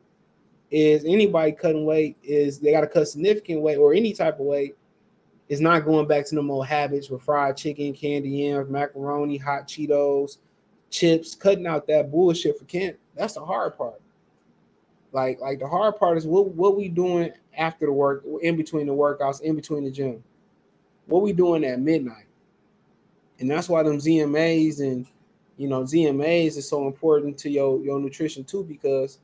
is 0.70 1.06
anybody 1.06 1.52
cutting 1.52 1.86
weight 1.86 2.18
is 2.24 2.60
they 2.60 2.72
got 2.72 2.82
to 2.82 2.88
cut 2.88 3.08
significant 3.08 3.62
weight 3.62 3.78
or 3.78 3.94
any 3.94 4.14
type 4.14 4.40
of 4.40 4.46
weight 4.46 4.76
is 5.48 5.62
not 5.62 5.86
going 5.86 6.08
back 6.08 6.26
to 6.26 6.36
the 6.36 6.42
old 6.42 6.68
habits 6.68 7.10
with 7.10 7.22
fried 7.22 7.56
chicken, 7.56 7.94
candy 7.94 8.30
yams, 8.30 8.70
macaroni, 8.70 9.38
hot 9.38 9.68
Cheetos, 9.68 10.38
chips, 10.90 11.36
cutting 11.36 11.66
out 11.66 11.88
that 11.88 12.12
bullshit 12.12 12.60
for 12.60 12.66
Kent. 12.66 12.98
That's 13.18 13.34
the 13.34 13.44
hard 13.44 13.78
part. 13.78 14.00
Like, 15.12 15.40
like 15.40 15.60
the 15.60 15.68
hard 15.68 15.98
part 15.98 16.18
is 16.18 16.28
what 16.28 16.50
what 16.50 16.78
we 16.78 16.90
doing 16.90 17.32
after 17.58 17.86
the 17.86 17.92
work, 17.92 18.24
in 18.42 18.56
between 18.56 18.88
the 18.88 18.94
workouts, 18.94 19.42
in 19.42 19.56
between 19.56 19.84
the 19.84 19.92
gym. 19.92 20.24
What 21.08 21.22
we 21.22 21.34
doing 21.34 21.64
at 21.64 21.80
midnight. 21.80 22.26
And 23.40 23.50
that's 23.50 23.70
why 23.70 23.84
them 23.84 23.98
ZMAs 23.98 24.80
and 24.80 25.06
you 25.58 25.68
know 25.68 25.84
ZMAs 25.84 26.58
is 26.58 26.68
so 26.68 26.88
important 26.88 27.38
to 27.40 27.50
your 27.50 27.82
your 27.82 28.00
nutrition 28.00 28.44
too, 28.44 28.64
because 28.64 29.20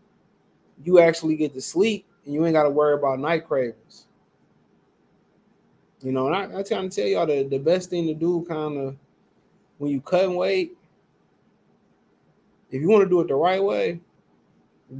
you 0.84 1.00
actually 1.00 1.36
get 1.36 1.54
to 1.54 1.62
sleep 1.62 2.06
and 2.26 2.34
you 2.34 2.46
ain't 2.46 2.54
got 2.54 2.64
to 2.64 2.70
worry 2.70 2.94
about 2.94 3.20
night 3.20 3.46
cravings. 3.46 4.08
You 6.02 6.12
know, 6.12 6.28
and 6.28 6.36
I, 6.36 6.60
I 6.60 6.64
trying 6.64 6.90
to 6.90 6.96
tell 6.96 7.08
y'all 7.08 7.26
the, 7.26 7.44
the 7.44 7.60
best 7.60 7.90
thing 7.90 8.08
to 8.08 8.14
do 8.14 8.46
kind 8.48 8.78
of 8.78 8.96
when 9.78 9.92
you 9.92 10.02
cutting 10.02 10.36
weight, 10.36 10.78
if 12.74 12.82
you 12.82 12.90
want 12.90 13.04
to 13.04 13.10
do 13.10 13.22
it 13.22 13.28
the 13.28 13.36
right 13.36 13.64
way, 13.64 14.02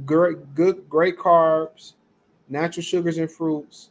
great, 0.04 0.54
good, 0.54 0.88
great 0.88 1.18
carbs, 1.18 1.94
natural 2.48 2.84
sugars 2.84 3.18
and 3.18 3.30
fruits, 3.30 3.90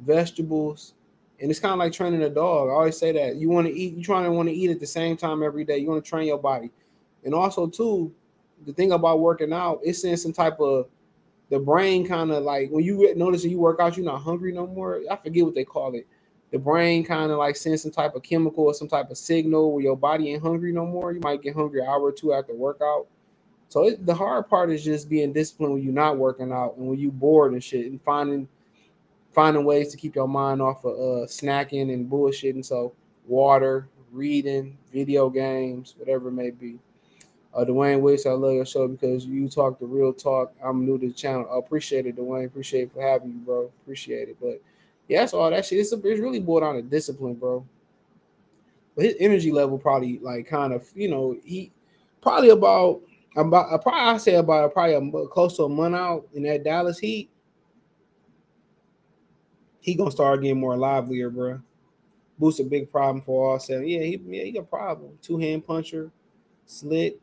vegetables, 0.00 0.94
and 1.40 1.48
it's 1.50 1.60
kind 1.60 1.72
of 1.72 1.78
like 1.78 1.92
training 1.92 2.22
a 2.22 2.28
dog. 2.28 2.68
I 2.68 2.72
always 2.72 2.98
say 2.98 3.12
that 3.12 3.36
you 3.36 3.48
want 3.48 3.68
to 3.68 3.72
eat, 3.72 3.94
you 3.94 4.02
trying 4.02 4.24
to 4.24 4.32
want 4.32 4.48
to 4.48 4.54
eat 4.54 4.70
at 4.70 4.80
the 4.80 4.86
same 4.86 5.16
time 5.16 5.44
every 5.44 5.64
day. 5.64 5.78
You 5.78 5.88
want 5.88 6.04
to 6.04 6.08
train 6.08 6.26
your 6.26 6.38
body, 6.38 6.72
and 7.24 7.32
also 7.32 7.68
too, 7.68 8.12
the 8.66 8.72
thing 8.72 8.92
about 8.92 9.20
working 9.20 9.52
out, 9.52 9.80
it's 9.84 10.02
in 10.04 10.16
some 10.16 10.32
type 10.32 10.58
of 10.58 10.88
the 11.50 11.58
brain 11.58 12.06
kind 12.06 12.32
of 12.32 12.42
like 12.42 12.70
when 12.70 12.84
you 12.84 13.14
notice 13.14 13.42
that 13.42 13.48
you 13.48 13.58
work 13.58 13.78
out, 13.80 13.96
you're 13.96 14.06
not 14.06 14.22
hungry 14.22 14.52
no 14.52 14.66
more. 14.66 15.02
I 15.08 15.16
forget 15.16 15.44
what 15.44 15.54
they 15.54 15.64
call 15.64 15.94
it. 15.94 16.06
The 16.50 16.58
brain 16.58 17.04
kind 17.04 17.30
of 17.30 17.38
like 17.38 17.54
sends 17.54 17.82
some 17.82 17.92
type 17.92 18.16
of 18.16 18.24
chemical 18.24 18.64
or 18.64 18.74
some 18.74 18.88
type 18.88 19.10
of 19.10 19.16
signal 19.16 19.72
where 19.72 19.84
your 19.84 19.96
body 19.96 20.32
ain't 20.32 20.42
hungry 20.42 20.72
no 20.72 20.84
more. 20.84 21.12
You 21.12 21.20
might 21.20 21.42
get 21.42 21.54
hungry 21.54 21.80
an 21.80 21.86
hour 21.86 22.02
or 22.02 22.12
two 22.12 22.32
after 22.32 22.54
workout. 22.54 23.06
So 23.70 23.86
it, 23.86 24.04
the 24.04 24.12
hard 24.12 24.48
part 24.48 24.72
is 24.72 24.82
just 24.82 25.08
being 25.08 25.32
disciplined 25.32 25.74
when 25.74 25.82
you're 25.84 25.92
not 25.92 26.18
working 26.18 26.50
out 26.50 26.76
and 26.76 26.88
when 26.88 26.98
you 26.98 27.12
bored 27.12 27.52
and 27.52 27.62
shit 27.62 27.86
and 27.86 28.02
finding 28.02 28.48
finding 29.32 29.64
ways 29.64 29.92
to 29.92 29.96
keep 29.96 30.16
your 30.16 30.26
mind 30.26 30.60
off 30.60 30.84
of 30.84 30.94
uh, 30.94 31.26
snacking 31.26 31.94
and 31.94 32.10
bullshitting. 32.10 32.64
So 32.64 32.92
water, 33.28 33.86
reading, 34.10 34.76
video 34.92 35.30
games, 35.30 35.94
whatever 35.96 36.30
it 36.30 36.32
may 36.32 36.50
be. 36.50 36.80
Uh, 37.54 37.64
Dwayne 37.64 38.00
Wicks, 38.00 38.26
I 38.26 38.32
love 38.32 38.54
your 38.54 38.66
show 38.66 38.88
because 38.88 39.24
you 39.24 39.48
talk 39.48 39.78
the 39.78 39.86
real 39.86 40.12
talk. 40.12 40.52
I'm 40.64 40.84
new 40.84 40.98
to 40.98 41.06
the 41.06 41.12
channel. 41.12 41.48
I 41.52 41.58
appreciate 41.58 42.06
it, 42.06 42.16
Dwayne. 42.16 42.46
Appreciate 42.46 42.82
it 42.82 42.92
for 42.92 43.02
having 43.02 43.28
you, 43.28 43.38
bro. 43.38 43.70
Appreciate 43.82 44.30
it. 44.30 44.36
But 44.40 44.60
yeah, 45.06 45.20
that's 45.20 45.32
all 45.32 45.48
that 45.48 45.64
shit. 45.64 45.78
It's, 45.78 45.92
a, 45.92 45.96
it's 45.96 46.20
really 46.20 46.40
boiled 46.40 46.64
down 46.64 46.74
to 46.74 46.82
discipline, 46.82 47.34
bro. 47.34 47.64
But 48.96 49.04
his 49.04 49.14
energy 49.20 49.52
level 49.52 49.78
probably 49.78 50.18
like 50.18 50.48
kind 50.48 50.72
of, 50.72 50.90
you 50.96 51.08
know, 51.08 51.36
he 51.44 51.70
probably 52.20 52.50
about 52.50 53.00
about 53.36 53.82
probably 53.82 54.00
I 54.00 54.16
say 54.18 54.34
about 54.34 54.72
probably 54.72 54.94
a, 54.94 55.26
close 55.28 55.56
to 55.56 55.64
a 55.64 55.68
month 55.68 55.94
out 55.94 56.28
in 56.34 56.42
that 56.44 56.64
Dallas 56.64 56.98
Heat. 56.98 57.30
He 59.80 59.94
gonna 59.94 60.10
start 60.10 60.42
getting 60.42 60.60
more 60.60 60.76
livelier, 60.76 61.30
bro. 61.30 61.60
Boost 62.38 62.60
a 62.60 62.64
big 62.64 62.90
problem 62.90 63.22
for 63.22 63.52
all 63.52 63.58
seven. 63.58 63.86
Yeah, 63.86 64.00
he 64.00 64.20
yeah, 64.26 64.44
he 64.44 64.52
got 64.52 64.60
a 64.60 64.64
problem. 64.64 65.18
Two 65.22 65.38
hand 65.38 65.66
puncher, 65.66 66.10
slit. 66.66 67.20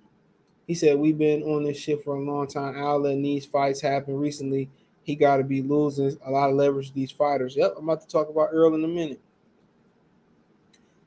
He 0.65 0.75
said 0.75 0.97
we've 0.97 1.17
been 1.17 1.43
on 1.43 1.63
this 1.63 1.77
shit 1.77 2.03
for 2.03 2.15
a 2.15 2.21
long 2.21 2.47
time. 2.47 2.75
Al 2.75 2.99
letting 2.99 3.21
these 3.21 3.45
fights 3.45 3.81
happen 3.81 4.15
recently. 4.15 4.69
He 5.03 5.15
got 5.15 5.37
to 5.37 5.43
be 5.43 5.61
losing 5.61 6.17
a 6.25 6.29
lot 6.29 6.49
of 6.49 6.57
leverage 6.57 6.89
to 6.89 6.93
these 6.93 7.11
fighters. 7.11 7.55
Yep, 7.55 7.75
I'm 7.77 7.85
about 7.85 8.01
to 8.01 8.07
talk 8.07 8.27
about 8.29 8.49
Earl 8.51 8.75
in 8.75 8.83
a 8.83 8.87
minute. 8.87 9.21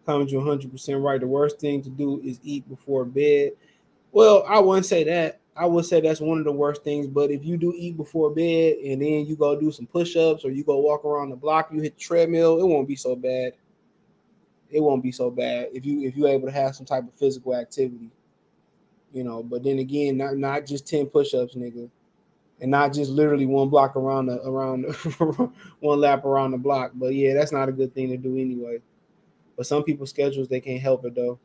Coming 0.07 0.27
to 0.29 0.37
100% 0.37 1.05
right. 1.05 1.21
The 1.21 1.27
worst 1.27 1.61
thing 1.61 1.83
to 1.83 1.91
do 1.91 2.19
is 2.25 2.41
eat 2.43 2.67
before 2.67 3.05
bed. 3.05 3.53
Well, 4.13 4.45
I 4.49 4.59
wouldn't 4.59 4.87
say 4.87 5.05
that. 5.05 5.41
I 5.57 5.67
would 5.67 5.85
say 5.85 6.01
that's 6.01 6.21
one 6.21 6.39
of 6.39 6.45
the 6.45 6.53
worst 6.53 6.83
things. 6.83 7.07
But 7.07 7.31
if 7.31 7.45
you 7.45 7.57
do 7.57 7.75
eat 7.77 7.97
before 7.97 8.31
bed 8.31 8.77
and 8.79 9.03
then 9.03 9.27
you 9.27 9.37
go 9.37 9.59
do 9.59 9.71
some 9.71 9.87
push-ups 9.87 10.45
or 10.45 10.51
you 10.51 10.65
go 10.65 10.79
walk 10.79 11.05
around 11.05 11.31
the 11.31 11.37
block, 11.37 11.71
you 11.73 11.81
hit 11.81 11.97
the 11.97 12.01
treadmill, 12.01 12.61
it 12.61 12.67
won't 12.67 12.89
be 12.89 12.97
so 12.97 13.15
bad. 13.15 13.53
It 14.71 14.81
won't 14.81 15.03
be 15.03 15.13
so 15.13 15.31
bad 15.31 15.69
if 15.73 15.85
you 15.85 16.07
if 16.07 16.17
you're 16.17 16.29
able 16.29 16.47
to 16.47 16.53
have 16.53 16.77
some 16.77 16.87
type 16.87 17.03
of 17.03 17.13
physical 17.15 17.57
activity. 17.57 18.11
You 19.13 19.25
know, 19.25 19.43
but 19.43 19.65
then 19.65 19.81
again, 19.81 20.17
not 20.17 20.37
not 20.37 20.65
just 20.65 20.87
10 20.87 21.07
push-ups, 21.07 21.57
nigga. 21.57 21.91
And 22.61 22.71
not 22.71 22.93
just 22.93 23.11
literally 23.11 23.47
one 23.47 23.69
block 23.69 23.97
around 23.97 24.27
the 24.27 24.41
around 24.47 24.83
the, 24.83 25.51
one 25.81 26.01
lap 26.01 26.25
around 26.25 26.53
the 26.53 26.59
block. 26.59 26.93
But 26.95 27.15
yeah, 27.15 27.35
that's 27.35 27.53
not 27.53 27.69
a 27.69 27.73
good 27.73 27.95
thing 27.95 28.11
to 28.11 28.17
do 28.17 28.37
anyway. 28.37 28.79
But 29.57 29.67
some 29.67 29.83
people's 29.83 30.11
schedules 30.11 30.49
they 30.49 30.61
can't 30.61 30.81
help 30.81 31.05
it 31.05 31.15
though. 31.15 31.39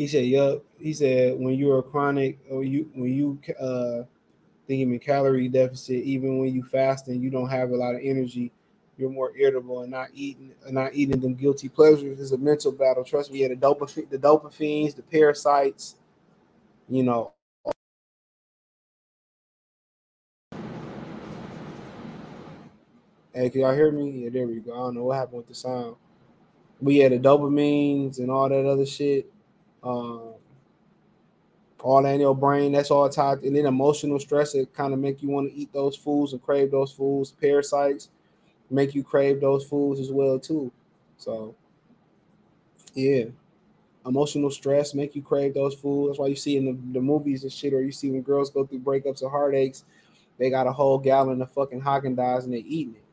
He 0.00 0.06
said, 0.08 0.24
"Yup." 0.24 0.64
He 0.80 0.94
said, 0.94 1.38
"When 1.38 1.56
you're 1.56 1.80
a 1.80 1.82
chronic, 1.82 2.38
or 2.50 2.64
you 2.64 2.90
when 2.94 3.12
you 3.12 3.38
uh 3.60 4.04
thinking 4.66 4.94
in 4.94 4.98
calorie 4.98 5.48
deficit, 5.48 6.04
even 6.04 6.38
when 6.38 6.54
you 6.54 6.62
fast 6.62 7.08
and 7.08 7.22
you 7.22 7.28
don't 7.28 7.50
have 7.50 7.70
a 7.70 7.76
lot 7.76 7.94
of 7.94 8.00
energy, 8.02 8.50
you're 8.96 9.10
more 9.10 9.36
irritable 9.36 9.82
and 9.82 9.90
not 9.90 10.08
eating 10.14 10.54
and 10.64 10.74
not 10.74 10.94
eating 10.94 11.20
them 11.20 11.34
guilty 11.34 11.68
pleasures 11.68 12.18
is 12.18 12.32
a 12.32 12.38
mental 12.38 12.72
battle. 12.72 13.04
Trust 13.04 13.30
me. 13.30 13.40
Yeah, 13.40 13.48
the 13.48 13.56
dopamine, 13.56 14.08
the 14.08 14.18
dopamines, 14.18 14.96
the 14.96 15.02
parasites, 15.02 15.96
you 16.88 17.02
know." 17.02 17.34
Hey, 23.34 23.50
can 23.50 23.60
y'all 23.62 23.74
hear 23.74 23.92
me? 23.92 24.10
Yeah, 24.24 24.30
there 24.30 24.46
we 24.46 24.60
go. 24.60 24.72
I 24.72 24.76
don't 24.78 24.94
know 24.96 25.04
what 25.04 25.16
happened 25.18 25.38
with 25.38 25.48
the 25.48 25.54
sound. 25.54 25.96
But 26.82 26.94
yeah, 26.94 27.08
the 27.10 27.18
dopamines 27.18 28.18
and 28.18 28.30
all 28.30 28.48
that 28.48 28.66
other 28.66 28.86
shit 28.86 29.30
um, 29.82 30.34
all 31.82 32.04
in 32.04 32.20
your 32.20 32.34
brain, 32.34 32.72
that's 32.72 32.90
all 32.90 33.08
tied. 33.08 33.42
And 33.42 33.56
then 33.56 33.66
emotional 33.66 34.18
stress, 34.18 34.54
it 34.54 34.72
kind 34.74 34.92
of 34.92 34.98
make 34.98 35.22
you 35.22 35.28
want 35.28 35.50
to 35.50 35.56
eat 35.56 35.72
those 35.72 35.96
foods 35.96 36.32
and 36.32 36.42
crave 36.42 36.70
those 36.70 36.92
foods. 36.92 37.32
Parasites 37.32 38.10
make 38.70 38.94
you 38.94 39.02
crave 39.02 39.40
those 39.40 39.64
foods 39.64 40.00
as 40.00 40.10
well 40.10 40.38
too. 40.38 40.70
So, 41.16 41.54
yeah, 42.94 43.24
emotional 44.06 44.50
stress 44.50 44.94
make 44.94 45.14
you 45.14 45.22
crave 45.22 45.54
those 45.54 45.74
foods. 45.74 46.10
That's 46.10 46.18
why 46.20 46.26
you 46.28 46.36
see 46.36 46.56
in 46.56 46.64
the, 46.66 46.78
the 46.92 47.00
movies 47.00 47.42
and 47.42 47.52
shit, 47.52 47.72
or 47.72 47.82
you 47.82 47.92
see 47.92 48.10
when 48.10 48.22
girls 48.22 48.50
go 48.50 48.66
through 48.66 48.80
breakups 48.80 49.22
or 49.22 49.30
heartaches, 49.30 49.84
they 50.38 50.50
got 50.50 50.66
a 50.66 50.72
whole 50.72 50.98
gallon 50.98 51.42
of 51.42 51.50
fucking 51.50 51.82
Haagen 51.82 52.16
Dazs 52.16 52.44
and 52.44 52.52
they 52.52 52.58
eating 52.58 52.94
it. 52.94 53.04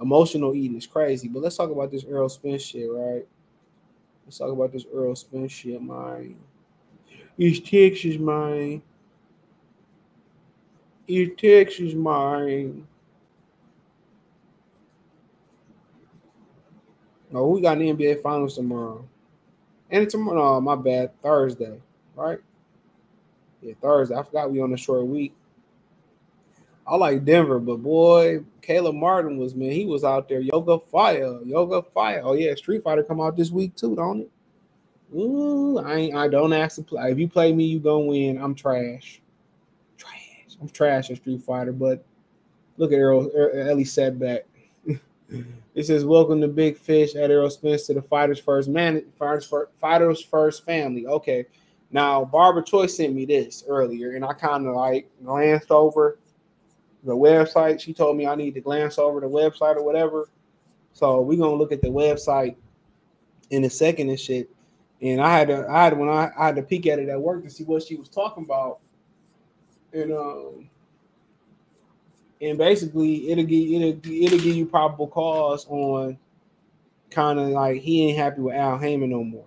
Emotional 0.00 0.54
eating 0.54 0.76
is 0.76 0.86
crazy. 0.86 1.26
But 1.28 1.42
let's 1.42 1.56
talk 1.56 1.70
about 1.70 1.90
this 1.90 2.04
Errol 2.04 2.28
Spence 2.28 2.62
shit, 2.62 2.90
right? 2.90 3.26
Let's 4.26 4.38
talk 4.38 4.50
about 4.50 4.72
this 4.72 4.84
Earl 4.92 5.14
Spence 5.14 5.52
shit, 5.52 5.80
man. 5.80 6.36
East 7.38 7.64
Texas, 7.64 8.18
man. 8.18 8.82
East 11.06 11.38
Texas, 11.38 11.94
man. 11.94 12.86
Oh, 17.32 17.50
we 17.50 17.60
got 17.60 17.78
the 17.78 17.92
NBA 17.92 18.20
Finals 18.20 18.56
tomorrow. 18.56 19.06
And 19.90 20.10
tomorrow, 20.10 20.56
oh, 20.56 20.60
my 20.60 20.74
bad, 20.74 21.10
Thursday, 21.22 21.80
right? 22.16 22.38
Yeah, 23.62 23.74
Thursday. 23.80 24.16
I 24.16 24.22
forgot 24.24 24.50
we 24.50 24.60
on 24.60 24.72
a 24.72 24.76
short 24.76 25.06
week. 25.06 25.34
I 26.88 26.94
like 26.96 27.24
Denver, 27.24 27.58
but 27.58 27.78
boy, 27.78 28.44
Caleb 28.62 28.94
Martin 28.94 29.38
was 29.38 29.54
man, 29.56 29.72
he 29.72 29.84
was 29.84 30.04
out 30.04 30.28
there. 30.28 30.40
Yoga 30.40 30.78
Fire, 30.78 31.40
Yoga 31.44 31.82
Fire. 31.82 32.22
Oh 32.24 32.34
yeah, 32.34 32.54
Street 32.54 32.84
Fighter 32.84 33.02
come 33.02 33.20
out 33.20 33.36
this 33.36 33.50
week 33.50 33.74
too, 33.74 33.96
don't 33.96 34.20
it? 34.20 34.30
Ooh, 35.14 35.78
I 35.78 36.12
I 36.14 36.28
don't 36.28 36.52
ask 36.52 36.76
to 36.76 36.82
play. 36.82 37.10
If 37.10 37.18
you 37.18 37.28
play 37.28 37.52
me, 37.52 37.64
you 37.64 37.80
gonna 37.80 38.04
win. 38.04 38.40
I'm 38.40 38.54
trash. 38.54 39.20
Trash. 39.98 40.56
I'm 40.60 40.68
trash 40.68 41.10
at 41.10 41.16
Street 41.16 41.42
Fighter, 41.42 41.72
but 41.72 42.04
look 42.76 42.92
at 42.92 42.98
Errol, 42.98 43.30
er, 43.34 43.68
Elie 43.68 43.84
Seckbach. 43.84 44.42
it 45.74 45.84
says, 45.84 46.04
"Welcome 46.04 46.40
to 46.40 46.48
Big 46.48 46.76
Fish 46.76 47.16
at 47.16 47.32
Errol 47.32 47.50
Spence 47.50 47.86
to 47.86 47.94
the 47.94 48.02
Fighters 48.02 48.38
First 48.38 48.68
Man, 48.68 49.04
Fighters 49.18 49.46
First, 49.46 49.72
Fighters 49.80 50.22
First 50.22 50.64
Family." 50.64 51.06
Okay, 51.08 51.46
now 51.90 52.24
Barbara 52.24 52.62
Choice 52.62 52.96
sent 52.96 53.12
me 53.12 53.24
this 53.24 53.64
earlier, 53.66 54.12
and 54.12 54.24
I 54.24 54.32
kind 54.34 54.68
of 54.68 54.76
like 54.76 55.10
glanced 55.24 55.72
over 55.72 56.18
the 57.06 57.16
website. 57.16 57.80
She 57.80 57.94
told 57.94 58.16
me 58.16 58.26
I 58.26 58.34
need 58.34 58.54
to 58.54 58.60
glance 58.60 58.98
over 58.98 59.20
the 59.20 59.28
website 59.28 59.76
or 59.76 59.84
whatever. 59.84 60.28
So 60.92 61.20
we're 61.20 61.38
gonna 61.38 61.56
look 61.56 61.72
at 61.72 61.82
the 61.82 61.88
website 61.88 62.56
in 63.50 63.64
a 63.64 63.70
second 63.70 64.10
and 64.10 64.18
shit. 64.20 64.50
And 65.02 65.20
I 65.20 65.30
had 65.30 65.48
to, 65.48 65.66
I 65.68 65.84
had 65.84 65.98
when 65.98 66.08
I, 66.08 66.30
I 66.38 66.46
had 66.46 66.56
to 66.56 66.62
peek 66.62 66.86
at 66.86 66.98
it 66.98 67.08
at 67.08 67.20
work 67.20 67.44
to 67.44 67.50
see 67.50 67.64
what 67.64 67.82
she 67.82 67.96
was 67.96 68.08
talking 68.08 68.44
about. 68.44 68.78
And 69.92 70.12
um 70.12 70.68
and 72.40 72.58
basically 72.58 73.30
it'll 73.30 73.44
give 73.44 73.70
it'll, 73.70 74.12
it'll 74.12 74.38
give 74.38 74.56
you 74.56 74.66
probable 74.66 75.06
cause 75.06 75.66
on 75.68 76.18
kind 77.10 77.38
of 77.38 77.48
like 77.48 77.80
he 77.80 78.08
ain't 78.08 78.18
happy 78.18 78.40
with 78.40 78.54
Al 78.54 78.78
Haymon 78.78 79.10
no 79.10 79.22
more. 79.22 79.46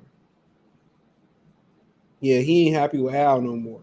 Yeah, 2.19 2.39
he 2.39 2.67
ain't 2.67 2.75
happy 2.75 2.97
with 2.99 3.15
Al 3.15 3.41
no 3.41 3.55
more. 3.55 3.81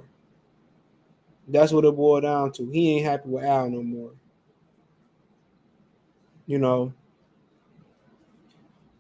That's 1.49 1.73
what 1.73 1.85
it 1.85 1.95
boiled 1.95 2.25
down 2.25 2.53
to. 2.53 2.69
He 2.71 2.97
ain't 2.97 3.07
happy 3.07 3.29
with 3.29 3.45
Al 3.45 3.71
no 3.71 3.83
more. 3.83 4.11
You 6.47 6.59
know, 6.59 6.93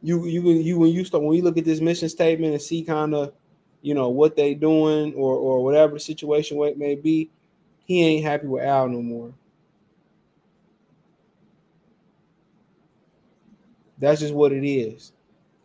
you 0.02 0.26
you 0.26 0.42
you 0.50 0.78
when 0.78 0.90
you 0.90 1.04
start 1.04 1.22
when 1.24 1.36
you 1.36 1.42
look 1.42 1.58
at 1.58 1.64
this 1.64 1.80
mission 1.80 2.08
statement 2.08 2.52
and 2.52 2.62
see 2.62 2.82
kind 2.82 3.14
of 3.14 3.32
you 3.82 3.94
know 3.94 4.08
what 4.08 4.36
they 4.36 4.54
doing 4.54 5.14
or 5.14 5.34
or 5.36 5.62
whatever 5.64 5.94
the 5.94 6.00
situation 6.00 6.58
may 6.76 6.94
be, 6.94 7.30
he 7.84 8.04
ain't 8.04 8.24
happy 8.24 8.46
with 8.46 8.64
Al 8.64 8.88
no 8.88 9.02
more. 9.02 9.32
That's 13.98 14.20
just 14.20 14.34
what 14.34 14.52
it 14.52 14.68
is. 14.68 15.12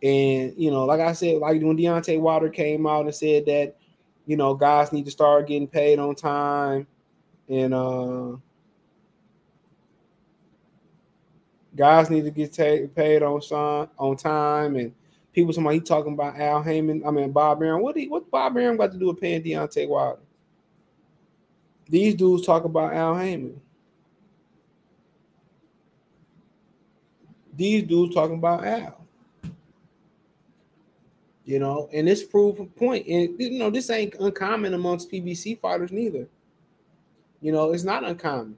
And 0.02 0.54
you 0.58 0.72
know, 0.72 0.86
like 0.86 1.00
I 1.00 1.14
said, 1.14 1.38
like 1.38 1.62
when 1.62 1.78
Deontay 1.78 2.20
Wilder 2.20 2.50
came 2.50 2.88
out 2.88 3.06
and 3.06 3.14
said 3.14 3.46
that 3.46 3.76
you 4.32 4.38
know, 4.38 4.54
guys 4.54 4.94
need 4.94 5.04
to 5.04 5.12
start 5.12 5.46
getting 5.46 5.68
paid 5.68 6.00
on 6.00 6.16
time 6.16 6.88
and 7.50 7.74
uh 7.74 8.32
guys 11.76 12.10
need 12.10 12.24
to 12.24 12.32
get 12.32 12.54
t- 12.54 12.88
paid 12.96 13.24
on 13.24 13.42
son, 13.42 13.90
on 14.00 14.16
time 14.16 14.78
and 14.78 14.94
people 15.34 15.52
somebody 15.52 15.80
he 15.80 15.84
talking 15.84 16.14
about 16.14 16.40
Al 16.40 16.64
Haymon, 16.64 17.04
I 17.06 17.12
mean 17.12 17.34
Bob 17.34 17.62
Arum. 17.62 17.82
What 17.82 17.98
he, 17.98 18.08
what 18.08 18.32
Bob 18.32 18.56
Arum 18.56 18.78
got 18.78 18.94
to 18.94 18.98
do 18.98 19.08
with 19.08 19.20
paying 19.20 19.44
Deontay 19.44 19.90
Wilder? 19.90 20.22
These 21.90 22.16
dudes 22.16 22.46
talk 22.46 22.64
about 22.64 22.94
Al 22.94 23.18
Haymon. 23.18 23.60
These 27.54 27.84
dudes 27.84 28.16
talking 28.16 28.38
about 28.38 28.66
Al. 28.66 29.01
You 31.52 31.60
know, 31.60 31.90
and 31.92 32.08
this 32.08 32.24
proof 32.24 32.60
a 32.60 32.66
point. 32.66 33.06
And 33.08 33.38
you 33.38 33.60
know, 33.60 33.70
this 33.70 33.90
ain't 33.90 34.16
uncommon 34.22 34.74
amongst 34.74 35.12
PBC 35.12 35.60
fighters 35.60 35.92
neither. 35.92 36.26
You 37.42 37.52
know, 37.52 37.74
it's 37.74 37.84
not 37.84 38.06
uncommon. 38.06 38.56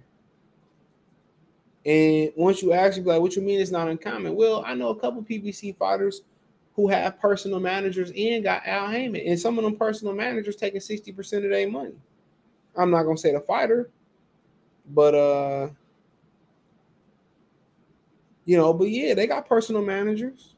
And 1.87 2.31
once 2.35 2.61
you 2.61 2.71
actually 2.71 3.05
like, 3.05 3.19
what 3.19 3.35
you 3.35 3.41
mean 3.41 3.59
it's 3.59 3.71
not 3.71 3.87
uncommon? 3.87 4.35
Well, 4.35 4.63
I 4.63 4.75
know 4.75 4.89
a 4.89 4.99
couple 4.99 5.23
PBC 5.23 5.75
fighters 5.75 6.21
who 6.75 6.87
have 6.87 7.19
personal 7.19 7.59
managers 7.59 8.11
and 8.15 8.43
got 8.43 8.61
Al 8.67 8.87
Haymon, 8.87 9.21
and 9.25 9.39
some 9.39 9.57
of 9.57 9.63
them 9.63 9.75
personal 9.75 10.13
managers 10.13 10.55
taking 10.55 10.79
60% 10.79 11.17
of 11.37 11.49
their 11.49 11.67
money. 11.67 11.95
I'm 12.75 12.91
not 12.91 13.05
gonna 13.05 13.17
say 13.17 13.33
the 13.33 13.39
fighter, 13.39 13.89
but 14.93 15.15
uh 15.15 15.69
You 18.45 18.57
know, 18.57 18.71
but 18.71 18.89
yeah, 18.89 19.15
they 19.15 19.25
got 19.25 19.49
personal 19.49 19.81
managers. 19.81 20.52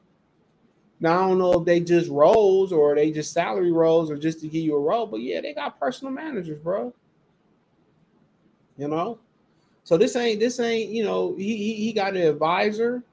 Now 1.06 1.24
I 1.24 1.28
don't 1.28 1.38
know 1.38 1.54
if 1.54 1.66
they 1.66 1.82
just 1.82 2.10
roles 2.10 2.74
or 2.74 2.96
they 2.96 3.12
just 3.12 3.32
salary 3.32 3.72
roles 3.72 4.10
or 4.10 4.18
just 4.18 4.42
to 4.42 4.48
give 4.48 4.64
you 4.64 4.76
a 4.76 4.80
role, 4.80 5.06
but 5.06 5.22
yeah, 5.22 5.40
they 5.40 5.54
got 5.54 5.80
personal 5.80 6.12
managers, 6.12 6.58
bro. 6.58 6.92
You 8.76 8.88
know, 8.88 9.20
so 9.84 9.98
this 9.98 10.16
ain't 10.16 10.40
this 10.40 10.60
ain't 10.60 10.90
you 10.90 11.04
know 11.04 11.36
he 11.36 11.58
he, 11.58 11.74
he 11.76 11.94
got 11.94 12.16
an 12.16 12.24
advisor. 12.24 13.04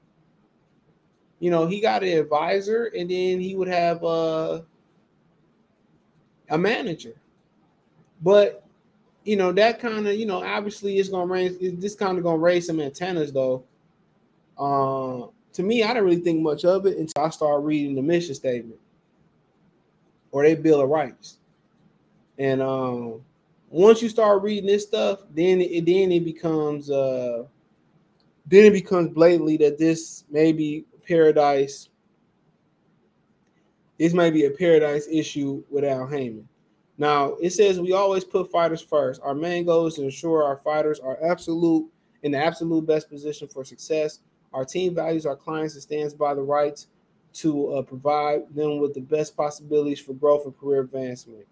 You 1.39 1.51
know, 1.51 1.67
he 1.67 1.79
got 1.79 2.01
an 2.01 2.17
advisor, 2.17 2.85
and 2.97 3.11
then 3.11 3.39
he 3.39 3.53
would 3.53 3.67
have 3.67 4.03
uh, 4.03 4.61
a 6.49 6.57
manager. 6.57 7.13
But 8.23 8.65
you 9.23 9.35
know 9.35 9.51
that 9.51 9.79
kind 9.79 10.07
of 10.07 10.15
you 10.15 10.25
know 10.25 10.43
obviously 10.43 10.97
it's 10.97 11.09
gonna 11.09 11.31
raise 11.31 11.59
this 11.79 11.93
kind 11.93 12.17
of 12.17 12.23
gonna 12.23 12.39
raise 12.39 12.65
some 12.65 12.79
antennas 12.79 13.31
though. 13.31 13.63
Uh, 14.57 15.27
to 15.53 15.63
me, 15.63 15.83
I 15.83 15.89
didn't 15.89 16.05
really 16.05 16.21
think 16.21 16.41
much 16.41 16.65
of 16.65 16.85
it 16.85 16.97
until 16.97 17.23
I 17.23 17.29
started 17.29 17.65
reading 17.65 17.95
the 17.95 18.01
mission 18.01 18.35
statement 18.35 18.79
or 20.31 20.43
they 20.43 20.55
bill 20.55 20.81
of 20.81 20.89
rights. 20.89 21.37
And 22.37 22.61
um, 22.61 23.21
once 23.69 24.01
you 24.01 24.09
start 24.09 24.41
reading 24.41 24.65
this 24.65 24.83
stuff, 24.83 25.19
then 25.31 25.61
it 25.61 25.85
then 25.85 26.11
it 26.11 26.25
becomes 26.25 26.89
uh, 26.89 27.43
then 28.47 28.65
it 28.65 28.73
becomes 28.73 29.09
blatantly 29.09 29.57
that 29.57 29.77
this 29.77 30.25
may 30.29 30.51
be 30.51 30.85
paradise. 31.07 31.89
This 33.99 34.13
may 34.13 34.31
be 34.31 34.45
a 34.45 34.49
paradise 34.49 35.07
issue 35.09 35.63
with 35.69 35.83
Al. 35.83 36.09
Now 36.97 37.35
it 37.41 37.51
says 37.51 37.79
we 37.79 37.93
always 37.93 38.23
put 38.23 38.51
fighters 38.51 38.81
first. 38.81 39.21
Our 39.23 39.35
main 39.35 39.65
goal 39.65 39.85
is 39.85 39.95
to 39.95 40.03
ensure 40.03 40.43
our 40.43 40.57
fighters 40.57 40.99
are 40.99 41.17
absolute 41.23 41.89
in 42.23 42.31
the 42.31 42.37
absolute 42.37 42.87
best 42.87 43.09
position 43.09 43.47
for 43.47 43.63
success. 43.63 44.19
Our 44.53 44.65
team 44.65 44.95
values 44.95 45.25
our 45.25 45.35
clients 45.35 45.73
and 45.73 45.83
stands 45.83 46.13
by 46.13 46.33
the 46.33 46.41
rights 46.41 46.87
to 47.33 47.73
uh, 47.73 47.81
provide 47.81 48.53
them 48.53 48.79
with 48.79 48.93
the 48.93 49.01
best 49.01 49.35
possibilities 49.35 49.99
for 49.99 50.13
growth 50.13 50.45
and 50.45 50.57
career 50.57 50.81
advancement. 50.81 51.45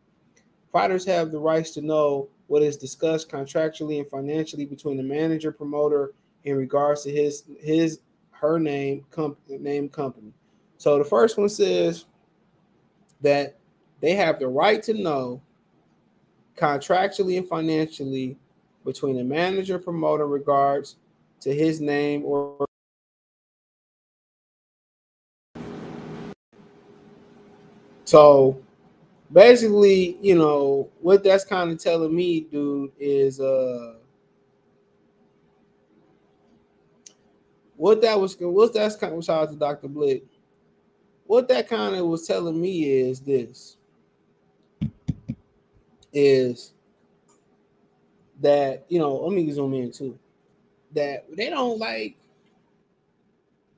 Fighters 0.72 1.06
have 1.06 1.32
the 1.32 1.40
rights 1.40 1.72
to 1.72 1.82
know 1.82 2.30
what 2.48 2.62
is 2.62 2.78
discussed 2.78 3.30
contractually 3.30 4.00
and 4.00 4.10
financially 4.10 4.66
between 4.66 4.98
the 4.98 5.04
manager 5.04 5.52
promoter 5.52 6.14
in 6.44 6.56
regards 6.56 7.04
to 7.04 7.12
his 7.12 7.44
his 7.60 8.00
her 8.32 8.60
name 8.60 9.06
comp, 9.12 9.38
name 9.48 9.90
company. 9.90 10.34
So 10.78 10.98
the 10.98 11.06
first 11.06 11.38
one 11.38 11.50
says 11.50 12.06
that 13.22 13.58
they 14.00 14.16
have 14.16 14.40
the 14.40 14.48
right 14.48 14.82
to 14.84 14.94
know 14.94 15.42
contractually 16.56 17.38
and 17.38 17.48
financially 17.48 18.38
between 18.86 19.18
the 19.18 19.24
manager 19.24 19.78
promoter 19.78 20.28
regards 20.28 20.96
to 21.42 21.54
his 21.54 21.82
name 21.82 22.24
or 22.26 22.66
so 28.12 28.62
basically 29.32 30.18
you 30.22 30.36
know 30.36 30.90
what 31.00 31.24
that's 31.24 31.46
kind 31.46 31.72
of 31.72 31.82
telling 31.82 32.14
me 32.14 32.42
dude 32.42 32.92
is 33.00 33.40
uh 33.40 33.96
what 37.78 38.02
that 38.02 38.20
was 38.20 38.36
what 38.40 38.74
that's 38.74 38.98
kind 38.98 39.14
of 39.14 39.24
shout 39.24 39.44
out 39.44 39.50
to 39.50 39.56
dr 39.56 39.88
blick 39.88 40.26
what 41.26 41.48
that 41.48 41.70
kind 41.70 41.96
of 41.96 42.06
was 42.06 42.28
telling 42.28 42.60
me 42.60 42.84
is 42.84 43.22
this 43.22 43.78
is 46.12 46.74
that 48.42 48.86
you 48.90 49.00
know, 49.00 49.16
let 49.16 49.34
me 49.34 49.50
zoom 49.52 49.74
in 49.74 49.92
too. 49.92 50.18
That 50.94 51.26
they 51.36 51.50
don't 51.50 51.80
like 51.80 52.18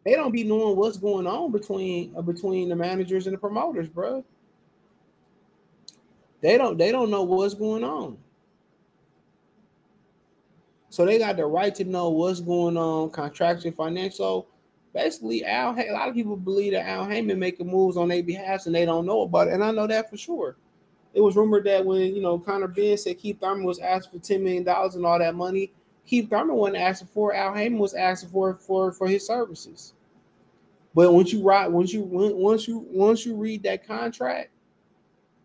they 0.03 0.13
don't 0.13 0.31
be 0.31 0.43
knowing 0.43 0.75
what's 0.75 0.97
going 0.97 1.27
on 1.27 1.51
between 1.51 2.13
uh, 2.15 2.21
between 2.21 2.69
the 2.69 2.75
managers 2.75 3.27
and 3.27 3.33
the 3.33 3.37
promoters, 3.37 3.87
bro. 3.87 4.23
They 6.41 6.57
don't 6.57 6.77
they 6.77 6.91
don't 6.91 7.09
know 7.09 7.23
what's 7.23 7.53
going 7.53 7.83
on. 7.83 8.17
So 10.89 11.05
they 11.05 11.17
got 11.17 11.37
the 11.37 11.45
right 11.45 11.73
to 11.75 11.83
know 11.85 12.09
what's 12.09 12.39
going 12.39 12.77
on 12.77 13.09
contractually, 13.09 13.75
financial. 13.75 14.47
Basically, 14.93 15.43
Al 15.43 15.75
a 15.79 15.91
lot 15.91 16.09
of 16.09 16.13
people 16.13 16.35
believe 16.35 16.73
that 16.73 16.87
Al 16.87 17.05
Haymon 17.05 17.39
making 17.39 17.67
moves 17.67 17.97
on 17.97 18.09
their 18.09 18.21
behalf 18.21 18.67
and 18.67 18.75
they 18.75 18.85
don't 18.85 19.05
know 19.05 19.21
about 19.21 19.47
it, 19.47 19.53
and 19.53 19.63
I 19.63 19.71
know 19.71 19.87
that 19.87 20.09
for 20.09 20.17
sure 20.17 20.55
it 21.13 21.21
was 21.21 21.35
rumored 21.35 21.63
that 21.65 21.85
when 21.85 22.15
you 22.15 22.21
know 22.21 22.39
Conor 22.39 22.67
Benn 22.67 22.97
said 22.97 23.17
Keith 23.19 23.39
Thurman 23.39 23.63
was 23.63 23.79
asked 23.79 24.11
for 24.11 24.19
ten 24.19 24.43
million 24.43 24.63
dollars 24.63 24.95
and 24.95 25.05
all 25.05 25.19
that 25.19 25.35
money, 25.35 25.71
Keith 26.05 26.29
Thurman 26.29 26.55
wasn't 26.55 26.77
asking 26.77 27.07
for. 27.07 27.33
Al 27.33 27.53
Haymon 27.53 27.79
was 27.79 27.93
asking 27.93 28.29
for 28.29 28.55
for 28.55 28.91
for 28.91 29.07
his 29.07 29.25
services. 29.25 29.93
But 30.93 31.13
once 31.13 31.33
you 31.33 31.41
write, 31.41 31.71
once 31.71 31.93
you 31.93 32.01
once 32.01 32.67
you 32.67 32.85
once 32.89 33.25
you 33.25 33.35
read 33.35 33.63
that 33.63 33.87
contract 33.87 34.49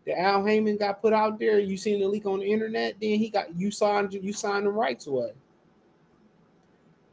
that 0.05 0.19
Al 0.19 0.45
Haymon 0.45 0.77
got 0.77 1.01
put 1.01 1.13
out 1.13 1.39
there, 1.39 1.59
you 1.59 1.77
seen 1.77 1.99
the 1.99 2.07
leak 2.07 2.25
on 2.25 2.39
the 2.39 2.45
internet, 2.45 2.95
then 3.01 3.17
he 3.17 3.29
got 3.29 3.55
you 3.55 3.71
signed 3.71 4.13
you 4.13 4.33
signed 4.33 4.65
the 4.65 4.71
rights 4.71 5.07
away. 5.07 5.31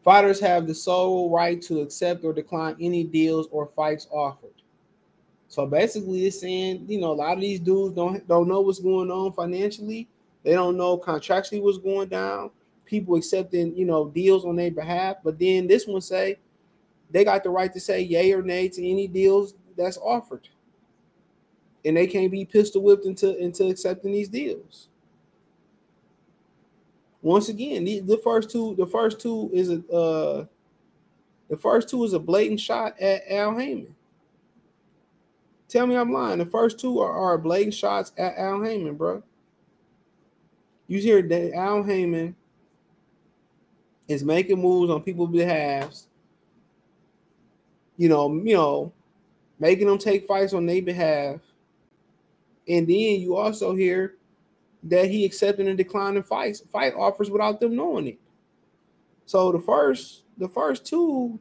Fighters 0.03 0.39
have 0.41 0.67
the 0.67 0.75
sole 0.75 1.31
right 1.31 1.61
to 1.63 1.81
accept 1.81 2.25
or 2.25 2.33
decline 2.33 2.77
any 2.81 3.05
deals 3.05 3.49
or 3.51 3.67
fights 3.67 4.07
offered. 4.11 4.51
So 5.49 5.67
basically, 5.67 6.27
it's 6.27 6.41
saying 6.41 6.85
you 6.89 7.01
know 7.01 7.13
a 7.13 7.15
lot 7.15 7.35
of 7.35 7.41
these 7.41 7.61
dudes 7.61 7.95
don't 7.95 8.27
don't 8.29 8.49
know 8.49 8.61
what's 8.61 8.81
going 8.81 9.11
on 9.11 9.33
financially. 9.33 10.09
They 10.43 10.53
don't 10.53 10.77
know 10.77 10.99
contractually 10.99 11.63
what's 11.63 11.79
going 11.79 12.09
down. 12.09 12.51
People 12.87 13.17
accepting 13.17 13.77
you 13.77 13.85
know 13.85 14.09
deals 14.09 14.45
on 14.45 14.57
their 14.57 14.71
behalf, 14.71 15.17
but 15.23 15.39
then 15.39 15.67
this 15.67 15.87
one 15.87 16.01
say 16.01 16.39
they 17.11 17.25
got 17.25 17.43
the 17.43 17.51
right 17.51 17.73
to 17.73 17.81
say 17.81 18.01
yay 18.01 18.33
or 18.33 18.43
nay 18.43 18.69
to 18.69 18.89
any 18.89 19.07
deals 19.07 19.55
that's 19.77 19.99
offered, 19.99 20.49
and 21.85 21.97
they 21.97 22.07
can't 22.07 22.33
be 22.33 22.45
pistol 22.45 22.83
whipped 22.83 23.05
into 23.05 23.37
into 23.39 23.67
accepting 23.67 24.13
these 24.13 24.29
deals. 24.29 24.89
Once 27.23 27.49
again, 27.49 27.85
the, 27.85 28.01
the 28.01 28.19
first 28.19 28.51
two, 28.51 28.77
the 28.77 28.87
first 28.87 29.21
two 29.21 29.51
is 29.53 29.69
a 29.69 29.83
uh, 29.93 30.45
the 31.49 31.57
first 31.57 31.89
two 31.89 32.05
is 32.05 32.13
a 32.13 32.19
blatant 32.21 32.61
shot 32.61 32.99
at 33.01 33.23
Al 33.31 33.57
Haymon. 33.59 33.95
Tell 35.69 35.87
me 35.87 35.97
I'm 35.97 36.13
lying. 36.13 36.39
The 36.39 36.47
first 36.47 36.79
two 36.79 37.01
are, 37.01 37.13
are 37.13 37.39
blatant 37.39 37.75
shots 37.75 38.13
at 38.17 38.37
Al 38.37 38.63
Haymon, 38.63 38.95
bro. 38.95 39.23
You 40.87 41.01
hear 41.01 41.23
that 41.23 41.53
Al 41.55 41.83
Haymon 41.83 42.37
is 44.09 44.25
making 44.25 44.61
moves 44.61 44.91
on 44.91 45.03
people's 45.03 45.31
behalves. 45.31 46.07
You 47.97 48.09
know, 48.09 48.33
you 48.33 48.55
know, 48.55 48.93
making 49.59 49.87
them 49.87 49.99
take 49.99 50.27
fights 50.27 50.53
on 50.53 50.67
their 50.67 50.83
behalf. 50.83 51.41
And 52.69 52.87
then 52.87 53.21
you 53.21 53.37
also 53.37 53.75
hear 53.75 54.17
that 54.85 55.11
he 55.11 55.25
accepted 55.25 55.67
and 55.67 55.79
declining 55.79 56.23
fights, 56.23 56.61
fight 56.73 56.95
offers 56.95 57.31
without 57.31 57.61
them 57.61 57.77
knowing 57.77 58.09
it. 58.09 58.19
So 59.25 59.51
the 59.51 59.59
first, 59.59 60.23
the 60.39 60.49
first 60.49 60.85
two 60.85 61.39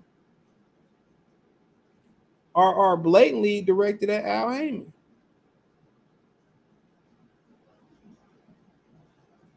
are, 2.55 2.73
are 2.73 2.97
blatantly 2.97 3.61
directed 3.61 4.09
at 4.09 4.25
Al 4.25 4.51
Haymon. 4.51 4.93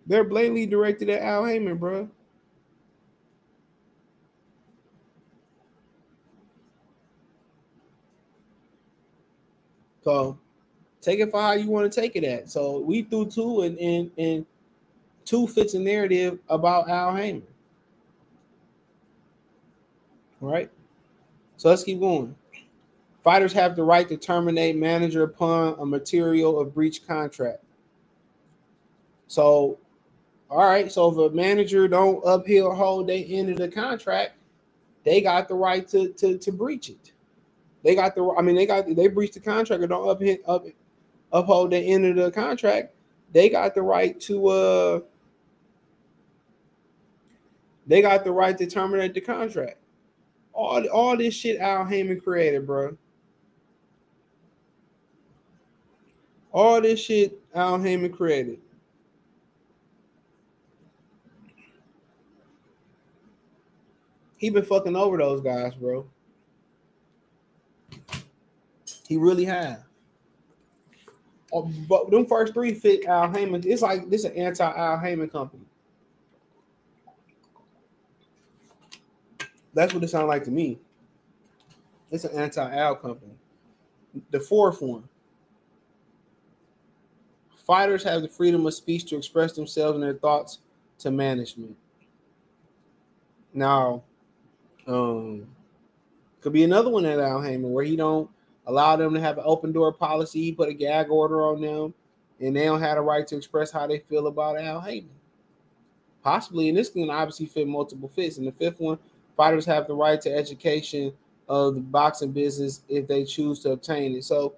They're 0.06 0.24
blatantly 0.24 0.66
directed 0.66 1.10
at 1.10 1.22
Al 1.22 1.46
Haymon, 1.46 1.76
bro. 1.76 2.08
So 10.08 10.38
take 11.02 11.20
it 11.20 11.30
for 11.30 11.38
how 11.38 11.52
you 11.52 11.68
want 11.68 11.92
to 11.92 12.00
take 12.00 12.16
it 12.16 12.24
at. 12.24 12.48
So 12.48 12.78
we 12.78 13.02
threw 13.02 13.26
two 13.26 13.60
and 13.60 13.78
and, 13.78 14.10
and 14.16 14.46
two 15.26 15.46
fits 15.46 15.74
a 15.74 15.78
narrative 15.78 16.38
about 16.48 16.88
Al 16.88 17.14
Haymon. 17.14 17.42
All 20.40 20.50
right. 20.50 20.70
So 21.58 21.68
let's 21.68 21.84
keep 21.84 22.00
going. 22.00 22.34
Fighters 23.22 23.52
have 23.52 23.76
the 23.76 23.82
right 23.82 24.08
to 24.08 24.16
terminate 24.16 24.76
manager 24.76 25.24
upon 25.24 25.78
a 25.78 25.84
material 25.84 26.58
of 26.58 26.72
breach 26.72 27.06
contract. 27.06 27.62
So, 29.26 29.78
all 30.48 30.66
right. 30.66 30.90
So 30.90 31.10
if 31.10 31.32
a 31.32 31.36
manager 31.36 31.86
don't 31.86 32.24
uphill 32.24 32.74
hold 32.74 33.08
they 33.08 33.24
end 33.24 33.50
of 33.50 33.58
the 33.58 33.68
contract, 33.68 34.38
they 35.04 35.20
got 35.20 35.48
the 35.48 35.54
right 35.54 35.86
to 35.88 36.14
to 36.14 36.38
to 36.38 36.50
breach 36.50 36.88
it. 36.88 37.12
They 37.88 37.94
got 37.94 38.14
the. 38.14 38.34
I 38.36 38.42
mean, 38.42 38.54
they 38.54 38.66
got 38.66 38.84
they 38.94 39.08
breached 39.08 39.32
the 39.32 39.40
contract 39.40 39.82
or 39.82 39.86
don't 39.86 40.06
up, 40.06 40.20
up 40.46 40.66
uphold 41.32 41.70
the 41.70 41.78
end 41.78 42.04
of 42.04 42.16
the 42.16 42.30
contract. 42.30 42.94
They 43.32 43.48
got 43.48 43.74
the 43.74 43.80
right 43.80 44.20
to 44.20 44.46
uh. 44.48 45.00
They 47.86 48.02
got 48.02 48.24
the 48.24 48.30
right 48.30 48.58
to 48.58 48.66
terminate 48.66 49.14
the 49.14 49.22
contract. 49.22 49.78
All 50.52 50.86
all 50.88 51.16
this 51.16 51.32
shit 51.32 51.58
Al 51.60 51.86
Haymon 51.86 52.20
created, 52.20 52.66
bro. 52.66 52.94
All 56.52 56.82
this 56.82 57.00
shit 57.00 57.40
Al 57.54 57.80
Haymon 57.80 58.12
created. 58.12 58.58
He 64.36 64.50
been 64.50 64.62
fucking 64.62 64.94
over 64.94 65.16
those 65.16 65.40
guys, 65.40 65.74
bro. 65.74 66.06
He 69.08 69.16
really 69.16 69.46
have. 69.46 69.84
Oh, 71.50 71.62
but 71.88 72.10
them 72.10 72.26
first 72.26 72.52
three 72.52 72.74
fit 72.74 73.06
Al 73.06 73.32
Haymon. 73.32 73.62
It's 73.64 73.80
like 73.80 74.10
this 74.10 74.20
is 74.20 74.26
an 74.26 74.36
anti 74.36 74.70
Al 74.70 74.98
Haymon 74.98 75.30
company. 75.30 75.64
That's 79.72 79.94
what 79.94 80.04
it 80.04 80.10
sounds 80.10 80.28
like 80.28 80.44
to 80.44 80.50
me. 80.50 80.78
It's 82.10 82.24
an 82.24 82.38
anti 82.38 82.76
Al 82.76 82.96
company. 82.96 83.32
The 84.30 84.40
fourth 84.40 84.82
one. 84.82 85.08
Fighters 87.66 88.02
have 88.04 88.20
the 88.20 88.28
freedom 88.28 88.66
of 88.66 88.74
speech 88.74 89.06
to 89.06 89.16
express 89.16 89.54
themselves 89.54 89.94
and 89.94 90.02
their 90.02 90.14
thoughts 90.14 90.58
to 90.98 91.10
management. 91.10 91.76
Now, 93.54 94.02
um, 94.86 95.46
could 96.42 96.52
be 96.52 96.64
another 96.64 96.90
one 96.90 97.06
at 97.06 97.18
Al 97.18 97.40
Haymon 97.40 97.72
where 97.72 97.84
he 97.84 97.96
don't 97.96 98.30
allow 98.68 98.94
them 98.96 99.14
to 99.14 99.20
have 99.20 99.38
an 99.38 99.44
open 99.46 99.72
door 99.72 99.92
policy. 99.92 100.42
He 100.42 100.52
put 100.52 100.68
a 100.68 100.74
gag 100.74 101.10
order 101.10 101.44
on 101.44 101.60
them, 101.60 101.94
and 102.38 102.54
they 102.54 102.66
don't 102.66 102.80
have 102.80 102.98
a 102.98 103.02
right 103.02 103.26
to 103.26 103.36
express 103.36 103.72
how 103.72 103.86
they 103.86 103.98
feel 103.98 104.28
about 104.28 104.60
Al 104.60 104.80
Haymon. 104.80 105.10
Possibly, 106.22 106.68
and 106.68 106.76
this 106.76 106.90
can 106.90 107.08
obviously 107.10 107.46
fit 107.46 107.66
multiple 107.66 108.08
fits. 108.08 108.36
And 108.36 108.46
the 108.46 108.52
fifth 108.52 108.78
one, 108.78 108.98
fighters 109.36 109.64
have 109.64 109.86
the 109.86 109.94
right 109.94 110.20
to 110.20 110.32
education 110.32 111.12
of 111.48 111.74
the 111.74 111.80
boxing 111.80 112.30
business 112.30 112.82
if 112.88 113.08
they 113.08 113.24
choose 113.24 113.60
to 113.60 113.70
obtain 113.70 114.14
it. 114.14 114.24
So, 114.24 114.54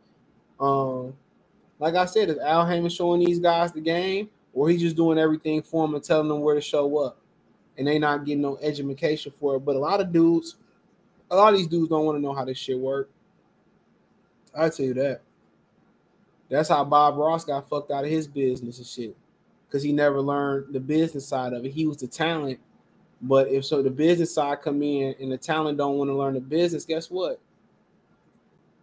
um, 0.59 1.15
like 1.79 1.95
I 1.95 2.05
said, 2.05 2.31
is 2.31 2.39
Al 2.39 2.67
Haymon 2.67 2.91
showing 2.91 3.25
these 3.25 3.39
guys 3.39 3.73
the 3.73 3.81
game, 3.81 4.29
or 4.53 4.69
he's 4.69 4.81
just 4.81 4.97
doing 4.97 5.19
everything 5.19 5.63
for 5.63 5.87
them 5.87 5.95
and 5.95 6.03
telling 6.03 6.29
them 6.29 6.41
where 6.41 6.57
to 6.57 6.61
show 6.61 6.99
up, 6.99 7.19
and 7.79 7.87
they 7.87 7.99
not 7.99 8.25
getting 8.25 8.43
no 8.43 8.59
education 8.61 9.33
for 9.39 9.55
it? 9.57 9.61
But 9.61 9.77
a 9.77 9.79
lot 9.79 10.01
of 10.01 10.13
dudes, 10.13 10.57
a 11.31 11.37
lot 11.37 11.53
of 11.53 11.59
these 11.59 11.69
dudes 11.69 11.91
don't 11.91 12.05
want 12.05 12.17
to 12.19 12.23
know 12.23 12.35
how 12.35 12.45
this 12.45 12.59
shit 12.59 12.77
work. 12.77 13.09
I 14.55 14.69
tell 14.69 14.87
you 14.87 14.95
that. 14.95 15.23
That's 16.49 16.69
how 16.69 16.85
Bob 16.85 17.17
Ross 17.17 17.45
got 17.45 17.69
fucked 17.69 17.91
out 17.91 18.05
of 18.05 18.11
his 18.11 18.27
business 18.27 18.79
and 18.79 18.87
shit. 18.87 19.17
Cause 19.71 19.85
he 19.85 19.93
never 19.93 20.21
learned 20.21 20.75
the 20.75 20.81
business 20.81 21.29
side 21.29 21.53
of 21.53 21.65
it. 21.65 21.71
He 21.71 21.87
was 21.87 21.99
the 21.99 22.09
talent, 22.09 22.59
but 23.23 23.47
if 23.49 23.65
so 23.65 23.83
the 23.83 23.91
business 23.91 24.35
side 24.35 24.63
come 24.63 24.83
in 24.83 25.15
and 25.21 25.31
the 25.31 25.39
talent 25.39 25.79
don't 25.79 25.97
want 25.97 26.11
to 26.11 26.15
learn 26.15 26.35
the 26.35 26.41
business, 26.41 26.85
guess 26.85 27.09
what? 27.09 27.39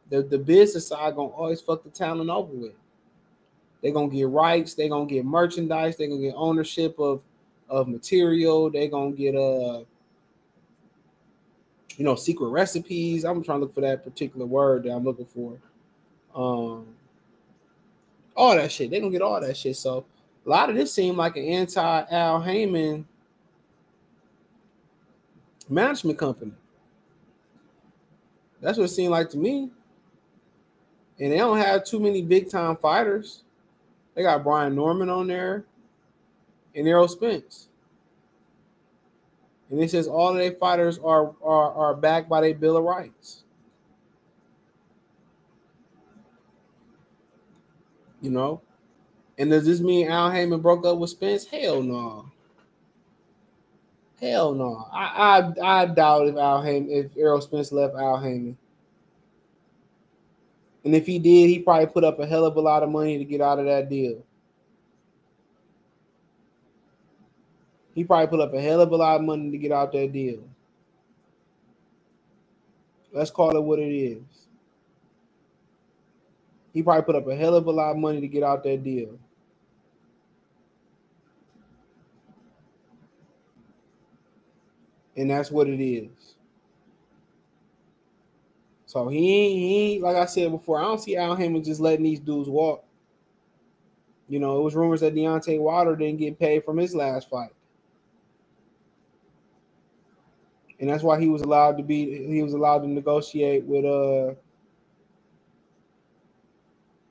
The, 0.10 0.24
the 0.24 0.38
business 0.38 0.88
side 0.88 1.16
gonna 1.16 1.28
always 1.28 1.60
fuck 1.60 1.84
the 1.84 1.90
talent 1.90 2.30
over 2.30 2.54
with. 2.54 2.74
They're 3.82 3.92
gonna 3.92 4.08
get 4.08 4.30
rights, 4.30 4.76
they're 4.76 4.88
gonna 4.88 5.08
get 5.08 5.26
merchandise, 5.26 5.98
they're 5.98 6.08
gonna 6.08 6.22
get 6.22 6.36
ownership 6.38 6.98
of 7.00 7.22
of 7.68 7.90
material, 7.90 8.70
they're 8.70 8.88
gonna 8.88 9.12
get 9.12 9.36
uh 9.36 9.84
you 11.98 12.06
know, 12.06 12.16
secret 12.16 12.48
recipes. 12.48 13.26
I'm 13.26 13.44
trying 13.44 13.60
to 13.60 13.66
look 13.66 13.74
for 13.74 13.82
that 13.82 14.04
particular 14.04 14.46
word 14.46 14.84
that 14.84 14.92
I'm 14.92 15.04
looking 15.04 15.26
for. 15.26 15.58
Um, 16.34 16.86
all 18.36 18.56
that 18.56 18.72
shit. 18.72 18.92
They 18.92 19.00
don't 19.00 19.12
get 19.12 19.24
all 19.24 19.42
that 19.42 19.58
shit. 19.58 19.76
So 19.76 20.06
a 20.46 20.50
lot 20.50 20.70
of 20.70 20.76
this 20.76 20.94
seemed 20.94 21.18
like 21.18 21.36
an 21.36 21.44
anti 21.44 22.06
Al 22.12 22.42
Haymon 22.42 23.06
management 25.68 26.20
company. 26.20 26.54
That's 28.62 28.78
what 28.78 28.86
it 28.86 28.94
seemed 28.94 29.12
like 29.12 29.30
to 29.32 29.38
me. 29.38 29.72
And 31.20 31.32
they 31.32 31.38
don't 31.38 31.58
have 31.58 31.84
too 31.84 32.00
many 32.00 32.22
big 32.22 32.50
time 32.50 32.78
fighters. 32.78 33.42
They 34.14 34.22
got 34.22 34.44
Brian 34.44 34.76
Norman 34.76 35.10
on 35.10 35.28
there 35.28 35.66
and 36.76 36.88
Errol 36.88 37.08
Spence. 37.08 37.70
And 39.70 39.82
it 39.82 39.92
says 39.92 40.08
all 40.08 40.30
of 40.30 40.38
their 40.38 40.54
fighters 40.54 40.98
are, 41.00 41.34
are, 41.44 41.74
are 41.74 41.94
backed 41.94 42.30
by 42.30 42.42
their 42.42 42.54
Bill 42.54 42.78
of 42.78 42.84
Rights. 42.84 43.44
You 48.22 48.32
know? 48.32 48.62
And 49.38 49.52
does 49.52 49.66
this 49.66 49.80
mean 49.80 50.10
Al 50.10 50.32
Haymon 50.32 50.62
broke 50.62 50.86
up 50.86 50.98
with 50.98 51.12
Spence? 51.12 51.46
Hell 51.46 51.84
no. 51.84 52.32
Hell 54.20 54.54
no. 54.56 54.88
I, 54.92 55.54
I 55.62 55.82
I 55.82 55.86
doubt 55.86 56.28
if 56.28 56.36
Al 56.38 56.64
Haymon, 56.64 56.90
if 56.90 57.16
Errol 57.16 57.42
Spence 57.42 57.72
left 57.72 57.96
Al 57.96 58.18
Haymon. 58.18 58.58
And 60.84 60.96
if 60.96 61.06
he 61.06 61.20
did, 61.20 61.50
he 61.50 61.60
probably 61.60 61.88
put 61.88 62.04
up 62.04 62.20
a 62.20 62.26
hell 62.26 62.46
of 62.46 62.56
a 62.56 62.62
lot 62.62 62.82
of 62.82 62.90
money 62.90 63.18
to 63.18 63.26
get 63.26 63.42
out 63.42 63.60
of 63.60 63.66
that 63.66 63.90
deal. 63.90 64.24
He 67.98 68.04
probably 68.04 68.28
put 68.28 68.40
up 68.42 68.54
a 68.54 68.62
hell 68.62 68.80
of 68.80 68.92
a 68.92 68.96
lot 68.96 69.16
of 69.16 69.24
money 69.24 69.50
to 69.50 69.58
get 69.58 69.72
out 69.72 69.92
that 69.94 70.14
deal. 70.14 70.48
Let's 73.12 73.32
call 73.32 73.58
it 73.58 73.64
what 73.64 73.80
it 73.80 73.92
is. 73.92 74.22
He 76.76 76.84
probably 76.84 77.02
put 77.02 77.16
up 77.16 77.28
a 77.28 77.36
hell 77.36 77.56
of 77.56 77.66
a 77.66 77.72
lot 77.72 77.90
of 77.90 77.98
money 77.98 78.22
to 78.22 78.28
get 78.28 78.44
out 78.44 78.64
that 78.66 78.84
deal. 78.84 79.18
And 85.16 85.32
that's 85.32 85.50
what 85.50 85.68
it 85.68 85.84
is. 85.84 86.36
So 88.86 89.08
he 89.08 89.96
he 89.96 90.00
like 90.04 90.18
I 90.18 90.26
said 90.28 90.52
before, 90.52 90.78
I 90.80 90.84
don't 90.84 91.02
see 91.02 91.18
Al 91.18 91.36
Haymon 91.36 91.64
just 91.64 91.82
letting 91.82 92.04
these 92.04 92.20
dudes 92.20 92.48
walk. 92.48 92.86
You 94.30 94.38
know, 94.38 94.60
it 94.60 94.62
was 94.62 94.76
rumors 94.76 95.02
that 95.02 95.16
Deontay 95.16 95.60
Wilder 95.60 95.96
didn't 95.96 96.20
get 96.20 96.38
paid 96.38 96.64
from 96.64 96.78
his 96.78 96.94
last 96.94 97.28
fight. 97.28 97.54
And 100.80 100.90
that's 100.90 101.04
why 101.04 101.20
he 101.20 101.28
was 101.28 101.42
allowed 101.42 101.78
to 101.78 101.84
be 101.84 102.28
he 102.28 102.44
was 102.44 102.54
allowed 102.54 102.80
to 102.80 102.88
negotiate 102.88 103.64
with 103.66 103.86
uh 103.86 104.34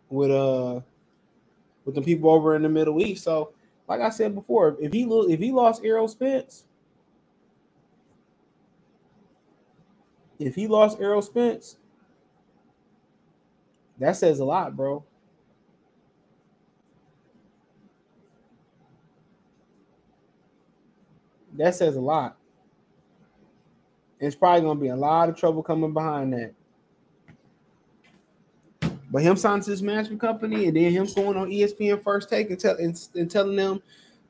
with 0.09 0.31
uh 0.31 0.81
with 1.85 1.95
the 1.95 2.03
people 2.03 2.31
over 2.31 2.57
in 2.57 2.63
the 2.63 2.69
Middle 2.69 3.01
East. 3.01 3.25
So, 3.25 3.53
like 3.89 4.01
I 4.01 4.11
said 4.11 4.35
before, 4.35 4.77
if 4.81 4.93
he 4.93 5.07
lo- 5.07 5.29
if 5.29 5.41
he 5.41 5.53
lost 5.53 5.85
Errol 5.85 6.09
Spence, 6.09 6.65
if 10.39 10.55
he 10.55 10.67
lost 10.67 11.01
Errol 11.01 11.23
Spence, 11.23 11.77
that 13.99 14.17
says 14.17 14.41
a 14.41 14.45
lot, 14.45 14.77
bro. 14.77 15.05
That 21.57 21.75
says 21.75 21.97
a 21.97 22.01
lot. 22.01 22.37
It's 24.21 24.37
probably 24.37 24.63
gonna 24.63 24.81
be 24.81 24.89
a 24.89 24.97
lot 24.97 25.29
of 25.29 25.37
trouble 25.37 25.63
coming 25.63 25.93
behind 25.93 26.33
that. 26.33 26.55
But 29.11 29.23
him 29.23 29.37
signing 29.37 29.63
to 29.63 29.71
this 29.71 29.83
management 29.83 30.21
company 30.21 30.67
and 30.67 30.77
then 30.77 30.91
him 30.91 31.07
going 31.15 31.37
on 31.37 31.51
ESPN 31.51 32.03
first 32.03 32.29
take 32.29 32.51
and, 32.51 32.59
tell, 32.59 32.77
and, 32.77 33.01
and 33.15 33.31
telling 33.31 33.57
them 33.57 33.81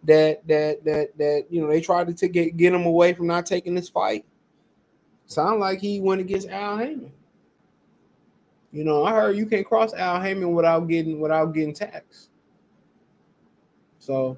that 0.05 0.47
that 0.47 0.85
that 0.85 1.19
that 1.19 1.47
you 1.51 1.61
know 1.61 1.69
they 1.69 1.81
tried 1.81 2.15
to, 2.17 2.29
get 2.29 2.57
get 2.57 2.73
him 2.73 2.87
away 2.87 3.13
from 3.13 3.27
not 3.27 3.47
taking 3.47 3.75
this 3.75 3.89
fight. 3.89 4.25
Sound 5.27 5.61
like 5.61 5.81
he 5.81 6.01
went 6.01 6.21
against 6.21 6.49
Al 6.49 6.79
Haymon. 6.79 7.13
You 8.71 8.85
know, 8.85 9.05
I 9.05 9.13
heard 9.13 9.37
you 9.37 9.47
can't 9.47 9.67
cross 9.67 9.95
Al 9.95 10.21
Haymon 10.21 10.53
without 10.53 10.87
getting 10.87 11.21
without 11.21 11.47
getting 11.55 11.75
taxed. 11.75 12.31
So 13.99 14.37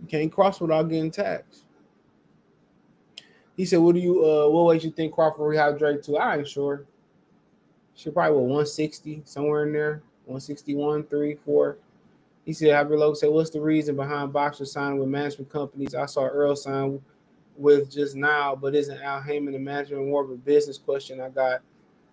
you 0.00 0.06
can't 0.06 0.32
cross 0.32 0.60
without 0.60 0.88
getting 0.88 1.10
taxed. 1.10 1.64
He 3.58 3.66
said, 3.66 3.80
"What 3.80 3.96
do 3.96 4.00
you 4.00 4.24
uh 4.24 4.48
what 4.48 4.66
weight 4.66 4.84
you 4.84 4.90
think 4.92 5.12
Crawford 5.12 5.40
rehydrate 5.40 6.04
to?" 6.04 6.16
I 6.16 6.38
ain't 6.38 6.48
sure. 6.48 6.86
She 7.96 8.08
probably 8.08 8.36
what 8.36 8.44
160 8.44 9.22
somewhere 9.24 9.66
in 9.66 9.72
there, 9.72 10.00
161, 10.26 11.02
three, 11.04 11.34
four. 11.44 11.76
He 12.44 12.52
said, 12.52 12.88
Logan 12.88 13.16
said, 13.16 13.30
What's 13.30 13.50
the 13.50 13.60
reason 13.60 13.96
behind 13.96 14.32
boxers 14.32 14.70
signing 14.70 15.00
with 15.00 15.08
management 15.08 15.50
companies? 15.50 15.96
I 15.96 16.06
saw 16.06 16.26
Earl 16.26 16.54
sign 16.54 17.02
with 17.56 17.90
just 17.90 18.14
now, 18.14 18.54
but 18.54 18.76
isn't 18.76 19.02
Al 19.02 19.20
Haymon 19.20 19.52
the 19.52 19.58
management 19.58 20.06
more 20.06 20.22
of 20.22 20.30
a 20.30 20.36
business 20.36 20.78
question? 20.78 21.20
I 21.20 21.28
got 21.28 21.60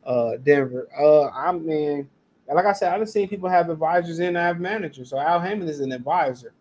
uh 0.04 0.38
Denver. 0.44 0.90
Uh 1.00 1.28
I 1.28 1.52
mean, 1.52 2.10
like 2.48 2.66
I 2.66 2.74
said, 2.74 2.92
I've 2.92 3.08
seen 3.08 3.30
people 3.30 3.50
have 3.50 3.70
advisors 3.70 4.18
and 4.18 4.36
I 4.36 4.48
have 4.48 4.60
managers. 4.60 5.12
So 5.12 5.20
Al 5.20 5.40
Haymon 5.40 5.70
is 5.70 5.80
an 5.80 5.92
advisor. 5.92 6.54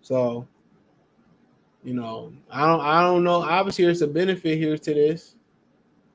So 0.00 0.46
you 1.88 1.94
know, 1.94 2.34
I 2.50 2.66
don't 2.66 2.80
I 2.82 3.00
don't 3.00 3.24
know. 3.24 3.40
Obviously, 3.42 3.86
there's 3.86 4.02
a 4.02 4.06
benefit 4.06 4.58
here 4.58 4.76
to 4.76 4.94
this. 4.94 5.36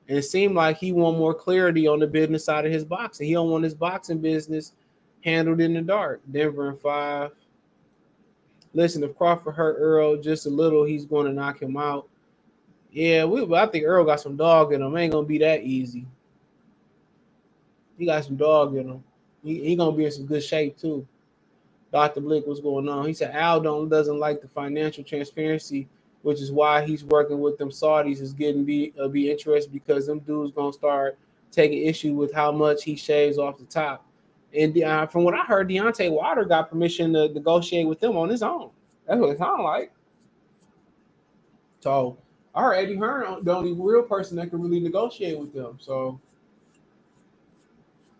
And 0.08 0.16
it 0.16 0.22
seemed 0.22 0.54
like 0.54 0.76
he 0.76 0.92
want 0.92 1.18
more 1.18 1.34
clarity 1.34 1.88
on 1.88 1.98
the 1.98 2.06
business 2.06 2.44
side 2.44 2.64
of 2.64 2.70
his 2.70 2.84
boxing. 2.84 3.26
He 3.26 3.32
don't 3.32 3.50
want 3.50 3.64
his 3.64 3.74
boxing 3.74 4.18
business 4.18 4.72
handled 5.24 5.60
in 5.60 5.74
the 5.74 5.80
dark. 5.82 6.20
Denver 6.30 6.68
and 6.68 6.78
five. 6.78 7.32
Listen, 8.72 9.02
if 9.02 9.16
Crawford 9.16 9.54
hurt 9.56 9.76
Earl 9.78 10.16
just 10.16 10.46
a 10.46 10.50
little, 10.50 10.84
he's 10.84 11.06
going 11.06 11.26
to 11.26 11.32
knock 11.32 11.60
him 11.60 11.76
out. 11.76 12.08
Yeah, 12.92 13.24
we. 13.24 13.42
I 13.56 13.66
think 13.66 13.84
Earl 13.84 14.04
got 14.04 14.20
some 14.20 14.36
dog 14.36 14.72
in 14.72 14.80
him. 14.80 14.96
Ain't 14.96 15.12
gonna 15.12 15.26
be 15.26 15.38
that 15.38 15.62
easy. 15.62 16.06
He 17.98 18.06
got 18.06 18.24
some 18.24 18.36
dog 18.36 18.76
in 18.76 18.88
him. 18.88 19.04
He, 19.42 19.64
he 19.64 19.74
gonna 19.74 19.96
be 19.96 20.04
in 20.04 20.12
some 20.12 20.26
good 20.26 20.44
shape 20.44 20.78
too. 20.78 21.04
Dr. 21.94 22.22
Blick, 22.22 22.44
what's 22.44 22.58
going 22.58 22.88
on? 22.88 23.06
He 23.06 23.14
said 23.14 23.36
Al 23.36 23.60
don't 23.60 23.88
doesn't 23.88 24.18
like 24.18 24.40
the 24.40 24.48
financial 24.48 25.04
transparency, 25.04 25.86
which 26.22 26.40
is 26.40 26.50
why 26.50 26.84
he's 26.84 27.04
working 27.04 27.38
with 27.38 27.56
them 27.56 27.70
Saudis. 27.70 28.20
Is 28.20 28.32
getting 28.32 28.64
be 28.64 28.92
uh, 29.00 29.06
be 29.06 29.30
interested 29.30 29.72
because 29.72 30.04
them 30.04 30.18
dudes 30.18 30.50
gonna 30.50 30.72
start 30.72 31.16
taking 31.52 31.86
issue 31.86 32.14
with 32.14 32.32
how 32.34 32.50
much 32.50 32.82
he 32.82 32.96
shaves 32.96 33.38
off 33.38 33.58
the 33.58 33.64
top. 33.66 34.04
And 34.52 34.76
uh, 34.82 35.06
from 35.06 35.22
what 35.22 35.34
I 35.34 35.44
heard, 35.44 35.68
Deontay 35.68 36.10
Wilder 36.10 36.44
got 36.44 36.68
permission 36.68 37.12
to 37.12 37.28
negotiate 37.28 37.86
with 37.86 38.00
them 38.00 38.16
on 38.16 38.28
his 38.28 38.42
own. 38.42 38.70
That's 39.06 39.20
what 39.20 39.30
it 39.30 39.38
sounded 39.38 39.62
like. 39.62 39.92
So 41.78 42.18
I 42.56 42.62
heard 42.62 42.74
Eddie 42.74 42.96
Hearn 42.96 43.44
the 43.44 43.54
only 43.54 43.72
real 43.72 44.02
person 44.02 44.36
that 44.38 44.50
can 44.50 44.60
really 44.60 44.80
negotiate 44.80 45.38
with 45.38 45.54
them. 45.54 45.78
So 45.80 46.20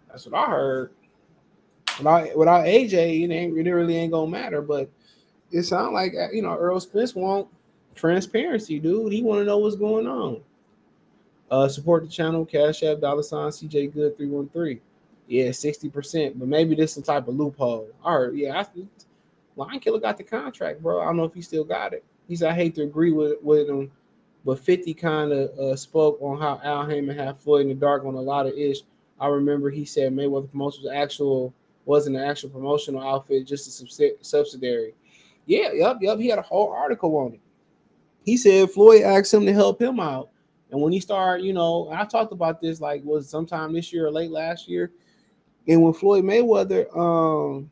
that's 0.08 0.26
what 0.26 0.38
I 0.46 0.48
heard. 0.48 0.92
Without, 1.98 2.36
without 2.36 2.66
AJ, 2.66 3.24
it 3.24 3.32
ain't 3.32 3.56
it 3.56 3.72
really 3.72 3.96
ain't 3.96 4.12
gonna 4.12 4.30
matter. 4.30 4.62
But 4.62 4.90
it 5.50 5.62
sounds 5.62 5.92
like 5.92 6.12
uh, 6.14 6.30
you 6.32 6.42
know 6.42 6.56
Earl 6.56 6.80
Spence 6.80 7.14
want 7.14 7.48
transparency, 7.94 8.78
dude. 8.78 9.12
He 9.12 9.22
want 9.22 9.40
to 9.40 9.44
know 9.44 9.58
what's 9.58 9.76
going 9.76 10.06
on. 10.06 10.40
Uh, 11.50 11.68
support 11.68 12.02
the 12.02 12.08
channel, 12.08 12.44
Cash 12.44 12.82
App, 12.82 13.00
dollar 13.00 13.22
sign, 13.22 13.50
CJ 13.50 13.94
Good 13.94 14.16
three 14.16 14.28
one 14.28 14.48
three. 14.48 14.80
Yeah, 15.28 15.52
sixty 15.52 15.88
percent, 15.88 16.38
but 16.38 16.48
maybe 16.48 16.74
this 16.74 16.94
some 16.94 17.02
type 17.02 17.28
of 17.28 17.36
loophole. 17.36 17.88
All 18.02 18.26
right, 18.26 18.34
yeah, 18.34 18.60
I, 18.60 18.66
Lion 19.56 19.80
Killer 19.80 20.00
got 20.00 20.16
the 20.16 20.24
contract, 20.24 20.82
bro. 20.82 21.00
I 21.00 21.04
don't 21.04 21.16
know 21.16 21.24
if 21.24 21.34
he 21.34 21.42
still 21.42 21.64
got 21.64 21.92
it. 21.92 22.04
He 22.28 22.36
said 22.36 22.50
I 22.50 22.54
hate 22.54 22.74
to 22.76 22.82
agree 22.82 23.12
with 23.12 23.34
with 23.42 23.68
him, 23.68 23.90
but 24.44 24.58
Fifty 24.58 24.94
kind 24.94 25.32
of 25.32 25.58
uh, 25.58 25.76
spoke 25.76 26.20
on 26.20 26.40
how 26.40 26.60
Al 26.64 26.86
Haymon 26.86 27.16
had 27.16 27.38
Floyd 27.38 27.62
in 27.62 27.68
the 27.68 27.74
dark 27.74 28.04
on 28.04 28.14
a 28.14 28.20
lot 28.20 28.46
of 28.46 28.54
ish. 28.54 28.80
I 29.20 29.28
remember 29.28 29.70
he 29.70 29.84
said 29.84 30.12
Mayweather 30.12 30.52
was 30.52 30.86
actual 30.92 31.54
wasn't 31.84 32.16
an 32.16 32.22
actual 32.22 32.50
promotional 32.50 33.06
outfit, 33.06 33.46
just 33.46 33.68
a 33.68 34.14
subsidiary. 34.22 34.94
Yeah, 35.46 35.72
yep, 35.72 35.98
yep. 36.00 36.18
He 36.18 36.28
had 36.28 36.38
a 36.38 36.42
whole 36.42 36.72
article 36.72 37.16
on 37.16 37.34
it. 37.34 37.40
He 38.24 38.36
said 38.36 38.70
Floyd 38.70 39.02
asked 39.02 39.34
him 39.34 39.44
to 39.46 39.52
help 39.52 39.80
him 39.80 40.00
out. 40.00 40.30
And 40.70 40.80
when 40.80 40.92
he 40.92 41.00
started, 41.00 41.44
you 41.44 41.52
know, 41.52 41.90
I 41.92 42.04
talked 42.04 42.32
about 42.32 42.60
this 42.60 42.80
like 42.80 43.04
was 43.04 43.28
sometime 43.28 43.72
this 43.72 43.92
year 43.92 44.06
or 44.06 44.10
late 44.10 44.30
last 44.30 44.68
year. 44.68 44.90
And 45.68 45.82
when 45.82 45.92
Floyd 45.92 46.24
Mayweather, 46.24 46.94
um, 46.96 47.70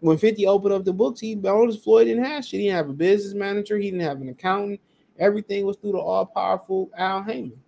when 0.00 0.16
50 0.16 0.46
opened 0.46 0.74
up 0.74 0.84
the 0.84 0.92
books, 0.92 1.20
he 1.20 1.34
noticed 1.34 1.84
Floyd 1.84 2.06
didn't 2.06 2.24
have 2.24 2.44
shit. 2.44 2.60
He 2.60 2.66
didn't 2.66 2.76
have 2.76 2.90
a 2.90 2.94
business 2.94 3.34
manager, 3.34 3.76
he 3.76 3.90
didn't 3.90 4.06
have 4.06 4.20
an 4.20 4.28
accountant. 4.28 4.80
Everything 5.18 5.66
was 5.66 5.76
through 5.76 5.92
the 5.92 5.98
all-powerful 5.98 6.90
Al 6.96 7.22
Haymon. 7.22 7.59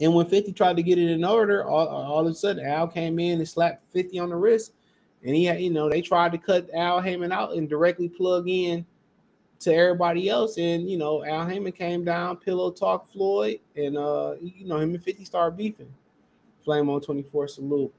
And 0.00 0.14
when 0.14 0.26
50 0.26 0.52
tried 0.52 0.76
to 0.76 0.82
get 0.82 0.98
it 0.98 1.10
in 1.10 1.24
order, 1.24 1.64
all, 1.64 1.88
all 1.88 2.26
of 2.26 2.32
a 2.32 2.34
sudden 2.34 2.64
Al 2.64 2.86
came 2.86 3.18
in 3.18 3.38
and 3.38 3.48
slapped 3.48 3.82
50 3.92 4.18
on 4.18 4.28
the 4.28 4.36
wrist. 4.36 4.72
And 5.24 5.34
he 5.34 5.44
had, 5.44 5.60
you 5.60 5.70
know, 5.70 5.88
they 5.88 6.02
tried 6.02 6.32
to 6.32 6.38
cut 6.38 6.68
Al 6.74 7.00
Haymon 7.00 7.32
out 7.32 7.54
and 7.54 7.68
directly 7.68 8.08
plug 8.08 8.48
in 8.48 8.84
to 9.60 9.74
everybody 9.74 10.28
else. 10.28 10.58
And 10.58 10.88
you 10.88 10.98
know, 10.98 11.24
Al 11.24 11.46
Haymon 11.46 11.72
came 11.72 12.04
down, 12.04 12.36
pillow 12.36 12.70
talk 12.70 13.08
Floyd, 13.10 13.60
and 13.74 13.96
uh, 13.96 14.34
you 14.40 14.66
know, 14.66 14.78
him 14.78 14.94
and 14.94 15.02
50 15.02 15.24
started 15.24 15.56
beefing. 15.56 15.92
Flame 16.64 16.90
on 16.90 17.00
24 17.00 17.48
salute. 17.48 17.94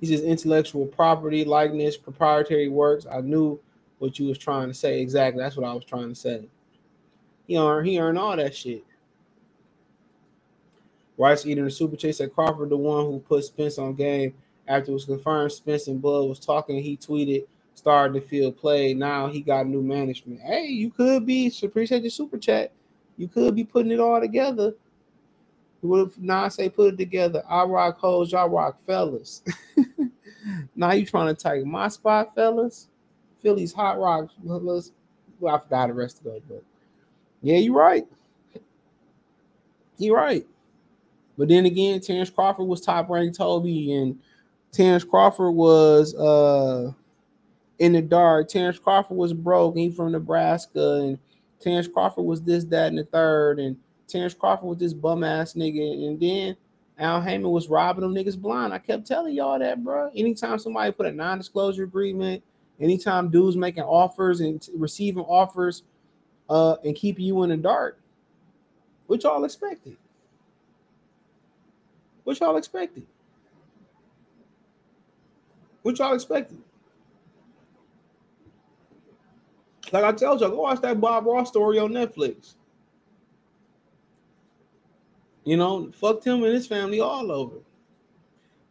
He 0.00 0.06
says 0.06 0.22
intellectual 0.22 0.86
property, 0.86 1.44
likeness, 1.44 1.96
proprietary 1.96 2.68
works. 2.68 3.06
I 3.06 3.20
knew 3.20 3.60
what 3.98 4.18
you 4.18 4.26
was 4.26 4.38
trying 4.38 4.68
to 4.68 4.74
say. 4.74 5.00
Exactly. 5.00 5.42
That's 5.42 5.56
what 5.56 5.66
I 5.66 5.72
was 5.72 5.84
trying 5.84 6.08
to 6.08 6.14
say. 6.14 6.48
He 7.46 7.56
earned 7.56 7.86
he 7.86 8.00
earned 8.00 8.18
all 8.18 8.36
that 8.36 8.54
shit. 8.54 8.84
Rice 11.18 11.46
eating 11.46 11.64
the 11.64 11.70
super 11.70 11.96
chase 11.96 12.20
at 12.20 12.34
Crawford, 12.34 12.70
the 12.70 12.76
one 12.76 13.06
who 13.06 13.20
put 13.20 13.44
Spence 13.44 13.78
on 13.78 13.94
game 13.94 14.34
after 14.66 14.90
it 14.90 14.94
was 14.94 15.04
confirmed 15.04 15.52
Spence 15.52 15.88
and 15.88 16.00
Bud 16.00 16.28
was 16.28 16.38
talking. 16.38 16.82
He 16.82 16.96
tweeted, 16.96 17.46
started 17.74 18.14
to 18.14 18.26
feel 18.26 18.52
play. 18.52 18.94
Now 18.94 19.28
he 19.28 19.40
got 19.40 19.66
new 19.66 19.82
management. 19.82 20.40
Hey, 20.40 20.66
you 20.66 20.90
could 20.90 21.26
be 21.26 21.52
appreciate 21.62 22.02
the 22.02 22.10
super 22.10 22.38
chat. 22.38 22.72
You 23.16 23.28
could 23.28 23.54
be 23.54 23.64
putting 23.64 23.92
it 23.92 24.00
all 24.00 24.20
together. 24.20 24.74
What 25.82 26.08
if 26.08 26.18
now 26.18 26.44
I 26.44 26.48
say 26.48 26.68
put 26.68 26.94
it 26.94 26.96
together? 26.96 27.42
I 27.48 27.64
rock 27.64 27.98
hoes, 27.98 28.32
y'all 28.32 28.48
rock 28.48 28.78
fellas. 28.86 29.42
now 30.76 30.92
you 30.92 31.04
trying 31.04 31.34
to 31.34 31.40
take 31.40 31.66
my 31.66 31.88
spot, 31.88 32.34
fellas? 32.34 32.88
Philly's 33.42 33.72
hot 33.72 33.98
rock 33.98 34.30
fellas. 34.46 34.92
Well, 35.40 35.56
I 35.56 35.58
forgot 35.58 35.88
the 35.88 35.94
rest 35.94 36.20
of 36.20 36.26
it, 36.26 36.42
but 36.48 36.62
yeah, 37.42 37.56
you're 37.56 37.74
right. 37.74 38.06
You're 39.98 40.16
right. 40.16 40.46
But 41.42 41.48
then 41.48 41.66
again, 41.66 41.98
Terence 41.98 42.30
Crawford 42.30 42.68
was 42.68 42.80
top 42.80 43.10
ranked 43.10 43.36
Toby, 43.36 43.94
and 43.94 44.16
Terence 44.70 45.02
Crawford 45.02 45.56
was 45.56 46.14
uh 46.14 46.92
in 47.80 47.94
the 47.94 48.00
dark. 48.00 48.48
Terence 48.48 48.78
Crawford 48.78 49.16
was 49.16 49.32
broke. 49.32 49.76
He 49.76 49.90
from 49.90 50.12
Nebraska, 50.12 51.00
and 51.02 51.18
Terence 51.58 51.88
Crawford 51.88 52.26
was 52.26 52.42
this, 52.42 52.62
that, 52.66 52.90
and 52.90 52.98
the 52.98 53.02
third, 53.02 53.58
and 53.58 53.76
Terence 54.06 54.34
Crawford 54.34 54.68
was 54.68 54.78
this 54.78 54.92
bum 54.92 55.24
ass 55.24 55.54
nigga, 55.54 56.06
and 56.06 56.20
then 56.20 56.56
Al 56.96 57.20
Haymon 57.20 57.50
was 57.50 57.68
robbing 57.68 58.02
them 58.02 58.14
niggas 58.14 58.40
blind. 58.40 58.72
I 58.72 58.78
kept 58.78 59.04
telling 59.04 59.34
y'all 59.34 59.58
that, 59.58 59.82
bro. 59.82 60.12
Anytime 60.14 60.60
somebody 60.60 60.92
put 60.92 61.06
a 61.06 61.10
non-disclosure 61.10 61.82
agreement, 61.82 62.40
anytime 62.78 63.30
dudes 63.30 63.56
making 63.56 63.82
offers 63.82 64.38
and 64.38 64.64
receiving 64.76 65.24
offers, 65.24 65.82
uh, 66.48 66.76
and 66.84 66.94
keeping 66.94 67.24
you 67.24 67.42
in 67.42 67.50
the 67.50 67.56
dark, 67.56 67.98
what 69.08 69.24
y'all 69.24 69.42
expected? 69.42 69.96
What 72.24 72.38
y'all 72.40 72.56
expected? 72.56 73.06
What 75.82 75.98
y'all 75.98 76.14
expected? 76.14 76.58
Like 79.90 80.04
I 80.04 80.12
told 80.12 80.40
y'all, 80.40 80.50
go 80.50 80.62
watch 80.62 80.80
that 80.80 81.00
Bob 81.00 81.26
Ross 81.26 81.48
story 81.48 81.78
on 81.78 81.90
Netflix. 81.90 82.54
You 85.44 85.56
know, 85.56 85.90
fucked 85.92 86.24
him 86.24 86.44
and 86.44 86.54
his 86.54 86.66
family 86.66 87.00
all 87.00 87.30
over. 87.30 87.56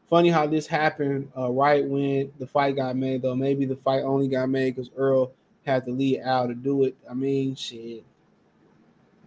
Funny 0.10 0.30
how 0.30 0.48
this 0.48 0.68
happened 0.68 1.32
uh, 1.38 1.50
right 1.52 1.86
when 1.86 2.32
the 2.40 2.48
fight 2.48 2.76
got 2.76 2.96
made, 2.96 3.22
though. 3.22 3.36
Maybe 3.36 3.66
the 3.66 3.76
fight 3.76 4.04
only 4.04 4.28
got 4.28 4.50
made 4.50 4.76
because 4.76 4.90
Earl 4.98 5.32
had 5.66 5.86
to 5.86 5.92
lead 5.92 6.22
Al 6.22 6.48
to 6.48 6.54
do 6.54 6.86
it. 6.86 6.96
I 7.10 7.14
mean, 7.14 7.56
shit. 7.56 8.04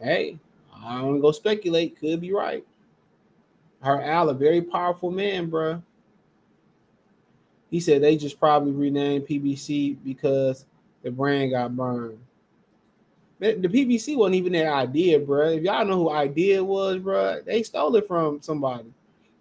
Hey, 0.00 0.38
I 0.74 1.00
don't 1.00 1.20
go 1.20 1.32
speculate. 1.32 1.98
Could 1.98 2.20
be 2.20 2.32
right. 2.32 2.64
Her 3.84 4.00
Al, 4.02 4.30
a 4.30 4.34
very 4.34 4.62
powerful 4.62 5.10
man, 5.10 5.50
bro. 5.50 5.82
He 7.70 7.80
said 7.80 8.02
they 8.02 8.16
just 8.16 8.40
probably 8.40 8.72
renamed 8.72 9.26
PBC 9.26 9.98
because 10.02 10.64
the 11.02 11.10
brand 11.10 11.50
got 11.50 11.76
burned. 11.76 12.18
The 13.40 13.56
PBC 13.56 14.16
wasn't 14.16 14.36
even 14.36 14.52
their 14.52 14.72
idea, 14.72 15.18
bro. 15.18 15.50
If 15.50 15.64
y'all 15.64 15.84
know 15.84 16.04
who 16.04 16.10
idea 16.10 16.64
was, 16.64 16.98
bro, 16.98 17.42
they 17.44 17.62
stole 17.62 17.94
it 17.96 18.08
from 18.08 18.40
somebody. 18.40 18.90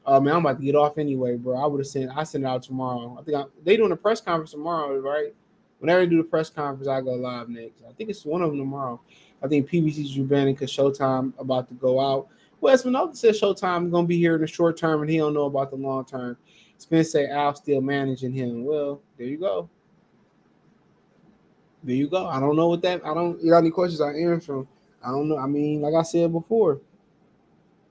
Oh 0.05 0.19
man, 0.19 0.35
I'm 0.35 0.45
about 0.45 0.59
to 0.59 0.65
get 0.65 0.75
off 0.75 0.97
anyway, 0.97 1.37
bro. 1.37 1.55
I 1.55 1.65
would 1.65 1.79
have 1.79 1.87
sent 1.87 2.11
I 2.15 2.23
send 2.23 2.43
it 2.43 2.47
out 2.47 2.63
tomorrow. 2.63 3.15
I 3.17 3.23
think 3.23 3.37
I, 3.37 3.45
they 3.63 3.77
doing 3.77 3.93
a 3.93 3.95
press 3.95 4.19
conference 4.19 4.51
tomorrow, 4.51 4.99
right? 4.99 5.33
Whenever 5.79 6.01
they 6.01 6.09
do 6.09 6.17
the 6.17 6.23
press 6.23 6.49
conference, 6.49 6.89
I 6.89 6.99
go 6.99 7.13
live 7.13 7.47
next. 7.47 7.83
I 7.87 7.93
think 7.93 8.09
it's 8.09 8.25
one 8.25 8.41
of 8.41 8.49
them 8.49 8.59
tomorrow. 8.59 8.99
I 9.41 9.47
think 9.47 9.69
PBC's 9.69 10.17
rebranding 10.17 10.55
because 10.55 10.71
Showtime 10.71 11.31
about 11.39 11.69
to 11.69 11.75
go 11.75 12.01
out. 12.01 12.27
Well, 12.64 12.78
Espinoza 12.78 13.18
says 13.18 13.41
Showtime 13.41 13.88
is 13.88 13.91
gonna 13.91 14.07
be 14.07 14.18
here 14.18 14.36
in 14.36 14.41
the 14.41 14.47
short 14.47 14.78
term, 14.78 15.01
and 15.01 15.11
he 15.11 15.18
don't 15.18 15.34
know 15.34 15.47
about 15.47 15.70
the 15.70 15.76
long 15.76 16.05
term. 16.05 16.38
Spence 16.78 17.11
say 17.11 17.28
Al 17.28 17.53
still 17.55 17.82
managing 17.82 18.32
him. 18.32 18.64
Well, 18.64 19.01
there 19.18 19.28
you 19.28 19.38
go. 19.38 19.70
There 21.84 21.93
you 21.93 22.07
go. 22.07 22.26
I 22.26 22.39
don't 22.39 22.55
know 22.55 22.70
what 22.70 22.82
that. 22.84 23.05
I 23.05 23.14
don't. 23.14 23.43
You 23.43 23.51
got 23.51 23.57
any 23.57 23.70
questions? 23.70 23.99
I 23.99 24.14
answer 24.14 24.66
I 25.03 25.09
don't 25.09 25.28
know. 25.28 25.38
I 25.38 25.45
mean, 25.45 25.82
like 25.82 25.93
I 25.93 26.03
said 26.03 26.32
before, 26.32 26.80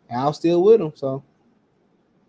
Al 0.08 0.32
still 0.32 0.62
with 0.64 0.80
him. 0.80 0.92
So 0.94 1.22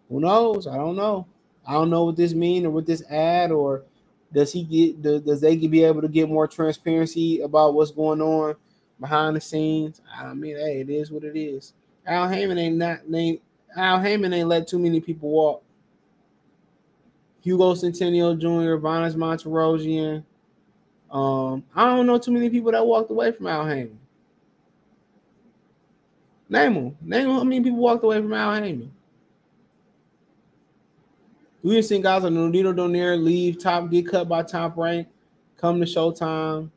who 0.10 0.20
knows? 0.20 0.68
I 0.68 0.76
don't 0.76 0.98
know. 0.98 1.26
I 1.66 1.72
don't 1.72 1.90
know 1.90 2.04
what 2.04 2.18
this 2.18 2.34
mean 2.34 2.66
or 2.66 2.72
what 2.72 2.86
this 2.86 3.10
ad 3.10 3.54
or 3.54 3.86
does 4.34 4.52
he 4.52 4.64
get 4.66 5.02
does 5.02 5.40
they 5.40 5.56
be 5.56 5.86
able 5.86 6.02
to 6.02 6.10
get 6.10 6.28
more 6.28 6.50
transparency 6.50 7.40
about 7.40 7.74
what's 7.74 7.92
going 7.92 8.20
on 8.20 8.56
behind 9.00 9.38
the 9.38 9.42
scenes? 9.42 10.02
I 10.14 10.34
mean, 10.34 10.58
hey, 10.58 10.82
it 10.82 10.90
is 10.90 11.10
what 11.10 11.24
it 11.24 11.40
is. 11.40 11.74
Al 12.06 12.28
Haymon 12.28 12.58
ain't 12.58 12.78
not 12.78 13.00
ain't 13.14 13.42
Al 13.76 14.00
Haymon 14.00 14.34
ain't 14.34 14.48
let 14.48 14.68
too 14.68 14.80
many 14.80 15.00
people 15.00 15.30
walk. 15.30 15.64
Hugo 17.42 17.74
Centeno 17.74 18.38
Jr., 18.40 18.82
Vanes 18.82 19.16
Martirosyan, 19.16 20.24
um, 21.14 21.64
I 21.76 21.86
don't 21.86 22.08
know 22.08 22.18
too 22.18 22.32
many 22.32 22.50
people 22.50 22.72
that 22.72 22.86
walked 22.86 23.12
away 23.12 23.32
from 23.32 23.46
Al 23.46 23.68
Haymon. 23.68 24.00
Name 26.50 26.74
them. 26.74 26.98
Name 27.02 27.28
them 27.28 27.38
how 27.38 27.44
many 27.44 27.62
people 27.62 27.80
walked 27.80 28.04
away 28.04 28.20
from 28.20 28.34
Al 28.34 28.56
Haymon. 28.56 28.92
We 31.62 31.76
have 31.76 31.86
seen 31.86 32.02
guys 32.02 32.24
like 32.24 32.34
Nonito 32.34 32.76
Donaire 32.76 33.22
leave 33.22 33.60
top, 33.60 33.90
get 33.90 34.10
cut 34.10 34.28
by 34.28 34.44
top 34.44 34.76
rank, 34.76 35.08
come 35.56 35.80
to 35.80 35.86
Showtime. 35.86 36.70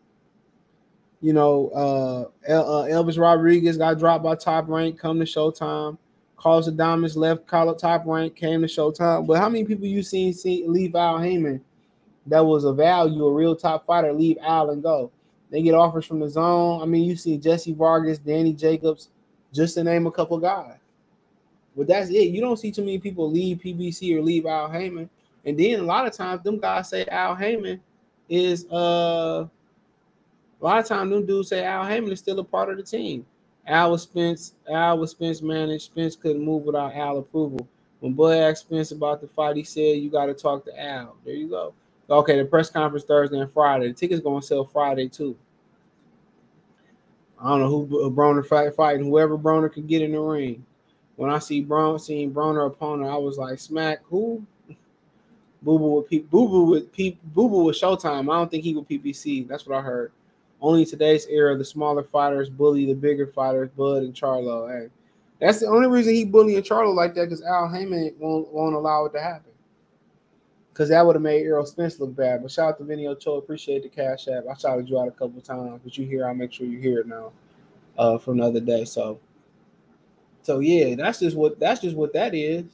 You 1.20 1.32
know, 1.32 1.70
uh, 1.74 2.52
uh, 2.52 2.84
Elvis 2.86 3.18
Rodriguez 3.18 3.76
got 3.78 3.98
dropped 3.98 4.22
by 4.22 4.34
top 4.34 4.68
rank, 4.68 4.98
come 4.98 5.18
to 5.18 5.24
Showtime. 5.24 5.96
Carlos 6.36 6.68
Adames 6.68 7.16
left 7.16 7.46
college 7.46 7.80
top 7.80 8.02
rank, 8.06 8.36
came 8.36 8.60
to 8.60 8.66
Showtime. 8.66 9.26
But 9.26 9.38
how 9.38 9.48
many 9.48 9.64
people 9.64 9.86
you 9.86 10.02
seen 10.02 10.32
see 10.32 10.64
leave 10.66 10.94
Al 10.94 11.18
Haymon 11.18 11.62
that 12.26 12.44
was 12.44 12.64
a 12.64 12.72
value, 12.72 13.24
a 13.24 13.32
real 13.32 13.56
top 13.56 13.86
fighter, 13.86 14.12
leave 14.12 14.36
Al 14.42 14.70
and 14.70 14.82
go? 14.82 15.10
They 15.50 15.62
get 15.62 15.74
offers 15.74 16.04
from 16.04 16.20
DAZN. 16.20 16.82
I 16.82 16.86
mean, 16.86 17.04
you 17.04 17.16
see 17.16 17.38
Jesse 17.38 17.72
Vargas, 17.72 18.18
Danny 18.18 18.52
Jacobs, 18.52 19.08
just 19.52 19.74
to 19.74 19.84
name 19.84 20.06
a 20.06 20.10
couple 20.10 20.38
guys. 20.38 20.76
But 21.76 21.86
that's 21.86 22.10
it. 22.10 22.30
You 22.30 22.40
don't 22.40 22.58
see 22.58 22.70
too 22.70 22.82
many 22.82 22.98
people 22.98 23.30
leave 23.30 23.58
PBC 23.58 24.16
or 24.16 24.22
leave 24.22 24.46
Al 24.46 24.70
Haymon. 24.70 25.08
And 25.44 25.58
then 25.58 25.80
a 25.80 25.84
lot 25.84 26.06
of 26.06 26.12
times 26.12 26.42
them 26.42 26.58
guys 26.58 26.88
say 26.88 27.06
Al 27.06 27.34
Haymon 27.34 27.80
is 28.28 28.66
uh 28.70 29.46
a 30.66 30.68
lot 30.68 30.80
of 30.80 30.86
times 30.88 31.12
them 31.12 31.26
dudes 31.26 31.50
say 31.50 31.64
Al 31.64 31.84
Haymon 31.86 32.12
is 32.12 32.18
still 32.18 32.40
a 32.40 32.44
part 32.44 32.70
of 32.70 32.76
the 32.76 32.82
team. 32.82 33.24
Al 33.68 33.92
was 33.92 34.02
Spence, 34.02 34.54
Al 34.70 34.98
was 34.98 35.12
Spence 35.12 35.40
managed. 35.40 35.84
Spence 35.84 36.16
couldn't 36.16 36.44
move 36.44 36.64
without 36.64 36.94
Al 36.94 37.18
approval. 37.18 37.68
When 38.00 38.14
Bud 38.14 38.36
asked 38.36 38.62
Spence 38.66 38.90
about 38.92 39.20
the 39.20 39.28
fight, 39.28 39.56
he 39.56 39.64
said, 39.64 39.98
You 39.98 40.10
got 40.10 40.26
to 40.26 40.34
talk 40.34 40.64
to 40.66 40.80
Al. 40.82 41.16
There 41.24 41.34
you 41.34 41.48
go. 41.48 41.72
Okay, 42.10 42.38
the 42.38 42.44
press 42.46 42.70
conference 42.70 43.04
Thursday 43.04 43.38
and 43.38 43.52
Friday. 43.52 43.88
The 43.88 43.94
ticket's 43.94 44.22
gonna 44.22 44.42
sell 44.42 44.64
Friday 44.64 45.08
too. 45.08 45.36
I 47.40 47.50
don't 47.50 47.60
know 47.60 47.68
who 47.70 48.10
Broner 48.10 48.46
fight 48.46 48.74
fighting, 48.74 49.06
whoever 49.06 49.38
Broner 49.38 49.72
could 49.72 49.88
get 49.88 50.02
in 50.02 50.12
the 50.12 50.20
ring. 50.20 50.66
When 51.16 51.30
I 51.30 51.38
see 51.38 51.62
Brown 51.62 51.98
seeing 52.00 52.32
Broner 52.34 52.66
opponent, 52.66 53.10
I 53.10 53.16
was 53.16 53.38
like, 53.38 53.60
smack 53.60 54.00
who? 54.04 54.44
Boo 55.62 55.78
Boo 55.78 55.90
with 55.96 56.08
P- 56.10 56.20
Boo 56.20 56.48
Boo 56.48 56.64
with 56.66 56.92
P- 56.92 57.18
Boo 57.24 57.48
Boo 57.48 57.64
with 57.64 57.76
Showtime. 57.80 58.32
I 58.32 58.38
don't 58.38 58.50
think 58.50 58.64
he 58.64 58.74
would 58.74 58.88
PBC. 58.88 59.48
That's 59.48 59.66
what 59.66 59.78
I 59.78 59.82
heard. 59.82 60.12
Only 60.60 60.86
today's 60.86 61.26
era, 61.26 61.56
the 61.56 61.64
smaller 61.64 62.02
fighters 62.02 62.48
bully 62.48 62.86
the 62.86 62.94
bigger 62.94 63.26
fighters, 63.26 63.68
Bud 63.76 64.02
and 64.02 64.14
Charlo. 64.14 64.70
Hey, 64.70 64.88
that's 65.40 65.60
the 65.60 65.66
only 65.66 65.88
reason 65.88 66.14
he 66.14 66.24
bullying 66.24 66.62
Charlo 66.62 66.94
like 66.94 67.14
that 67.14 67.24
because 67.24 67.42
Al 67.42 67.68
Haymon 67.68 68.14
won't 68.18 68.52
won't 68.52 68.74
allow 68.74 69.04
it 69.04 69.12
to 69.12 69.20
happen. 69.20 69.52
Because 70.72 70.90
that 70.90 71.06
would 71.06 71.16
have 71.16 71.22
made 71.22 71.46
Errol 71.46 71.64
Spence 71.64 71.98
look 72.00 72.14
bad. 72.14 72.42
But 72.42 72.50
shout 72.50 72.68
out 72.68 72.78
to 72.78 72.84
Vinny 72.84 73.06
Ochoa. 73.06 73.38
Appreciate 73.38 73.82
the 73.82 73.88
cash 73.88 74.28
app. 74.28 74.44
I 74.46 74.54
shouted 74.54 74.86
you 74.88 74.98
out 75.00 75.08
a 75.08 75.10
couple 75.10 75.40
times, 75.40 75.80
but 75.82 75.96
you 75.96 76.04
hear, 76.04 76.26
I'll 76.26 76.34
make 76.34 76.52
sure 76.52 76.66
you 76.66 76.78
hear 76.78 77.00
it 77.00 77.06
now 77.06 77.32
uh, 77.96 78.18
from 78.18 78.38
the 78.38 78.44
other 78.44 78.60
day. 78.60 78.84
So, 78.84 79.18
so 80.42 80.58
yeah, 80.58 80.94
that's 80.94 81.20
just 81.20 81.34
what 81.36 81.58
that's 81.58 81.80
just 81.80 81.96
what 81.96 82.12
that 82.12 82.34
is. 82.34 82.64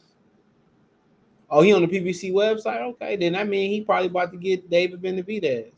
Oh, 1.48 1.62
he 1.62 1.72
on 1.72 1.82
the 1.82 1.88
PBC 1.88 2.32
website? 2.32 2.80
Okay, 2.92 3.14
then 3.16 3.34
that 3.34 3.46
mean 3.46 3.70
he 3.70 3.82
probably 3.82 4.08
about 4.08 4.32
to 4.32 4.38
get 4.38 4.70
David 4.70 5.02
Benavidez. 5.02 5.70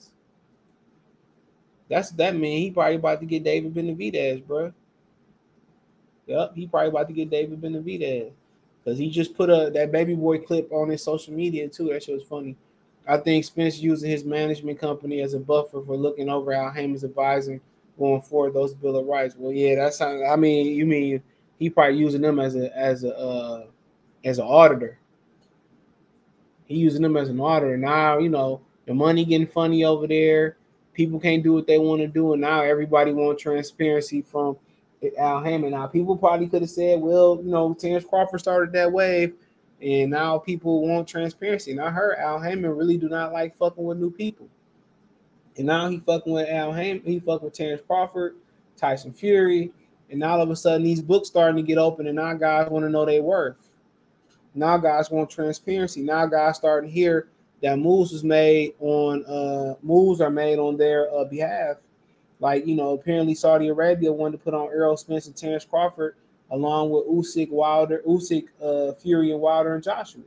That's 1.89 2.11
that 2.13 2.35
mean 2.35 2.59
he 2.59 2.71
probably 2.71 2.97
about 2.97 3.21
to 3.21 3.27
get 3.27 3.45
David 3.45 3.75
Benavidez, 3.75 4.47
bro. 4.47 4.73
Yep, 6.27 6.55
he 6.55 6.67
probably 6.67 6.89
about 6.89 7.09
to 7.09 7.15
get 7.15 7.31
David 7.31 7.61
Benavidez. 7.61 8.33
Because 8.83 8.99
he 8.99 9.11
just 9.11 9.35
put 9.35 9.51
a 9.51 9.71
that 9.73 9.93
baby 9.93 10.15
boy 10.15 10.39
clip 10.39 10.71
on 10.73 10.89
his 10.89 11.03
social 11.03 11.35
media 11.35 11.69
too. 11.69 11.89
That 11.89 12.03
shit 12.03 12.15
was 12.15 12.25
funny. 12.25 12.57
I 13.07 13.19
think 13.19 13.45
Spence 13.45 13.79
using 13.79 14.11
his 14.11 14.25
management 14.25 14.79
company 14.79 15.21
as 15.21 15.35
a 15.35 15.39
buffer 15.39 15.83
for 15.83 15.97
looking 15.97 16.29
over 16.29 16.53
Al 16.53 16.71
Haymon's 16.71 17.05
advising 17.05 17.61
going 17.99 18.23
forward 18.23 18.55
those 18.55 18.75
bill 18.75 18.97
of 18.97 19.07
rights. 19.07 19.37
Well, 19.39 19.53
yeah, 19.53 19.77
that's 19.77 19.99
how, 19.99 20.25
I 20.25 20.37
mean, 20.37 20.75
you 20.75 20.87
mean 20.87 21.23
he 21.59 21.71
probably 21.71 21.99
using 21.99 22.23
them 22.23 22.41
as 22.41 22.57
a 22.57 22.77
as 22.77 23.05
a 23.05 23.17
uh, 23.17 23.65
as 24.25 24.39
an 24.39 24.47
auditor. 24.47 24.99
He 26.67 26.77
using 26.77 27.03
them 27.03 27.17
as 27.17 27.29
an 27.29 27.41
auditor. 27.41 27.77
Now, 27.77 28.19
you 28.19 28.31
know, 28.31 28.61
the 28.87 28.95
money 28.95 29.25
getting 29.25 29.47
funny 29.47 29.85
over 29.85 30.07
there. 30.07 30.57
People 30.95 31.21
can't 31.21 31.43
do 31.43 31.53
what 31.53 31.67
they 31.67 31.79
want 31.79 32.01
to 32.01 32.07
do, 32.07 32.33
and 32.33 32.41
now 32.41 32.63
everybody 32.63 33.13
want 33.13 33.39
transparency 33.39 34.23
from 34.23 34.57
Al 35.19 35.43
Haymon. 35.43 35.73
Now, 35.73 35.87
people 35.87 36.17
probably 36.17 36.49
could 36.49 36.63
have 36.63 36.71
said, 36.71 37.01
well, 37.01 37.41
you 37.43 37.51
know, 37.51 37.75
Terence 37.75 38.05
Crawford 38.05 38.41
started 38.41 38.73
that 38.73 38.91
wave, 38.91 39.35
and 39.83 40.11
now 40.11 40.39
people 40.39 40.87
want 40.87 41.09
transparency. 41.09 41.73
And 41.73 41.81
I 41.81 41.91
heard 41.91 42.17
Al 42.19 42.41
Haymon 42.41 42.71
really 42.71 42.97
do 42.97 43.09
not 43.09 43.33
like 43.33 43.57
fucking 43.57 43.85
with 43.85 43.99
new 43.99 44.11
people. 44.11 44.49
And 45.57 45.67
now 45.67 45.89
he 45.89 45.99
fucking 45.99 46.33
with 46.33 46.49
Al 46.49 46.73
Haymon, 46.73 47.03
he 47.05 47.21
fucking 47.21 47.45
with 47.45 47.55
Terence 47.55 47.83
Crawford, 47.87 48.37
Tyson 48.77 49.13
Fury, 49.13 49.73
and 50.11 50.21
now 50.21 50.35
all 50.35 50.43
of 50.43 50.51
a 50.51 50.57
sudden 50.57 50.83
these 50.83 51.03
books 51.03 51.29
starting 51.29 51.57
to 51.57 51.63
get 51.63 51.79
open, 51.79 52.07
and 52.07 52.17
now 52.17 52.35
guys 52.35 52.71
want 52.71 52.85
to 52.85 52.89
know 52.89 53.05
their 53.05 53.23
worth. 53.23 53.69
Now 54.55 54.79
guys 54.79 55.11
want 55.11 55.31
transparency. 55.31 56.03
Now 56.03 56.27
guys 56.27 56.57
starting 56.57 56.89
to 56.89 56.95
hear 56.95 57.29
that 57.65 57.79
moves 57.79 58.13
was 58.13 58.23
made 58.23 58.75
on 58.79 59.25
uh 59.27 59.75
moves 59.83 60.21
are 60.21 60.31
made 60.31 60.61
on 60.61 60.77
their 60.77 61.13
uh, 61.13 61.25
behalf 61.25 61.79
like, 62.41 62.67
you 62.67 62.75
know, 62.75 62.93
apparently 62.93 63.35
Saudi 63.35 63.69
Arabia 63.69 64.13
wanted 64.13 64.39
to 64.39 64.45
put 64.45 64.53
on 64.53 64.69
Errol 64.69 64.99
Spence 64.99 65.27
and 65.27 65.35
Terence 65.35 65.65
Crawford 65.65 66.17
along 66.51 66.91
with 66.91 67.07
Usyk, 67.07 67.51
Wilder, 67.51 68.03
Usyk, 68.07 68.49
uh, 68.63 68.93
Fury, 68.95 69.33
and 69.33 69.41
Wilder 69.41 69.75
and 69.75 69.83
Joshua. 69.83 70.23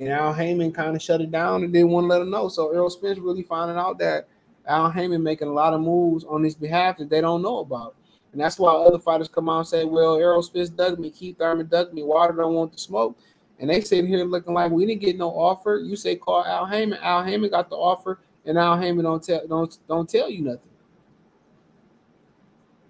And 0.00 0.08
Al 0.08 0.32
Haymon 0.32 0.72
kind 0.72 0.96
of 0.96 1.02
shut 1.02 1.20
it 1.20 1.30
down 1.30 1.62
and 1.62 1.72
didn't 1.72 1.90
want 1.90 2.04
to 2.04 2.08
let 2.08 2.18
them 2.18 2.30
know. 2.30 2.48
So 2.48 2.72
Errol 2.72 2.90
Spence 2.90 3.18
really 3.18 3.44
finding 3.44 3.76
out 3.76 3.98
that 3.98 4.26
Al 4.66 4.90
Haymon 4.90 5.22
making 5.22 5.46
a 5.48 5.52
lot 5.52 5.74
of 5.74 5.80
moves 5.80 6.24
on 6.24 6.42
his 6.42 6.56
behalf 6.56 6.98
that 6.98 7.08
they 7.08 7.20
don't 7.20 7.42
know 7.42 7.58
about. 7.58 7.94
And 8.32 8.40
that's 8.40 8.58
why 8.58 8.72
other 8.72 8.98
fighters 8.98 9.28
come 9.28 9.48
out 9.48 9.58
and 9.58 9.68
say, 9.68 9.84
well, 9.84 10.16
Errol 10.16 10.42
Spence 10.42 10.68
dug 10.68 10.98
me, 10.98 11.10
Keith 11.10 11.38
Thurman 11.38 11.68
dug 11.68 11.92
me, 11.92 12.02
Wilder 12.02 12.34
don't 12.34 12.54
want 12.54 12.72
the 12.72 12.78
smoke. 12.78 13.16
And 13.60 13.68
they 13.68 13.80
sitting 13.80 14.06
here 14.06 14.24
looking 14.24 14.54
like 14.54 14.70
we 14.70 14.86
didn't 14.86 15.00
get 15.00 15.16
no 15.16 15.30
offer. 15.30 15.80
You 15.84 15.96
say 15.96 16.16
call 16.16 16.44
Al 16.44 16.66
Haymon. 16.66 16.98
Al 17.02 17.24
Haymon 17.24 17.50
got 17.50 17.68
the 17.68 17.76
offer, 17.76 18.20
and 18.44 18.56
Al 18.56 18.78
Haymon 18.78 19.04
don't 19.04 19.22
tell 19.22 19.46
don't 19.46 19.76
don't 19.88 20.08
tell 20.08 20.30
you 20.30 20.42
nothing. 20.42 20.60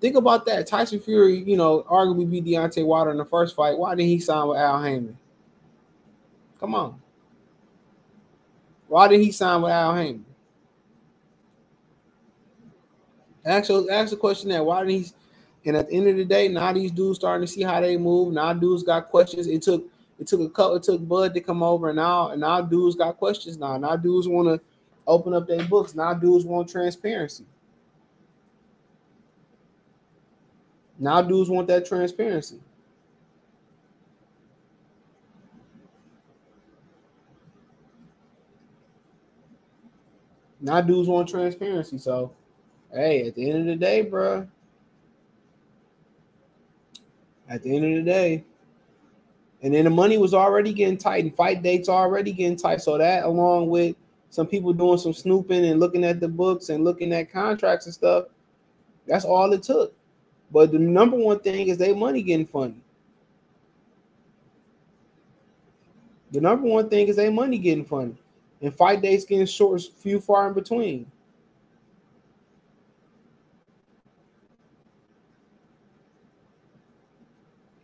Think 0.00 0.16
about 0.16 0.46
that. 0.46 0.66
Tyson 0.66 1.00
Fury, 1.00 1.38
you 1.38 1.56
know, 1.56 1.82
arguably 1.90 2.30
beat 2.30 2.44
Deontay 2.44 2.86
Wilder 2.86 3.10
in 3.10 3.16
the 3.16 3.24
first 3.24 3.56
fight. 3.56 3.76
Why 3.76 3.94
didn't 3.94 4.10
he 4.10 4.20
sign 4.20 4.46
with 4.46 4.58
Al 4.58 4.82
Haymon? 4.82 5.18
Come 6.60 6.74
on. 6.74 7.00
Why 8.86 9.08
did 9.08 9.20
he 9.20 9.32
sign 9.32 9.62
with 9.62 9.72
Al 9.72 9.96
Haymon? 9.96 10.24
Actually, 13.44 13.90
ask 13.90 14.10
the 14.10 14.16
question 14.16 14.50
there. 14.50 14.62
Why 14.62 14.84
did 14.84 14.90
he? 14.90 15.06
And 15.64 15.76
at 15.76 15.88
the 15.88 15.94
end 15.94 16.08
of 16.08 16.16
the 16.16 16.24
day, 16.24 16.48
now 16.48 16.72
these 16.72 16.90
dudes 16.90 17.18
starting 17.18 17.46
to 17.46 17.52
see 17.52 17.62
how 17.62 17.80
they 17.80 17.96
move. 17.96 18.32
Now 18.32 18.52
dudes 18.52 18.82
got 18.82 19.10
questions. 19.10 19.46
It 19.46 19.62
took 19.62 19.84
it 20.18 20.26
took 20.26 20.40
a 20.40 20.48
couple. 20.48 20.76
It 20.76 20.82
took 20.82 21.06
Bud 21.06 21.34
to 21.34 21.40
come 21.40 21.62
over, 21.62 21.88
and 21.88 21.96
now 21.96 22.30
and 22.30 22.40
now 22.40 22.60
dudes 22.60 22.96
got 22.96 23.18
questions. 23.18 23.56
Now 23.56 23.76
now 23.78 23.96
dudes 23.96 24.28
want 24.28 24.48
to 24.48 24.64
open 25.06 25.32
up 25.34 25.46
their 25.46 25.64
books. 25.64 25.94
Now 25.94 26.14
dudes 26.14 26.44
want 26.44 26.68
transparency. 26.68 27.44
Now 30.98 31.22
dudes 31.22 31.48
want 31.48 31.68
that 31.68 31.86
transparency. 31.86 32.60
Now 40.60 40.80
dudes 40.80 41.08
want 41.08 41.28
transparency. 41.28 41.98
So, 41.98 42.32
hey, 42.92 43.28
at 43.28 43.36
the 43.36 43.48
end 43.48 43.60
of 43.60 43.66
the 43.66 43.76
day, 43.76 44.02
bro. 44.02 44.48
At 47.48 47.62
the 47.62 47.74
end 47.74 47.84
of 47.84 48.04
the 48.04 48.10
day, 48.10 48.44
and 49.62 49.74
then 49.74 49.84
the 49.84 49.90
money 49.90 50.18
was 50.18 50.34
already 50.34 50.72
getting 50.72 50.96
tight, 50.96 51.24
and 51.24 51.34
fight 51.34 51.62
dates 51.62 51.88
already 51.88 52.32
getting 52.32 52.56
tight. 52.56 52.80
So 52.80 52.96
that, 52.98 53.24
along 53.24 53.68
with 53.68 53.96
some 54.30 54.46
people 54.46 54.72
doing 54.72 54.98
some 54.98 55.12
snooping 55.12 55.64
and 55.64 55.80
looking 55.80 56.04
at 56.04 56.20
the 56.20 56.28
books 56.28 56.68
and 56.68 56.84
looking 56.84 57.12
at 57.12 57.32
contracts 57.32 57.86
and 57.86 57.94
stuff, 57.94 58.26
that's 59.06 59.24
all 59.24 59.52
it 59.52 59.62
took. 59.62 59.94
But 60.50 60.72
the 60.72 60.78
number 60.78 61.16
one 61.16 61.40
thing 61.40 61.68
is 61.68 61.78
they 61.78 61.92
money 61.92 62.22
getting 62.22 62.46
funny. 62.46 62.80
The 66.30 66.40
number 66.40 66.68
one 66.68 66.88
thing 66.88 67.08
is 67.08 67.16
they 67.16 67.30
money 67.30 67.58
getting 67.58 67.84
funny. 67.84 68.14
And 68.60 68.74
fight 68.74 69.02
dates 69.02 69.24
getting 69.24 69.46
short, 69.46 69.82
few 69.98 70.20
far 70.20 70.48
in 70.48 70.54
between. 70.54 71.10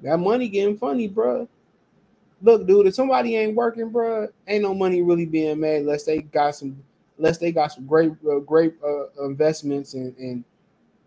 That 0.03 0.19
money 0.19 0.49
getting 0.49 0.77
funny, 0.77 1.09
bro. 1.09 1.49
Look, 2.45 2.67
dude, 2.67 2.87
if 2.87 2.95
somebody 2.95 3.37
ain't 3.37 3.57
working, 3.57 3.89
bro, 3.89 4.29
ain't 4.47 4.63
no 4.63 4.75
money 4.75 5.01
really 5.01 5.25
being 5.25 5.59
made 5.59 5.81
unless 5.81 6.05
they 6.05 6.19
got 6.19 6.55
some, 6.55 6.77
unless 7.17 7.39
they 7.39 7.51
got 7.51 7.73
some 7.73 7.87
great, 7.87 8.13
uh, 8.31 8.41
great 8.41 8.75
uh, 8.87 9.25
investments 9.25 9.95
and, 9.95 10.15
and 10.19 10.45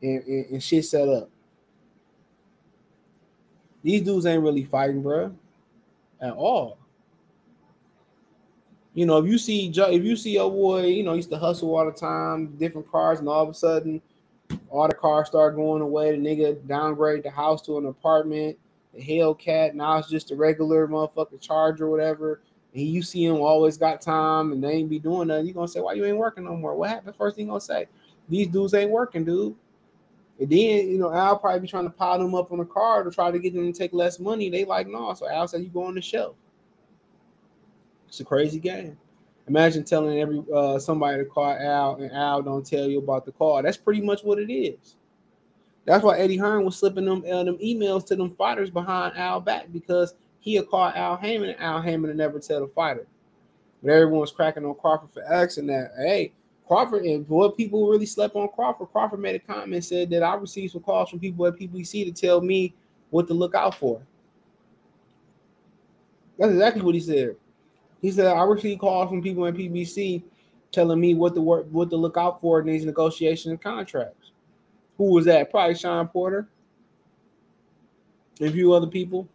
and, 0.02 0.24
and 0.24 0.46
and 0.48 0.64
shit 0.64 0.86
set 0.86 1.08
up. 1.08 1.30
These 3.84 4.02
dudes 4.02 4.26
ain't 4.26 4.44
really 4.44 4.66
fighting, 4.66 5.04
bro, 5.04 5.34
at 6.22 6.34
all. 6.34 6.80
You 8.96 9.06
know, 9.06 9.20
if 9.20 9.28
you 9.28 9.38
see 9.38 9.72
if 9.72 10.04
you 10.04 10.16
see 10.16 10.38
a 10.38 10.50
boy, 10.50 10.88
you 10.88 11.04
know, 11.04 11.14
used 11.14 11.30
to 11.30 11.38
hustle 11.38 11.76
all 11.76 11.86
the 11.86 11.92
time, 11.92 12.48
different 12.58 12.92
cars, 12.92 13.20
and 13.20 13.30
all 13.30 13.44
of 13.44 13.50
a 13.50 13.54
sudden, 13.54 14.02
all 14.70 14.88
the 14.88 14.96
cars 14.96 15.28
start 15.28 15.56
going 15.56 15.84
away. 15.84 16.12
The 16.12 16.18
nigga 16.18 16.68
downgrade 16.68 17.22
the 17.24 17.30
house 17.30 17.62
to 17.68 17.78
an 17.78 17.86
apartment. 17.86 18.58
Hellcat 19.00 19.74
now 19.74 19.98
it's 19.98 20.10
just 20.10 20.32
a 20.32 20.36
regular 20.36 20.88
motherfucking 20.88 21.42
Charger 21.42 21.86
or 21.86 21.92
whatever. 21.92 22.42
And 22.74 22.84
you 22.84 23.02
see 23.02 23.26
him 23.26 23.38
always 23.38 23.78
got 23.78 24.02
time, 24.02 24.52
and 24.52 24.64
they 24.64 24.72
ain't 24.74 24.90
be 24.90 25.00
doing 25.00 25.30
nothing. 25.30 25.48
You 25.48 25.54
gonna 25.54 25.68
say, 25.68 25.80
"Why 25.80 25.94
you 25.94 26.06
ain't 26.06 26.18
working 26.18 26.44
no 26.44 26.56
more?" 26.56 26.76
What 26.76 26.90
happened? 26.90 27.16
First 27.16 27.36
thing 27.36 27.46
you 27.46 27.52
gonna 27.52 27.62
say, 27.62 27.88
"These 28.30 28.48
dudes 28.48 28.74
ain't 28.74 28.92
working, 28.92 29.24
dude." 29.24 29.56
And 30.40 30.50
then, 30.50 30.90
you 30.90 30.98
know, 30.98 31.12
Al 31.12 31.40
probably 31.40 31.62
be 31.62 31.68
trying 31.68 31.86
to 31.86 31.90
pile 31.90 32.20
them 32.20 32.36
up 32.36 32.52
on 32.52 32.60
a 32.60 32.66
card 32.66 33.06
to 33.06 33.12
try 33.12 33.32
to 33.32 33.40
get 33.40 33.54
them 33.54 33.72
to 33.72 33.78
take 33.78 33.94
less 33.94 34.20
money. 34.20 34.50
They 34.50 34.66
like, 34.66 34.88
no. 34.88 35.14
So 35.14 35.28
Al 35.28 35.48
said, 35.48 35.64
you 35.64 35.70
go 35.70 35.84
on 35.86 35.96
the 35.96 36.02
shelf. 36.02 36.36
It's 38.08 38.20
a 38.20 38.26
crazy 38.26 38.60
game. 38.60 38.98
Imagine 39.48 39.84
telling 39.84 40.20
every 40.20 40.44
uh, 40.54 40.78
somebody 40.78 41.24
to 41.24 41.26
call 41.26 41.52
Al 41.52 41.96
and 41.96 42.12
Al 42.12 42.42
don't 42.42 42.66
tell 42.66 42.88
you 42.88 43.00
about 43.00 43.26
the 43.26 43.32
call. 43.32 43.64
That's 43.64 43.78
pretty 43.78 44.02
much 44.02 44.24
what 44.24 44.40
it 44.40 44.52
is. 44.54 44.97
That's 45.88 46.04
why 46.04 46.18
Eddie 46.18 46.36
Hearn 46.36 46.66
was 46.66 46.76
slipping 46.76 47.06
them, 47.06 47.24
uh, 47.32 47.46
them 47.46 47.58
emails 47.60 48.06
to 48.08 48.16
them 48.18 48.36
fighters 48.36 48.70
behind 48.70 49.18
Al 49.18 49.40
back 49.40 49.72
because 49.72 50.16
he'll 50.42 50.66
call 50.66 50.92
Al 50.94 51.16
Haymon 51.16 51.52
and 51.52 51.62
Al 51.62 51.82
Haymon 51.82 52.10
and 52.10 52.20
never 52.20 52.40
tell 52.40 52.60
the 52.60 52.68
fighter. 52.68 53.08
But 53.82 53.92
everyone's 53.92 54.32
cracking 54.32 54.66
on 54.66 54.76
Crawford 54.76 55.12
for 55.14 55.24
asking 55.24 55.68
that. 55.68 55.94
Hey, 55.98 56.34
Crawford 56.68 57.06
and 57.06 57.26
what 57.30 57.56
people 57.56 57.88
really 57.88 58.06
slept 58.06 58.36
on 58.36 58.50
Crawford. 58.50 58.90
Crawford 58.92 59.22
made 59.22 59.36
a 59.36 59.40
comment 59.40 59.86
said 59.86 60.10
that 60.10 60.24
I 60.24 60.36
received 60.36 60.74
some 60.74 60.82
calls 60.82 61.10
from 61.10 61.22
people 61.22 61.48
at 61.48 61.56
PBC 61.56 62.04
to 62.04 62.12
tell 62.12 62.42
me 62.42 62.74
what 63.10 63.26
to 63.30 63.34
look 63.34 63.56
out 63.56 63.76
for. 63.76 64.02
That's 66.38 66.52
exactly 66.52 66.82
what 66.82 66.96
he 66.96 67.02
said. 67.02 67.38
He 68.02 68.12
said 68.12 68.26
I 68.26 68.44
received 68.44 68.82
calls 68.82 69.10
from 69.10 69.24
people 69.24 69.46
at 69.48 69.54
PBC 69.54 70.22
telling 70.74 71.00
me 71.00 71.14
what 71.14 71.34
to 71.36 71.42
work, 71.42 71.66
what 71.72 71.90
to 71.92 71.96
look 71.96 72.18
out 72.18 72.42
for 72.42 72.60
in 72.60 72.68
these 72.68 72.84
negotiations 72.84 73.52
and 73.52 73.62
contracts. 73.62 74.27
Who 74.98 75.14
was 75.14 75.26
that? 75.26 75.52
Probably 75.52 75.76
Shawn 75.76 76.08
Porter. 76.08 76.48
A 78.42 78.52
few 78.52 78.74
other 78.74 78.88
people. 78.88 79.28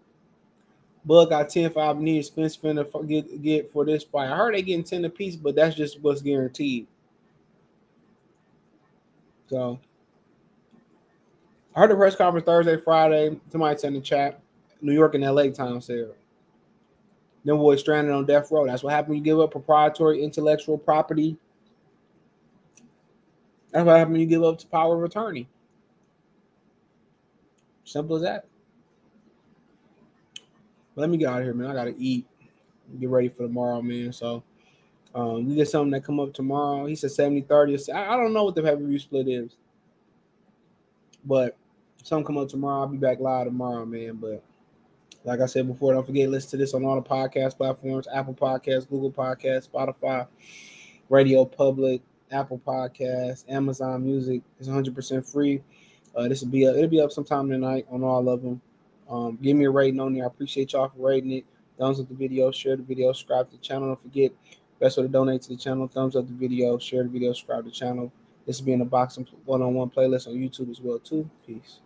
Bud 1.04 1.30
got 1.30 1.48
10 1.48 1.70
5 1.72 1.98
needs 1.98 2.28
Spence 2.28 2.56
finna 2.56 3.08
get, 3.08 3.42
get 3.42 3.70
for 3.70 3.84
this 3.84 4.04
fight. 4.04 4.30
I 4.30 4.36
heard 4.36 4.54
they 4.54 4.62
getting 4.62 4.84
10 4.84 5.04
apiece, 5.04 5.34
but 5.34 5.56
that's 5.56 5.74
just 5.74 6.00
what's 6.00 6.22
guaranteed. 6.22 6.86
So 9.48 9.80
I 11.74 11.80
heard 11.80 11.90
the 11.90 11.96
press 11.96 12.14
conference 12.14 12.46
Thursday, 12.46 12.76
Friday. 12.76 13.38
Somebody 13.50 13.86
in 13.86 13.94
the 13.94 14.00
chat. 14.00 14.40
New 14.80 14.92
York 14.92 15.14
and 15.14 15.24
LA 15.24 15.48
time 15.48 15.80
said. 15.80 16.12
Boy 17.44 17.76
stranded 17.76 18.12
on 18.12 18.24
death 18.24 18.50
row. 18.50 18.66
That's 18.66 18.82
what 18.82 18.92
happens 18.92 19.10
when 19.10 19.18
you 19.18 19.24
give 19.24 19.40
up 19.40 19.50
proprietary 19.50 20.22
intellectual 20.22 20.78
property. 20.78 21.36
That's 23.72 23.84
what 23.84 23.96
happens 23.96 24.12
when 24.12 24.20
you 24.20 24.26
give 24.26 24.44
up 24.44 24.58
to 24.58 24.66
power 24.68 24.96
of 24.96 25.04
attorney. 25.04 25.48
Simple 27.84 28.16
as 28.16 28.22
that. 28.22 28.46
Let 30.94 31.08
me 31.10 31.16
get 31.16 31.28
out 31.28 31.38
of 31.38 31.44
here, 31.44 31.54
man. 31.54 31.70
I 31.70 31.74
gotta 31.74 31.94
eat. 31.96 32.26
Get 33.00 33.08
ready 33.08 33.28
for 33.28 33.44
tomorrow, 33.44 33.80
man. 33.80 34.12
So 34.12 34.42
um, 35.14 35.46
we 35.46 35.54
get 35.54 35.68
something 35.68 35.90
that 35.92 36.04
come 36.04 36.20
up 36.20 36.32
tomorrow. 36.32 36.86
He 36.86 36.94
said 36.94 37.10
70 37.10 37.42
30. 37.42 37.92
I, 37.92 38.14
I 38.14 38.16
don't 38.16 38.32
know 38.32 38.44
what 38.44 38.54
the 38.54 38.62
pay-per-view 38.62 38.98
split 38.98 39.28
is. 39.28 39.56
But 41.24 41.56
something 42.02 42.26
come 42.26 42.38
up 42.38 42.48
tomorrow. 42.48 42.82
I'll 42.82 42.88
be 42.88 42.98
back 42.98 43.20
live 43.20 43.46
tomorrow, 43.46 43.86
man. 43.86 44.14
But 44.14 44.42
like 45.24 45.40
I 45.40 45.46
said 45.46 45.66
before, 45.68 45.92
don't 45.92 46.04
forget 46.06 46.28
listen 46.28 46.50
to 46.50 46.56
this 46.56 46.74
on 46.74 46.84
all 46.84 47.00
the 47.00 47.08
podcast 47.08 47.56
platforms: 47.56 48.08
Apple 48.12 48.34
Podcasts, 48.34 48.88
Google 48.88 49.12
Podcasts, 49.12 49.68
Spotify, 49.68 50.26
Radio 51.08 51.44
Public, 51.44 52.02
Apple 52.30 52.60
Podcasts, 52.66 53.44
Amazon 53.48 54.04
Music. 54.04 54.42
It's 54.58 54.68
100% 54.68 55.30
free. 55.30 55.62
Uh, 56.14 56.28
this 56.28 56.42
will 56.42 56.48
be 56.48 56.64
a, 56.64 56.74
it'll 56.74 56.88
be 56.88 57.00
up 57.00 57.12
sometime 57.12 57.48
tonight 57.48 57.86
on 57.90 58.02
all 58.02 58.28
of 58.28 58.42
them. 58.42 58.60
Um, 59.08 59.38
give 59.42 59.56
me 59.56 59.64
a 59.64 59.70
rating 59.70 60.00
on 60.00 60.14
there. 60.14 60.24
I 60.24 60.26
appreciate 60.26 60.72
y'all 60.72 60.88
for 60.88 61.08
rating 61.08 61.32
it. 61.32 61.44
Thumbs 61.78 62.00
up 62.00 62.08
the 62.08 62.14
video, 62.14 62.50
share 62.50 62.76
the 62.76 62.82
video, 62.82 63.12
subscribe 63.12 63.50
to 63.50 63.56
the 63.56 63.62
channel. 63.62 63.88
Don't 63.88 64.02
forget, 64.02 64.32
best 64.78 64.96
way 64.96 65.04
to 65.04 65.08
donate 65.08 65.42
to 65.42 65.48
the 65.48 65.56
channel. 65.56 65.88
Thumbs 65.88 66.16
up 66.16 66.26
the 66.26 66.34
video, 66.34 66.78
share 66.78 67.02
the 67.02 67.08
video, 67.08 67.32
subscribe 67.32 67.64
to 67.64 67.70
the 67.70 67.74
channel. 67.74 68.12
This 68.46 68.60
will 68.60 68.66
be 68.66 68.72
in 68.72 68.78
the 68.80 68.84
boxing 68.84 69.26
one-on-one 69.44 69.90
playlist 69.90 70.26
on 70.26 70.34
YouTube 70.34 70.70
as 70.70 70.80
well 70.80 70.98
too. 70.98 71.28
Peace. 71.46 71.80